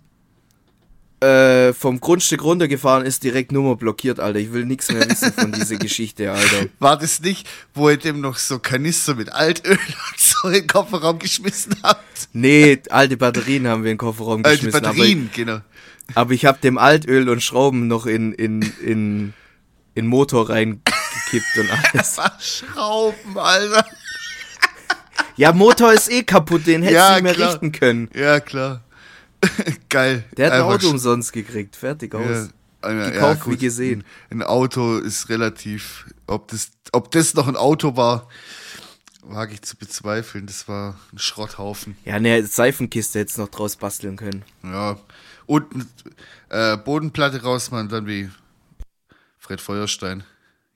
äh, 1.21 1.73
vom 1.75 2.01
Grundstück 2.01 2.43
runtergefahren 2.43 3.05
ist, 3.05 3.23
direkt 3.25 3.53
Nummer 3.53 3.77
blockiert, 3.77 4.21
Alter. 4.21 4.39
Ich 4.39 4.53
will 4.53 4.65
nichts 4.65 4.91
mehr 4.91 5.09
wissen 5.09 5.33
von 5.33 5.53
dieser 5.53 5.77
Geschichte, 5.79 6.33
Alter. 6.33 6.67
War 6.79 6.99
das 6.99 7.21
nicht, 7.21 7.47
wo 7.75 7.91
ihr 7.91 7.99
dem 7.99 8.21
noch 8.21 8.37
so 8.39 8.59
Kanister 8.59 9.15
mit 9.15 9.31
Altöl 9.33 9.73
und 9.77 10.19
so 10.21 10.49
in 10.49 10.55
den 10.55 10.67
Kofferraum 10.67 11.19
geschmissen 11.19 11.77
habt? 11.83 12.29
Nee, 12.33 12.81
alte 12.91 13.17
Batterien 13.17 13.67
haben 13.69 13.85
wir 13.85 13.91
in 13.91 13.97
den 13.97 13.99
Kofferraum 13.99 14.43
die 14.43 14.51
geschmissen. 14.51 14.81
Batterien, 14.81 15.31
genau. 15.35 15.53
Aber, 15.55 15.63
aber 16.15 16.33
ich 16.33 16.45
habe 16.47 16.59
dem 16.63 16.79
Altöl 16.79 17.29
und 17.29 17.43
Schrauben 17.43 17.87
noch 17.87 18.07
in, 18.07 18.33
in, 18.33 18.63
in, 18.85 19.35
in 19.95 20.07
Motor 20.07 20.49
reingekippt 20.49 21.59
und 21.59 21.69
alles. 21.95 22.17
Schrauben, 22.41 23.37
Alter. 23.39 23.85
Ja, 25.37 25.53
Motor 25.53 25.93
ist 25.93 26.11
eh 26.11 26.23
kaputt, 26.23 26.67
den 26.67 26.83
hättest 26.83 26.97
Ja, 26.97 27.09
du 27.09 27.15
nicht 27.15 27.23
mehr 27.25 27.35
klar. 27.35 27.53
richten 27.53 27.73
können. 27.73 28.11
Ja, 28.15 28.41
klar. 28.41 28.83
Geil. 29.89 30.25
Der 30.37 30.47
hat 30.47 30.53
ein 30.55 30.63
Auto 30.63 30.89
umsonst 30.91 31.33
gekriegt. 31.33 31.77
Fertig 31.77 32.15
aus. 32.15 32.51
Ja, 32.85 32.93
ja, 32.93 33.11
Gekauft 33.11 33.47
wie 33.47 33.51
gut. 33.51 33.61
gesehen. 33.61 34.05
Ein 34.31 34.43
Auto 34.43 34.99
ist 34.99 35.29
relativ, 35.29 36.07
ob 36.27 36.49
das, 36.49 36.71
ob 36.93 37.11
das 37.11 37.35
noch 37.35 37.47
ein 37.49 37.57
Auto 37.57 37.97
war, 37.97 38.29
wage 39.23 39.55
ich 39.55 39.63
zu 39.63 39.77
bezweifeln. 39.77 40.47
Das 40.47 40.67
war 40.69 40.99
ein 41.13 41.19
Schrotthaufen. 41.19 41.97
Ja, 42.05 42.19
ne, 42.19 42.45
Seifenkiste 42.45 43.19
hättest 43.19 43.37
du 43.39 43.43
noch 43.43 43.49
draus 43.51 43.77
basteln 43.77 44.17
können. 44.17 44.45
Ja. 44.63 44.99
Und 45.47 45.67
äh, 46.49 46.77
Bodenplatte 46.77 47.43
rausmachen, 47.43 47.89
dann 47.89 48.07
wie 48.07 48.31
Fred 49.39 49.61
Feuerstein. 49.61 50.23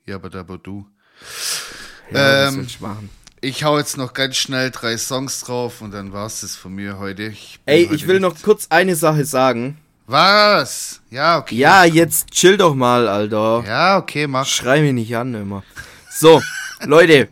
Ja, 0.04 0.16
aber 0.16 0.28
da 0.28 0.40
aber 0.40 0.58
du. 0.58 0.86
Ja, 2.10 2.48
Ähm, 2.48 2.54
soll 2.54 2.64
ich 2.64 2.80
machen? 2.80 3.08
Ich 3.44 3.62
hau 3.62 3.76
jetzt 3.76 3.98
noch 3.98 4.14
ganz 4.14 4.36
schnell 4.38 4.70
drei 4.70 4.96
Songs 4.96 5.42
drauf 5.42 5.82
und 5.82 5.90
dann 5.90 6.14
war's 6.14 6.40
das 6.40 6.56
von 6.56 6.74
mir 6.74 6.98
heute. 6.98 7.24
Ich 7.24 7.60
Ey, 7.66 7.84
heute 7.84 7.94
ich 7.94 8.06
will 8.06 8.18
noch 8.18 8.40
kurz 8.40 8.68
eine 8.70 8.96
Sache 8.96 9.26
sagen. 9.26 9.76
Was? 10.06 11.02
Ja, 11.10 11.40
okay. 11.40 11.56
Ja, 11.56 11.84
jetzt 11.84 12.30
chill 12.30 12.56
doch 12.56 12.74
mal, 12.74 13.06
Alter. 13.06 13.62
Ja, 13.66 13.98
okay, 13.98 14.26
mach. 14.26 14.46
Schrei 14.46 14.80
mich 14.80 14.94
nicht 14.94 15.14
an 15.14 15.34
immer. 15.34 15.62
So, 16.10 16.42
Leute, 16.86 17.28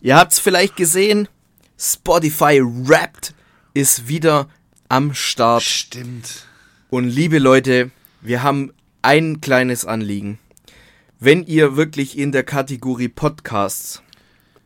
ihr 0.00 0.14
habt's 0.14 0.38
vielleicht 0.38 0.76
gesehen, 0.76 1.26
Spotify 1.76 2.62
Wrapped 2.62 3.34
ist 3.74 4.06
wieder 4.06 4.48
am 4.88 5.12
Start. 5.12 5.64
Stimmt. 5.64 6.46
Und 6.88 7.08
liebe 7.08 7.40
Leute, 7.40 7.90
wir 8.20 8.44
haben 8.44 8.72
ein 9.02 9.40
kleines 9.40 9.84
Anliegen. 9.86 10.38
Wenn 11.18 11.42
ihr 11.42 11.74
wirklich 11.74 12.16
in 12.16 12.30
der 12.30 12.44
Kategorie 12.44 13.08
Podcasts 13.08 14.02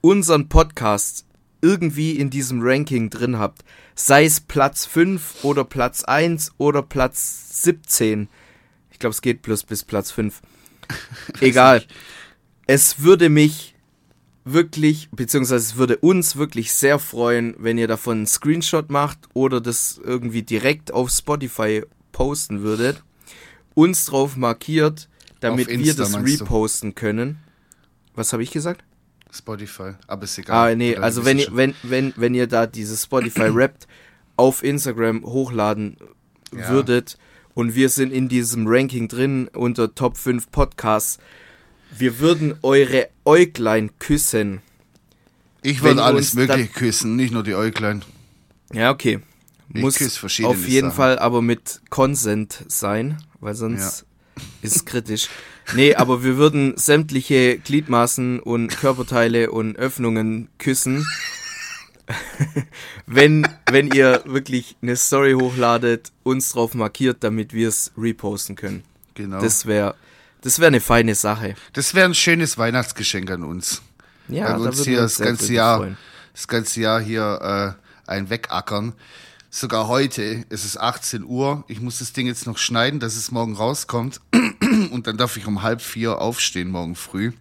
unseren 0.07 0.49
Podcast 0.49 1.27
irgendwie 1.61 2.13
in 2.13 2.31
diesem 2.31 2.61
Ranking 2.63 3.11
drin 3.11 3.41
habt, 3.41 3.65
sei 3.97 4.25
es 4.25 4.41
Platz 4.41 4.87
5 4.87 5.43
oder 5.43 5.65
Platz 5.65 6.05
1 6.05 6.53
oder 6.59 6.83
Platz 6.83 7.63
17, 7.65 8.29
ich 8.93 9.01
glaube 9.01 9.15
es 9.15 9.21
geht 9.21 9.43
plus 9.43 9.65
bis 9.65 9.83
Platz 9.83 10.13
5, 10.13 10.43
egal, 11.41 11.85
es 12.69 13.01
würde 13.01 13.29
mich 13.29 13.75
wirklich, 14.45 15.09
beziehungsweise 15.11 15.65
es 15.65 15.77
würde 15.77 15.97
uns 15.97 16.37
wirklich 16.37 16.73
sehr 16.73 17.01
freuen, 17.01 17.57
wenn 17.59 17.77
ihr 17.77 17.89
davon 17.89 18.19
einen 18.19 18.27
Screenshot 18.29 18.91
macht 18.91 19.19
oder 19.35 19.61
das 19.61 20.01
irgendwie 20.05 20.43
direkt 20.45 20.93
auf 20.93 21.11
Spotify 21.11 21.83
posten 22.13 22.63
würdet, 22.63 23.03
uns 23.75 24.05
drauf 24.05 24.37
markiert, 24.37 25.09
damit 25.41 25.67
wir 25.67 25.95
das 25.95 26.15
reposten 26.15 26.95
können. 26.95 27.39
Was 28.15 28.33
habe 28.33 28.45
ich 28.45 28.53
gesagt? 28.53 28.86
Spotify, 29.39 29.93
aber 30.07 30.25
ist 30.25 30.39
egal. 30.39 30.73
Ah, 30.73 30.75
nee, 30.75 30.97
also 30.97 31.25
wenn 31.25 31.39
ihr, 31.39 31.49
wenn, 31.53 31.75
wenn, 31.83 32.13
wenn 32.17 32.35
ihr 32.35 32.47
da 32.47 32.67
dieses 32.67 33.05
Spotify 33.05 33.49
Wrapped 33.55 33.87
auf 34.37 34.63
Instagram 34.63 35.25
hochladen 35.25 35.97
Ja. 36.53 36.69
würdet 36.71 37.19
und 37.55 37.75
wir 37.75 37.89
sind 37.89 38.13
in 38.13 38.29
diesem 38.29 38.67
Ranking 38.67 39.09
drin 39.09 39.49
unter 39.53 39.95
Top 39.95 40.17
5 40.17 40.51
Podcasts, 40.51 41.19
wir 41.97 42.19
würden 42.19 42.55
eure 42.63 43.09
Äuglein 43.25 43.91
küssen. 43.99 44.61
Ich 45.63 45.83
würde 45.83 46.03
alles 46.03 46.35
Mögliche 46.35 46.69
küssen, 46.69 47.17
nicht 47.17 47.33
nur 47.33 47.43
die 47.43 47.55
Äuglein. 47.55 48.03
Ja, 48.73 48.91
okay. 48.91 49.21
Ich 49.75 49.81
Muss 49.81 50.01
auf 50.01 50.69
jeden 50.69 50.89
Sachen. 50.91 50.97
Fall 50.97 51.19
aber 51.19 51.43
mit 51.43 51.81
Consent 51.91 52.65
sein, 52.69 53.19
weil 53.41 53.55
sonst 53.55 54.05
ist 54.63 54.77
es 54.77 54.85
kritisch. 54.85 55.29
Nee, 55.75 55.95
aber 55.95 56.23
wir 56.23 56.37
würden 56.37 56.77
sämtliche 56.77 57.59
Gliedmaßen 57.59 58.41
und 58.41 58.77
Körperteile 58.77 59.51
und 59.51 59.77
Öffnungen 59.77 60.49
küssen. 60.59 61.05
wenn, 63.07 63.49
wenn 63.71 63.91
ihr 63.91 64.23
wirklich 64.27 64.77
eine 64.81 64.97
Story 64.97 65.33
hochladet, 65.33 66.13
uns 66.23 66.51
drauf 66.51 66.75
markiert, 66.75 67.19
damit 67.21 67.53
wir 67.53 67.69
es 67.69 67.93
reposten 67.99 68.55
können. 68.55 68.85
Genau. 69.15 69.41
Das 69.41 69.67
wäre 69.67 69.97
das 70.47 70.61
wär 70.61 70.69
eine 70.69 70.81
feine 70.81 71.17
Sache. 71.17 71.57
Das 71.73 71.95
wäre 71.95 72.07
ein 72.07 72.15
schönes 72.15 72.57
Weihnachtsgeschenk 72.57 73.29
an 73.33 73.43
uns. 73.43 73.83
Ja, 74.29 74.45
Weil 74.45 74.61
wir 74.61 74.67
uns 74.67 74.79
würden 74.79 74.91
hier 74.91 75.01
das 75.01 75.19
ganze 75.19 75.53
Jahr, 75.53 75.79
freuen. 75.79 75.97
das 76.33 76.47
ganze 76.47 76.81
Jahr 76.81 77.01
hier 77.01 77.77
äh, 78.07 78.11
ein 78.11 78.31
wegackern. 78.31 78.93
Sogar 79.51 79.89
heute, 79.89 80.45
es 80.49 80.65
ist 80.65 80.79
18 80.79 81.25
Uhr. 81.25 81.65
Ich 81.67 81.81
muss 81.81 81.99
das 81.99 82.13
Ding 82.13 82.29
jetzt 82.29 82.47
noch 82.47 82.59
schneiden, 82.59 83.01
dass 83.01 83.17
es 83.17 83.33
morgen 83.33 83.57
rauskommt. 83.57 84.21
Und 84.97 85.07
dann 85.07 85.19
darf 85.19 85.37
ich 85.37 85.47
um 85.47 85.61
halb 85.61 85.83
vier 85.83 86.23
aufstehen 86.23 86.71
morgen 86.71 86.95
früh. 86.97 87.33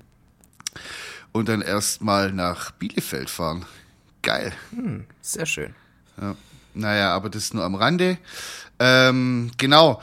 Und 1.31 1.47
dann 1.47 1.61
erstmal 1.61 2.33
nach 2.33 2.71
Bielefeld 2.71 3.29
fahren. 3.29 3.65
Geil. 4.21 4.51
Sehr 5.21 5.45
schön. 5.45 5.73
Ja. 6.19 6.35
Naja, 6.73 7.15
aber 7.15 7.29
das 7.29 7.53
nur 7.53 7.63
am 7.63 7.75
Rande. 7.75 8.17
Ähm, 8.77 9.51
genau. 9.57 10.01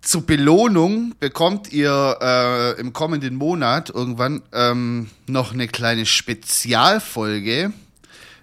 Zur 0.00 0.24
Belohnung 0.24 1.16
bekommt 1.18 1.72
ihr 1.72 2.18
äh, 2.22 2.80
im 2.80 2.92
kommenden 2.92 3.34
Monat 3.34 3.90
irgendwann 3.90 4.40
ähm, 4.52 5.10
noch 5.26 5.52
eine 5.52 5.66
kleine 5.66 6.06
Spezialfolge 6.06 7.72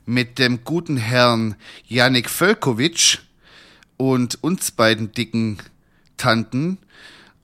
mit 0.06 0.38
dem 0.38 0.66
guten 0.66 0.98
Herrn 0.98 1.56
Janik 1.86 2.30
Völkovic 2.30 3.20
und 3.96 4.44
uns 4.44 4.72
beiden 4.72 5.14
dicken 5.14 5.60
Tanten. 6.18 6.80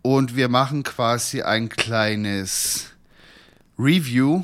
Und 0.03 0.35
wir 0.35 0.49
machen 0.49 0.83
quasi 0.83 1.41
ein 1.41 1.69
kleines 1.69 2.91
Review 3.79 4.43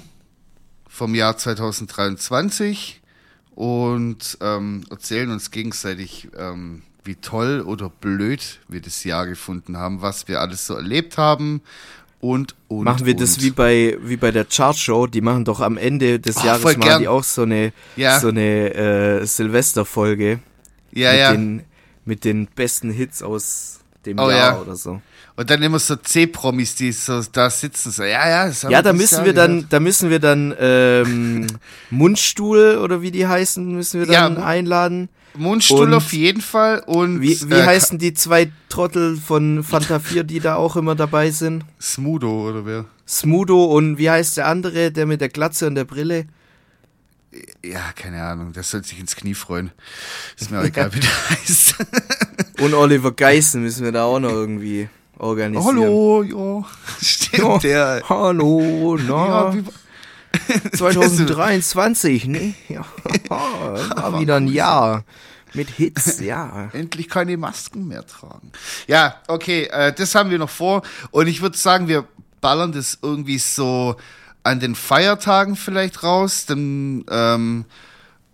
vom 0.87 1.13
Jahr 1.15 1.37
2023 1.37 3.01
und 3.55 4.37
ähm, 4.41 4.83
erzählen 4.89 5.29
uns 5.31 5.51
gegenseitig, 5.51 6.29
ähm, 6.37 6.81
wie 7.03 7.15
toll 7.15 7.61
oder 7.65 7.89
blöd 7.89 8.59
wir 8.69 8.81
das 8.81 9.03
Jahr 9.03 9.27
gefunden 9.27 9.77
haben, 9.77 10.01
was 10.01 10.27
wir 10.29 10.39
alles 10.39 10.65
so 10.65 10.75
erlebt 10.75 11.17
haben 11.17 11.61
und 12.21 12.55
und 12.69 12.83
Machen 12.85 13.05
wir 13.05 13.13
und. 13.13 13.21
das 13.21 13.41
wie 13.41 13.51
bei, 13.51 13.97
wie 14.01 14.17
bei 14.17 14.31
der 14.31 14.45
Chartshow, 14.45 15.07
die 15.07 15.21
machen 15.21 15.43
doch 15.45 15.59
am 15.59 15.77
Ende 15.77 16.19
des 16.19 16.37
Ah, 16.37 16.45
Jahres 16.47 16.63
machen 16.63 16.81
gern. 16.81 17.01
die 17.01 17.07
auch 17.09 17.23
so 17.23 17.41
eine, 17.43 17.73
Ja. 17.97 18.19
so 18.19 18.29
eine 18.29 18.73
äh, 18.73 19.25
Silvesterfolge 19.25 20.39
ja 20.93 21.11
mit, 21.11 21.19
ja 21.19 21.31
den, 21.31 21.63
mit 22.05 22.23
den 22.25 22.47
besten 22.47 22.91
Hits 22.91 23.21
aus 23.21 23.79
dem 24.17 24.19
Oh, 24.25 24.29
Jahr 24.29 24.53
ja. 24.55 24.59
oder 24.59 24.75
so. 24.75 25.01
und 25.35 25.49
dann 25.49 25.61
immer 25.63 25.79
so 25.79 25.95
C-Promis, 25.95 26.75
die 26.75 26.91
so 26.91 27.21
da 27.31 27.49
sitzen 27.49 27.91
so 27.91 28.03
ja 28.03 28.27
ja 28.29 28.47
das 28.47 28.63
haben 28.63 28.71
Ja, 28.71 28.81
da 28.81 28.93
müssen 28.93 29.15
Jahr 29.17 29.25
wir 29.25 29.33
dann, 29.33 29.65
da 29.69 29.79
müssen 29.79 30.09
wir 30.09 30.19
dann 30.19 30.53
ähm, 30.59 31.47
Mundstuhl 31.89 32.77
oder 32.83 33.01
wie 33.01 33.11
die 33.11 33.25
heißen, 33.27 33.65
müssen 33.73 34.01
wir 34.01 34.07
Ja, 34.11 34.23
dann 34.29 34.35
Mu- 34.35 34.43
einladen. 34.43 35.09
Mundstuhl 35.35 35.87
und- 35.87 35.93
auf 35.93 36.11
jeden 36.13 36.41
Fall 36.41 36.83
und 36.85 37.21
Wie, 37.21 37.39
wie 37.49 37.53
äh, 37.53 37.65
heißen 37.65 37.99
die 37.99 38.13
zwei 38.13 38.51
Trottel 38.67 39.15
von 39.15 39.63
Fanta 39.63 39.99
4, 39.99 40.23
die 40.23 40.39
da 40.39 40.55
auch 40.55 40.75
immer 40.75 40.95
dabei 40.95 41.29
sind? 41.31 41.63
Smudo 41.79 42.49
oder 42.49 42.65
wer 42.65 42.85
Smudo 43.07 43.65
und 43.65 43.97
wie 43.97 44.09
heißt 44.09 44.37
der 44.37 44.47
andere, 44.47 44.91
der 44.91 45.05
mit 45.05 45.21
der 45.21 45.29
Glatze 45.29 45.67
und 45.67 45.75
der 45.75 45.85
Brille? 45.85 46.25
ja 47.63 47.91
keine 47.95 48.23
Ahnung 48.23 48.53
das 48.53 48.71
soll 48.71 48.83
sich 48.83 48.99
ins 48.99 49.15
Knie 49.15 49.35
freuen 49.35 49.69
ist 50.35 50.49
mir 50.49 50.59
auch 50.61 50.63
egal 50.63 50.91
wie 50.95 50.99
der 50.99 51.29
heißt 51.29 51.75
Und 52.59 52.73
Oliver 52.73 53.11
Geissen 53.11 53.61
müssen 53.61 53.83
wir 53.85 53.91
da 53.91 54.03
auch 54.03 54.19
noch 54.19 54.31
irgendwie 54.31 54.89
organisieren. 55.17 55.79
hallo 55.79 56.23
ja 56.23 56.65
stimmt 57.01 57.43
Ja, 57.43 57.57
der 57.59 58.03
Hallo, 58.09 58.97
na, 59.01 59.27
ja, 59.27 59.53
wie, 59.55 59.63
2023, 60.77 62.25
ne? 62.27 62.53
Ja, 62.67 62.85
war 63.29 64.19
wieder 64.19 64.37
ein 64.37 64.47
Jahr 64.47 65.03
mit 65.53 65.69
Hits, 65.69 66.19
ja. 66.19 66.69
endlich 66.73 67.09
keine 67.09 67.35
Masken 67.37 67.87
mehr 67.87 68.05
tragen. 68.05 68.51
Ja, 68.87 69.15
okay, 69.27 69.63
äh, 69.71 69.93
das 69.93 70.13
haben 70.13 70.29
wir 70.29 70.37
noch 70.37 70.49
vor. 70.49 70.83
Und 71.11 71.27
ich 71.27 71.41
würde 71.41 71.57
sagen, 71.57 71.87
wir 71.87 72.05
ballern 72.39 72.71
das 72.71 72.99
irgendwie 73.01 73.39
so 73.39 73.95
an 74.43 74.59
den 74.59 74.75
Feiertagen 74.75 75.55
vielleicht 75.55 76.03
raus. 76.03 76.45
Dann 76.45 77.03
ähm, 77.09 77.65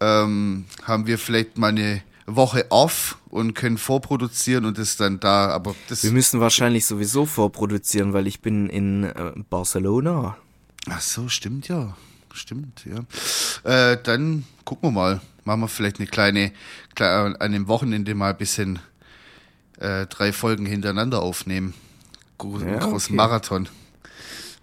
ähm, 0.01 0.65
haben 0.83 1.07
wir 1.07 1.17
vielleicht 1.17 1.57
mal 1.57 1.69
eine 1.69 2.01
Woche 2.25 2.65
off 2.69 3.17
und 3.29 3.53
können 3.53 3.77
vorproduzieren 3.77 4.65
und 4.65 4.77
das 4.77 4.97
dann 4.97 5.19
da, 5.19 5.49
aber 5.49 5.75
das. 5.89 6.03
Wir 6.03 6.11
müssen 6.11 6.39
wahrscheinlich 6.39 6.85
sowieso 6.85 7.25
vorproduzieren, 7.25 8.13
weil 8.13 8.27
ich 8.27 8.41
bin 8.41 8.69
in 8.69 9.03
äh, 9.03 9.33
Barcelona. 9.49 10.37
Ach 10.89 11.01
so, 11.01 11.29
stimmt 11.29 11.67
ja. 11.67 11.95
Stimmt, 12.33 12.83
ja. 12.85 13.91
Äh, 13.91 13.97
dann 14.03 14.43
gucken 14.65 14.89
wir 14.89 14.91
mal. 14.91 15.21
Machen 15.45 15.61
wir 15.61 15.67
vielleicht 15.67 15.99
eine 15.99 16.07
kleine, 16.07 16.51
kleine 16.95 17.39
an 17.39 17.51
dem 17.51 17.67
Wochenende 17.67 18.13
mal 18.15 18.31
ein 18.31 18.37
bisschen 18.37 18.79
äh, 19.79 20.05
drei 20.07 20.33
Folgen 20.33 20.65
hintereinander 20.65 21.21
aufnehmen. 21.21 21.73
Gro 22.37 22.59
Ja, 22.59 22.79
großen 22.79 23.13
okay. 23.13 23.13
Marathon. 23.13 23.69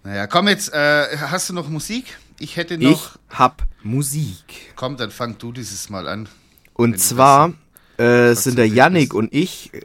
Naja, 0.03 0.27
komm 0.27 0.49
jetzt, 0.49 0.73
äh, 0.73 1.17
hast 1.17 1.49
du 1.49 1.53
noch 1.53 1.69
Musik? 1.69 2.17
Ich 2.37 2.57
hätte 2.57 2.77
noch. 2.77 3.15
Ich 3.31 3.37
hab 3.39 3.65
Musik. 3.81 4.73
Komm, 4.75 4.97
dann 4.97 5.11
fang 5.11 5.37
du 5.37 5.51
dieses 5.51 5.89
Mal 5.89 6.07
an. 6.07 6.27
Und 6.73 6.99
zwar 6.99 7.53
äh, 7.97 8.33
sind 8.33 8.57
der. 8.57 8.67
Yannick 8.67 9.13
und 9.13 9.33
ich 9.33 9.71
äh, 9.73 9.81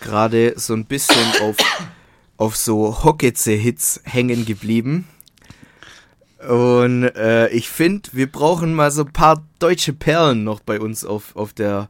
gerade 0.00 0.54
so 0.56 0.74
ein 0.74 0.84
bisschen 0.86 1.24
auf, 1.42 1.56
auf 2.36 2.56
so 2.56 3.04
Hocketze-Hits 3.04 4.00
hängen 4.04 4.44
geblieben. 4.44 5.06
Und 6.48 7.04
äh, 7.04 7.48
ich 7.48 7.70
finde, 7.70 8.10
wir 8.12 8.30
brauchen 8.30 8.74
mal 8.74 8.90
so 8.90 9.04
ein 9.04 9.12
paar 9.12 9.42
deutsche 9.58 9.92
Perlen 9.92 10.44
noch 10.44 10.60
bei 10.60 10.78
uns 10.78 11.04
auf, 11.04 11.34
auf 11.36 11.52
der, 11.52 11.88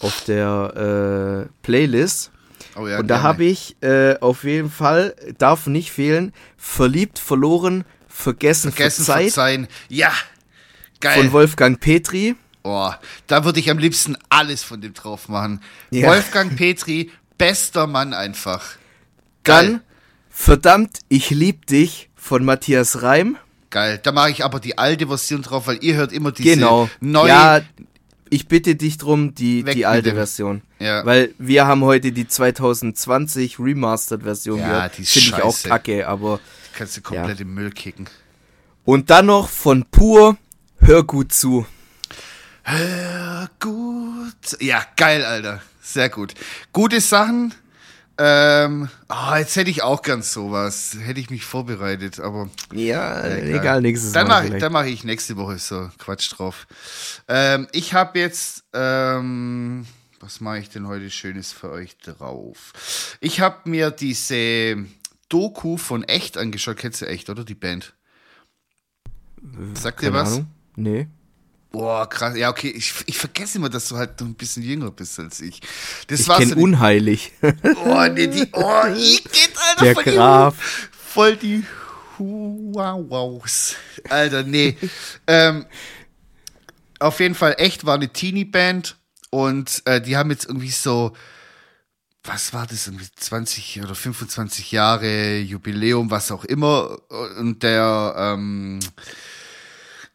auf 0.00 0.24
der 0.24 1.46
äh, 1.46 1.52
Playlist. 1.62 2.32
Oh 2.76 2.88
ja, 2.88 2.98
und 2.98 3.06
da 3.06 3.22
habe 3.22 3.44
ich 3.44 3.76
äh, 3.82 4.18
auf 4.18 4.42
jeden 4.42 4.70
Fall, 4.70 5.14
darf 5.38 5.66
nicht 5.68 5.92
fehlen, 5.92 6.32
Verliebt, 6.56 7.20
verloren, 7.20 7.84
vergessen, 8.08 8.72
Vergessen 8.72 9.04
verzeiht 9.04 9.32
verzeihen. 9.32 9.68
Ja, 9.88 10.12
geil. 11.00 11.18
von 11.18 11.32
Wolfgang 11.32 11.78
Petri. 11.78 12.34
Oh, 12.66 12.90
da 13.26 13.44
würde 13.44 13.60
ich 13.60 13.70
am 13.70 13.76
liebsten 13.78 14.16
alles 14.30 14.62
von 14.62 14.80
dem 14.80 14.94
drauf 14.94 15.28
machen. 15.28 15.60
Ja. 15.90 16.08
Wolfgang 16.08 16.56
Petri, 16.56 17.10
bester 17.38 17.86
Mann 17.86 18.14
einfach. 18.14 18.64
Dann 19.42 19.66
Geil. 19.66 19.80
Verdammt, 20.30 20.98
ich 21.08 21.30
lieb 21.30 21.66
dich 21.66 22.08
von 22.16 22.44
Matthias 22.44 23.02
Reim. 23.02 23.36
Geil. 23.70 24.00
Da 24.02 24.12
mache 24.12 24.30
ich 24.30 24.44
aber 24.44 24.58
die 24.60 24.78
alte 24.78 25.06
Version 25.08 25.42
drauf, 25.42 25.66
weil 25.66 25.78
ihr 25.84 25.94
hört 25.96 26.12
immer 26.12 26.32
diese 26.32 26.54
Genau. 26.56 26.88
neue. 27.00 27.28
Ja, 27.28 27.60
ich 28.30 28.48
bitte 28.48 28.74
dich 28.76 28.96
drum, 28.98 29.34
die, 29.34 29.64
Weg 29.66 29.74
die 29.74 29.86
alte. 29.86 30.12
Version. 30.14 30.62
Ja. 30.80 31.04
Weil 31.04 31.34
wir 31.38 31.66
haben 31.66 31.82
heute 31.84 32.12
die 32.12 32.26
2020 32.26 33.58
Remastered 33.60 34.22
Version 34.22 34.58
Ja, 34.58 34.68
gehört. 34.68 34.98
die 34.98 35.02
ist 35.02 35.12
Finde 35.12 35.28
ich 35.36 35.42
auch 35.42 35.62
kacke, 35.62 36.08
aber. 36.08 36.40
Kannst 36.76 36.96
du 36.96 37.02
komplett 37.02 37.40
im 37.40 37.54
Müll 37.54 37.70
kicken. 37.70 38.06
Und 38.84 39.10
dann 39.10 39.26
noch 39.26 39.48
von 39.48 39.84
Pur, 39.90 40.36
hör 40.78 41.04
gut 41.04 41.32
zu. 41.32 41.66
Hör 42.64 43.48
gut. 43.60 44.60
Ja, 44.60 44.82
geil, 44.96 45.24
Alter. 45.24 45.60
Sehr 45.82 46.08
gut. 46.08 46.34
Gute 46.72 47.00
Sachen. 47.00 47.54
Ähm, 48.16 48.88
oh, 49.08 49.34
jetzt 49.36 49.56
hätte 49.56 49.70
ich 49.70 49.82
auch 49.82 50.00
ganz 50.00 50.32
sowas. 50.32 50.96
Hätte 51.00 51.20
ich 51.20 51.30
mich 51.30 51.44
vorbereitet, 51.44 52.20
aber 52.20 52.48
Ja, 52.72 53.24
Egal. 53.26 53.60
egal, 53.60 53.80
nächstes 53.82 54.12
dann 54.12 54.28
Mal. 54.28 54.34
mache 54.34 54.46
vielleicht. 54.46 54.62
dann 54.62 54.72
mach 54.72 54.84
ich 54.84 55.04
nächste 55.04 55.36
Woche 55.36 55.58
so 55.58 55.90
Quatsch 55.98 56.32
drauf. 56.32 56.66
Ähm, 57.28 57.66
ich 57.72 57.92
habe 57.92 58.18
jetzt, 58.20 58.64
ähm, 58.72 59.84
was 60.20 60.40
mache 60.40 60.58
ich 60.60 60.70
denn 60.70 60.86
heute 60.86 61.10
Schönes 61.10 61.52
für 61.52 61.70
euch 61.70 61.98
drauf? 61.98 62.72
Ich 63.20 63.40
habe 63.40 63.68
mir 63.68 63.90
diese 63.90 64.86
Doku 65.28 65.76
von 65.76 66.04
Echt 66.04 66.38
angeschaut. 66.38 66.76
Kennst 66.76 67.00
du 67.02 67.06
Echt, 67.06 67.28
oder? 67.30 67.44
Die 67.44 67.54
Band. 67.56 67.94
Sagt 69.74 70.00
dir 70.00 70.06
Keine 70.12 70.18
was? 70.22 70.32
Ahnung. 70.34 70.46
Nee. 70.76 71.08
Boah, 71.74 72.08
krass. 72.08 72.36
Ja, 72.36 72.50
okay. 72.50 72.68
Ich, 72.70 72.94
ich 73.06 73.18
vergesse 73.18 73.58
immer, 73.58 73.68
dass 73.68 73.88
du 73.88 73.96
halt 73.96 74.20
noch 74.20 74.28
ein 74.28 74.34
bisschen 74.36 74.62
jünger 74.62 74.92
bist 74.92 75.18
als 75.18 75.40
ich. 75.40 75.60
Das 76.06 76.20
Ich 76.20 76.28
war 76.28 76.38
kenn 76.38 76.50
so 76.50 76.54
die, 76.54 76.60
unheilig. 76.62 77.32
Oh, 77.84 78.06
nee, 78.14 78.28
die, 78.28 78.46
oh, 78.52 78.82
Igitt, 78.94 79.50
Alter, 79.70 79.84
Der 79.84 79.94
voll 79.94 80.04
die 80.04 80.10
Graf. 80.12 80.54
Hu- 80.56 80.88
voll 80.92 81.36
die 81.36 81.64
Huawaus. 82.18 83.74
Alter, 84.08 84.44
nee. 84.44 84.76
ähm, 85.26 85.66
auf 87.00 87.18
jeden 87.18 87.34
Fall 87.34 87.56
echt 87.58 87.84
war 87.84 87.94
eine 87.96 88.08
Teenie-Band 88.12 88.96
und 89.30 89.82
äh, 89.84 90.00
die 90.00 90.16
haben 90.16 90.30
jetzt 90.30 90.44
irgendwie 90.46 90.70
so, 90.70 91.16
was 92.22 92.52
war 92.54 92.68
das, 92.68 92.86
irgendwie 92.86 93.08
20 93.16 93.82
oder 93.82 93.96
25 93.96 94.70
Jahre 94.70 95.38
Jubiläum, 95.38 96.12
was 96.12 96.30
auch 96.30 96.44
immer. 96.44 96.98
Und 97.40 97.64
der, 97.64 98.14
ähm, 98.16 98.78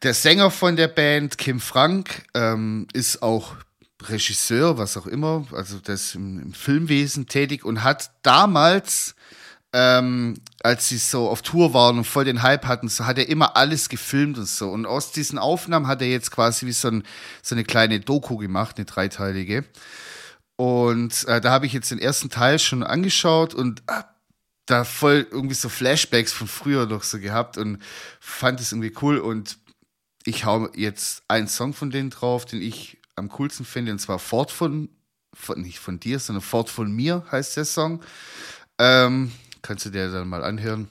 der 0.02 0.14
Sänger 0.14 0.50
von 0.50 0.76
der 0.76 0.88
Band, 0.88 1.38
Kim 1.38 1.60
Frank, 1.60 2.24
ähm, 2.34 2.86
ist 2.92 3.22
auch 3.22 3.56
Regisseur, 4.02 4.78
was 4.78 4.96
auch 4.96 5.06
immer, 5.06 5.46
also 5.52 5.78
ist 5.86 6.14
im, 6.14 6.40
im 6.40 6.54
Filmwesen 6.54 7.26
tätig 7.26 7.64
und 7.64 7.84
hat 7.84 8.10
damals, 8.22 9.14
ähm, 9.74 10.38
als 10.62 10.88
sie 10.88 10.96
so 10.96 11.28
auf 11.28 11.42
Tour 11.42 11.74
waren 11.74 11.98
und 11.98 12.04
voll 12.04 12.24
den 12.24 12.42
Hype 12.42 12.66
hatten, 12.66 12.88
so 12.88 13.06
hat 13.06 13.18
er 13.18 13.28
immer 13.28 13.56
alles 13.56 13.90
gefilmt 13.90 14.38
und 14.38 14.48
so. 14.48 14.70
Und 14.70 14.86
aus 14.86 15.12
diesen 15.12 15.38
Aufnahmen 15.38 15.86
hat 15.86 16.00
er 16.00 16.08
jetzt 16.08 16.30
quasi 16.30 16.66
wie 16.66 16.72
so, 16.72 16.88
ein, 16.88 17.04
so 17.42 17.54
eine 17.54 17.64
kleine 17.64 18.00
Doku 18.00 18.38
gemacht, 18.38 18.78
eine 18.78 18.86
dreiteilige. 18.86 19.64
Und 20.56 21.26
äh, 21.28 21.40
da 21.40 21.50
habe 21.50 21.66
ich 21.66 21.72
jetzt 21.74 21.90
den 21.90 21.98
ersten 21.98 22.30
Teil 22.30 22.58
schon 22.58 22.82
angeschaut 22.82 23.54
und 23.54 23.82
ah, 23.86 24.04
da 24.66 24.84
voll 24.84 25.26
irgendwie 25.30 25.54
so 25.54 25.68
Flashbacks 25.68 26.32
von 26.32 26.46
früher 26.46 26.86
noch 26.86 27.02
so 27.02 27.18
gehabt 27.18 27.58
und 27.58 27.82
fand 28.18 28.60
es 28.60 28.72
irgendwie 28.72 28.94
cool. 29.02 29.18
Und 29.18 29.58
ich 30.24 30.44
hau 30.44 30.68
jetzt 30.74 31.22
einen 31.28 31.48
Song 31.48 31.72
von 31.72 31.90
denen 31.90 32.10
drauf, 32.10 32.44
den 32.44 32.62
ich 32.62 32.98
am 33.16 33.28
coolsten 33.30 33.64
finde, 33.64 33.92
und 33.92 33.98
zwar 33.98 34.18
Fort 34.18 34.50
von, 34.50 34.88
von 35.32 35.60
nicht 35.60 35.78
von 35.78 36.00
dir, 36.00 36.18
sondern 36.18 36.42
Fort 36.42 36.70
von 36.70 36.90
mir 36.90 37.24
heißt 37.30 37.56
der 37.56 37.64
Song. 37.64 38.02
Ähm, 38.78 39.32
kannst 39.62 39.84
du 39.86 39.90
dir 39.90 40.10
dann 40.10 40.28
mal 40.28 40.42
anhören. 40.44 40.88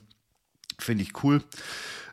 Finde 0.78 1.02
ich 1.02 1.22
cool. 1.22 1.42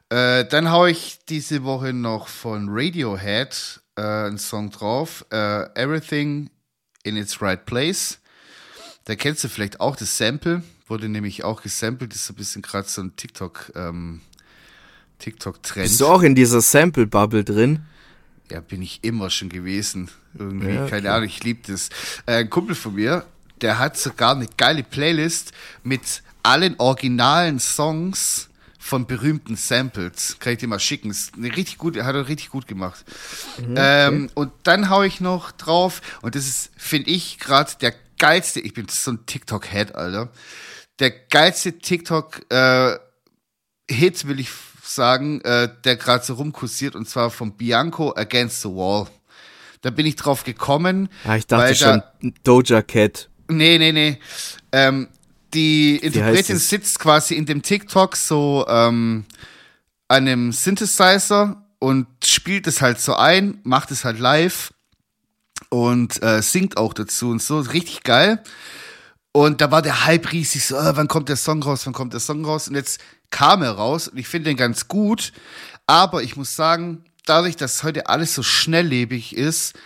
Äh, 0.10 0.46
dann 0.46 0.72
hau 0.72 0.86
ich 0.86 1.20
diese 1.28 1.64
Woche 1.64 1.94
noch 1.94 2.28
von 2.28 2.68
Radiohead 2.70 3.82
äh, 3.96 4.02
einen 4.02 4.38
Song 4.38 4.70
drauf. 4.72 5.26
Äh, 5.32 5.64
Everything 5.76 6.50
in 7.04 7.18
its 7.18 7.42
Right 7.42 7.66
Place. 7.66 8.20
Da 9.06 9.16
kennst 9.16 9.44
du 9.44 9.50
vielleicht 9.50 9.80
auch 9.80 9.96
das 9.96 10.18
Sample. 10.18 10.64
Wurde 10.88 11.10
nämlich 11.10 11.44
auch 11.44 11.62
gesampelt. 11.62 12.14
Das 12.14 12.22
ist 12.22 12.30
ein 12.30 12.36
bisschen 12.36 12.62
gerade 12.62 12.88
so 12.88 13.02
ein 13.02 13.16
TikTok, 13.16 13.72
ähm, 13.76 14.22
TikTok-Trend. 15.20 15.84
Bist 15.86 16.00
du 16.02 16.08
auch 16.08 16.22
in 16.22 16.36
dieser 16.36 16.62
Sample-Bubble 16.62 17.44
drin? 17.44 17.80
Ja, 18.52 18.62
bin 18.62 18.82
ich 18.82 19.00
immer 19.04 19.30
schon 19.30 19.50
gewesen. 19.50 20.10
Irgendwie, 20.38 20.70
Ja, 20.74 20.82
okay. 20.84 20.90
keine 20.92 21.12
Ahnung, 21.12 21.28
ich 21.28 21.44
liebe 21.44 21.60
das. 21.72 21.90
Äh, 22.26 22.38
ein 22.40 22.50
Kumpel 22.50 22.76
von 22.76 22.96
mir, 22.96 23.26
der 23.62 23.80
hat 23.80 23.98
sogar 23.98 24.36
eine 24.36 24.48
geile 24.58 24.84
Playlist 24.84 25.52
mit 25.84 26.24
allen 26.44 26.76
originalen 26.78 27.60
Songs 27.60 28.50
von 28.80 29.06
berühmten 29.06 29.58
Samples. 29.58 30.38
Kann 30.40 30.54
ich 30.54 30.60
dir 30.60 30.68
mal 30.68 30.80
schicken. 30.80 31.10
Ist 31.10 31.34
eine 31.36 31.54
richtig 31.58 31.78
gut, 31.78 31.98
hat 32.02 32.16
er 32.16 32.30
richtig 32.30 32.52
gut 32.52 32.68
gemacht. 32.68 33.04
ähm, 33.76 34.30
und 34.34 34.52
dann 34.64 34.90
hau 34.90 35.04
ich 35.04 35.20
noch 35.20 35.52
drauf, 35.52 36.02
und 36.22 36.36
das 36.36 36.48
ist, 36.48 36.70
finde 36.78 37.10
ich, 37.10 37.38
gerade 37.40 37.72
der 37.82 37.94
geilste, 38.18 38.62
ich 38.62 38.74
bin 38.74 38.88
so 38.90 39.12
ein 39.12 39.26
TikTok-Head, 39.26 39.96
Alter. 39.96 40.30
Der 41.00 41.12
geilste 41.12 41.78
TikTok, 41.80 42.50
äh, 42.50 42.98
Hit, 43.90 44.28
will 44.28 44.40
ich 44.40 44.50
sagen, 44.90 45.42
äh, 45.42 45.70
der 45.84 45.96
gerade 45.96 46.24
so 46.26 46.34
rumkursiert, 46.36 46.96
und 46.96 47.08
zwar 47.08 47.30
von 47.30 47.54
Bianco 47.56 48.14
Against 48.16 48.62
the 48.62 48.70
Wall. 48.70 49.08
Da 49.82 49.90
bin 49.90 50.06
ich 50.06 50.16
drauf 50.16 50.44
gekommen. 50.44 51.10
Ah, 51.26 51.36
ich 51.38 51.48
dachte 51.48 51.76
schon, 51.76 52.02
Da, 52.22 52.30
Doja 52.44 52.82
Cat. 52.82 53.30
nee, 53.48 53.78
nee, 53.78 53.92
nee. 53.92 54.20
Ähm, 54.72 55.08
die 55.54 55.98
Interpretin 55.98 56.58
sitzt 56.58 57.00
quasi 57.00 57.36
in 57.36 57.46
dem 57.46 57.62
TikTok 57.62 58.16
so 58.16 58.66
ähm, 58.68 59.26
an 60.08 60.28
einem 60.28 60.52
Synthesizer 60.52 61.64
und 61.80 62.08
spielt 62.24 62.68
es 62.68 62.82
halt 62.82 63.00
so 63.00 63.16
ein, 63.16 63.60
macht 63.64 63.92
es 63.92 64.04
halt 64.04 64.20
live 64.20 64.74
und 65.70 66.22
äh, 66.24 66.42
singt 66.42 66.78
auch 66.78 66.94
dazu 66.94 67.30
und 67.30 67.42
so. 67.42 67.60
Richtig 67.60 68.04
geil. 68.04 68.42
Und 69.32 69.62
da 69.62 69.70
war 69.70 69.82
der 69.84 70.06
Hype 70.06 70.32
riesig, 70.32 70.66
so, 70.66 70.76
äh, 70.76 70.96
wann 70.98 71.08
kommt 71.08 71.30
der 71.30 71.36
Song 71.36 71.62
raus, 71.62 71.86
wann 71.86 71.94
kommt 71.94 72.14
der 72.14 72.20
Song 72.20 72.44
raus? 72.44 72.68
Und 72.68 72.76
jetzt 72.76 73.00
kam 73.30 73.62
er 73.62 73.72
raus 73.72 74.08
und 74.08 74.18
ich 74.18 74.28
finde 74.28 74.50
den 74.50 74.58
ganz 74.58 74.88
gut. 74.88 75.34
Aber 75.86 76.24
ich 76.24 76.36
muss 76.36 76.56
sagen, 76.56 77.06
dadurch, 77.26 77.56
dass 77.56 77.84
heute 77.84 78.08
alles 78.08 78.34
so 78.34 78.44
schnelllebig 78.44 79.36
ist, 79.36 79.78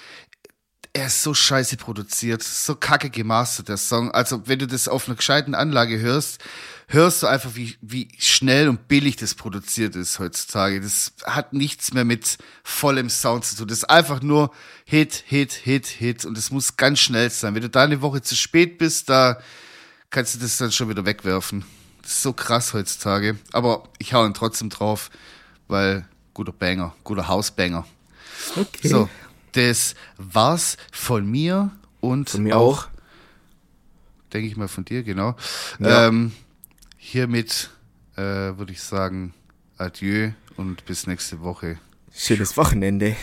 er 0.93 1.07
ist 1.07 1.23
so 1.23 1.33
scheiße 1.33 1.77
produziert, 1.77 2.43
so 2.43 2.75
kacke 2.75 3.09
gemastert, 3.09 3.69
der 3.69 3.77
Song. 3.77 4.11
Also, 4.11 4.47
wenn 4.47 4.59
du 4.59 4.67
das 4.67 4.89
auf 4.89 5.07
einer 5.07 5.15
gescheiten 5.15 5.55
Anlage 5.55 5.99
hörst, 5.99 6.43
hörst 6.87 7.23
du 7.23 7.27
einfach, 7.27 7.55
wie, 7.55 7.77
wie 7.81 8.09
schnell 8.17 8.67
und 8.67 8.89
billig 8.89 9.15
das 9.15 9.35
produziert 9.35 9.95
ist 9.95 10.19
heutzutage. 10.19 10.81
Das 10.81 11.13
hat 11.23 11.53
nichts 11.53 11.93
mehr 11.93 12.03
mit 12.03 12.37
vollem 12.63 13.09
Sound 13.09 13.45
zu 13.45 13.55
tun. 13.55 13.67
Das 13.67 13.79
ist 13.79 13.89
einfach 13.89 14.21
nur 14.21 14.51
Hit, 14.83 15.23
Hit, 15.25 15.53
Hit, 15.53 15.87
Hit. 15.87 16.25
Und 16.25 16.37
es 16.37 16.51
muss 16.51 16.75
ganz 16.75 16.99
schnell 16.99 17.29
sein. 17.29 17.55
Wenn 17.55 17.61
du 17.61 17.69
da 17.69 17.83
eine 17.83 18.01
Woche 18.01 18.21
zu 18.21 18.35
spät 18.35 18.77
bist, 18.77 19.09
da 19.09 19.39
kannst 20.09 20.35
du 20.35 20.39
das 20.39 20.57
dann 20.57 20.73
schon 20.73 20.89
wieder 20.89 21.05
wegwerfen. 21.05 21.63
So 22.05 22.33
krass 22.33 22.73
heutzutage. 22.73 23.37
Aber 23.51 23.83
ich 23.99 24.13
hau 24.13 24.25
ihn 24.25 24.33
trotzdem 24.33 24.69
drauf, 24.69 25.09
weil 25.67 26.05
guter 26.33 26.51
Banger, 26.51 26.95
guter 27.03 27.27
Hausbanger. 27.27 27.85
Okay. 28.55 28.87
So, 28.87 29.09
das 29.53 29.95
war's 30.17 30.77
von 30.91 31.25
mir 31.29 31.71
und 31.99 32.29
Von 32.29 32.43
mir 32.43 32.57
auch. 32.57 32.87
denke 34.33 34.47
ich 34.47 34.57
mal 34.57 34.67
von 34.67 34.85
dir, 34.85 35.03
genau. 35.03 35.35
Ja. 35.79 36.07
Ähm, 36.07 36.31
hiermit 36.97 37.69
äh, 38.15 38.21
würde 38.21 38.71
ich 38.71 38.81
sagen, 38.81 39.33
adieu 39.77 40.31
und 40.57 40.85
bis 40.85 41.07
nächste 41.07 41.41
Woche. 41.41 41.77
Schönes 42.13 42.57
Wochenende. 42.57 43.15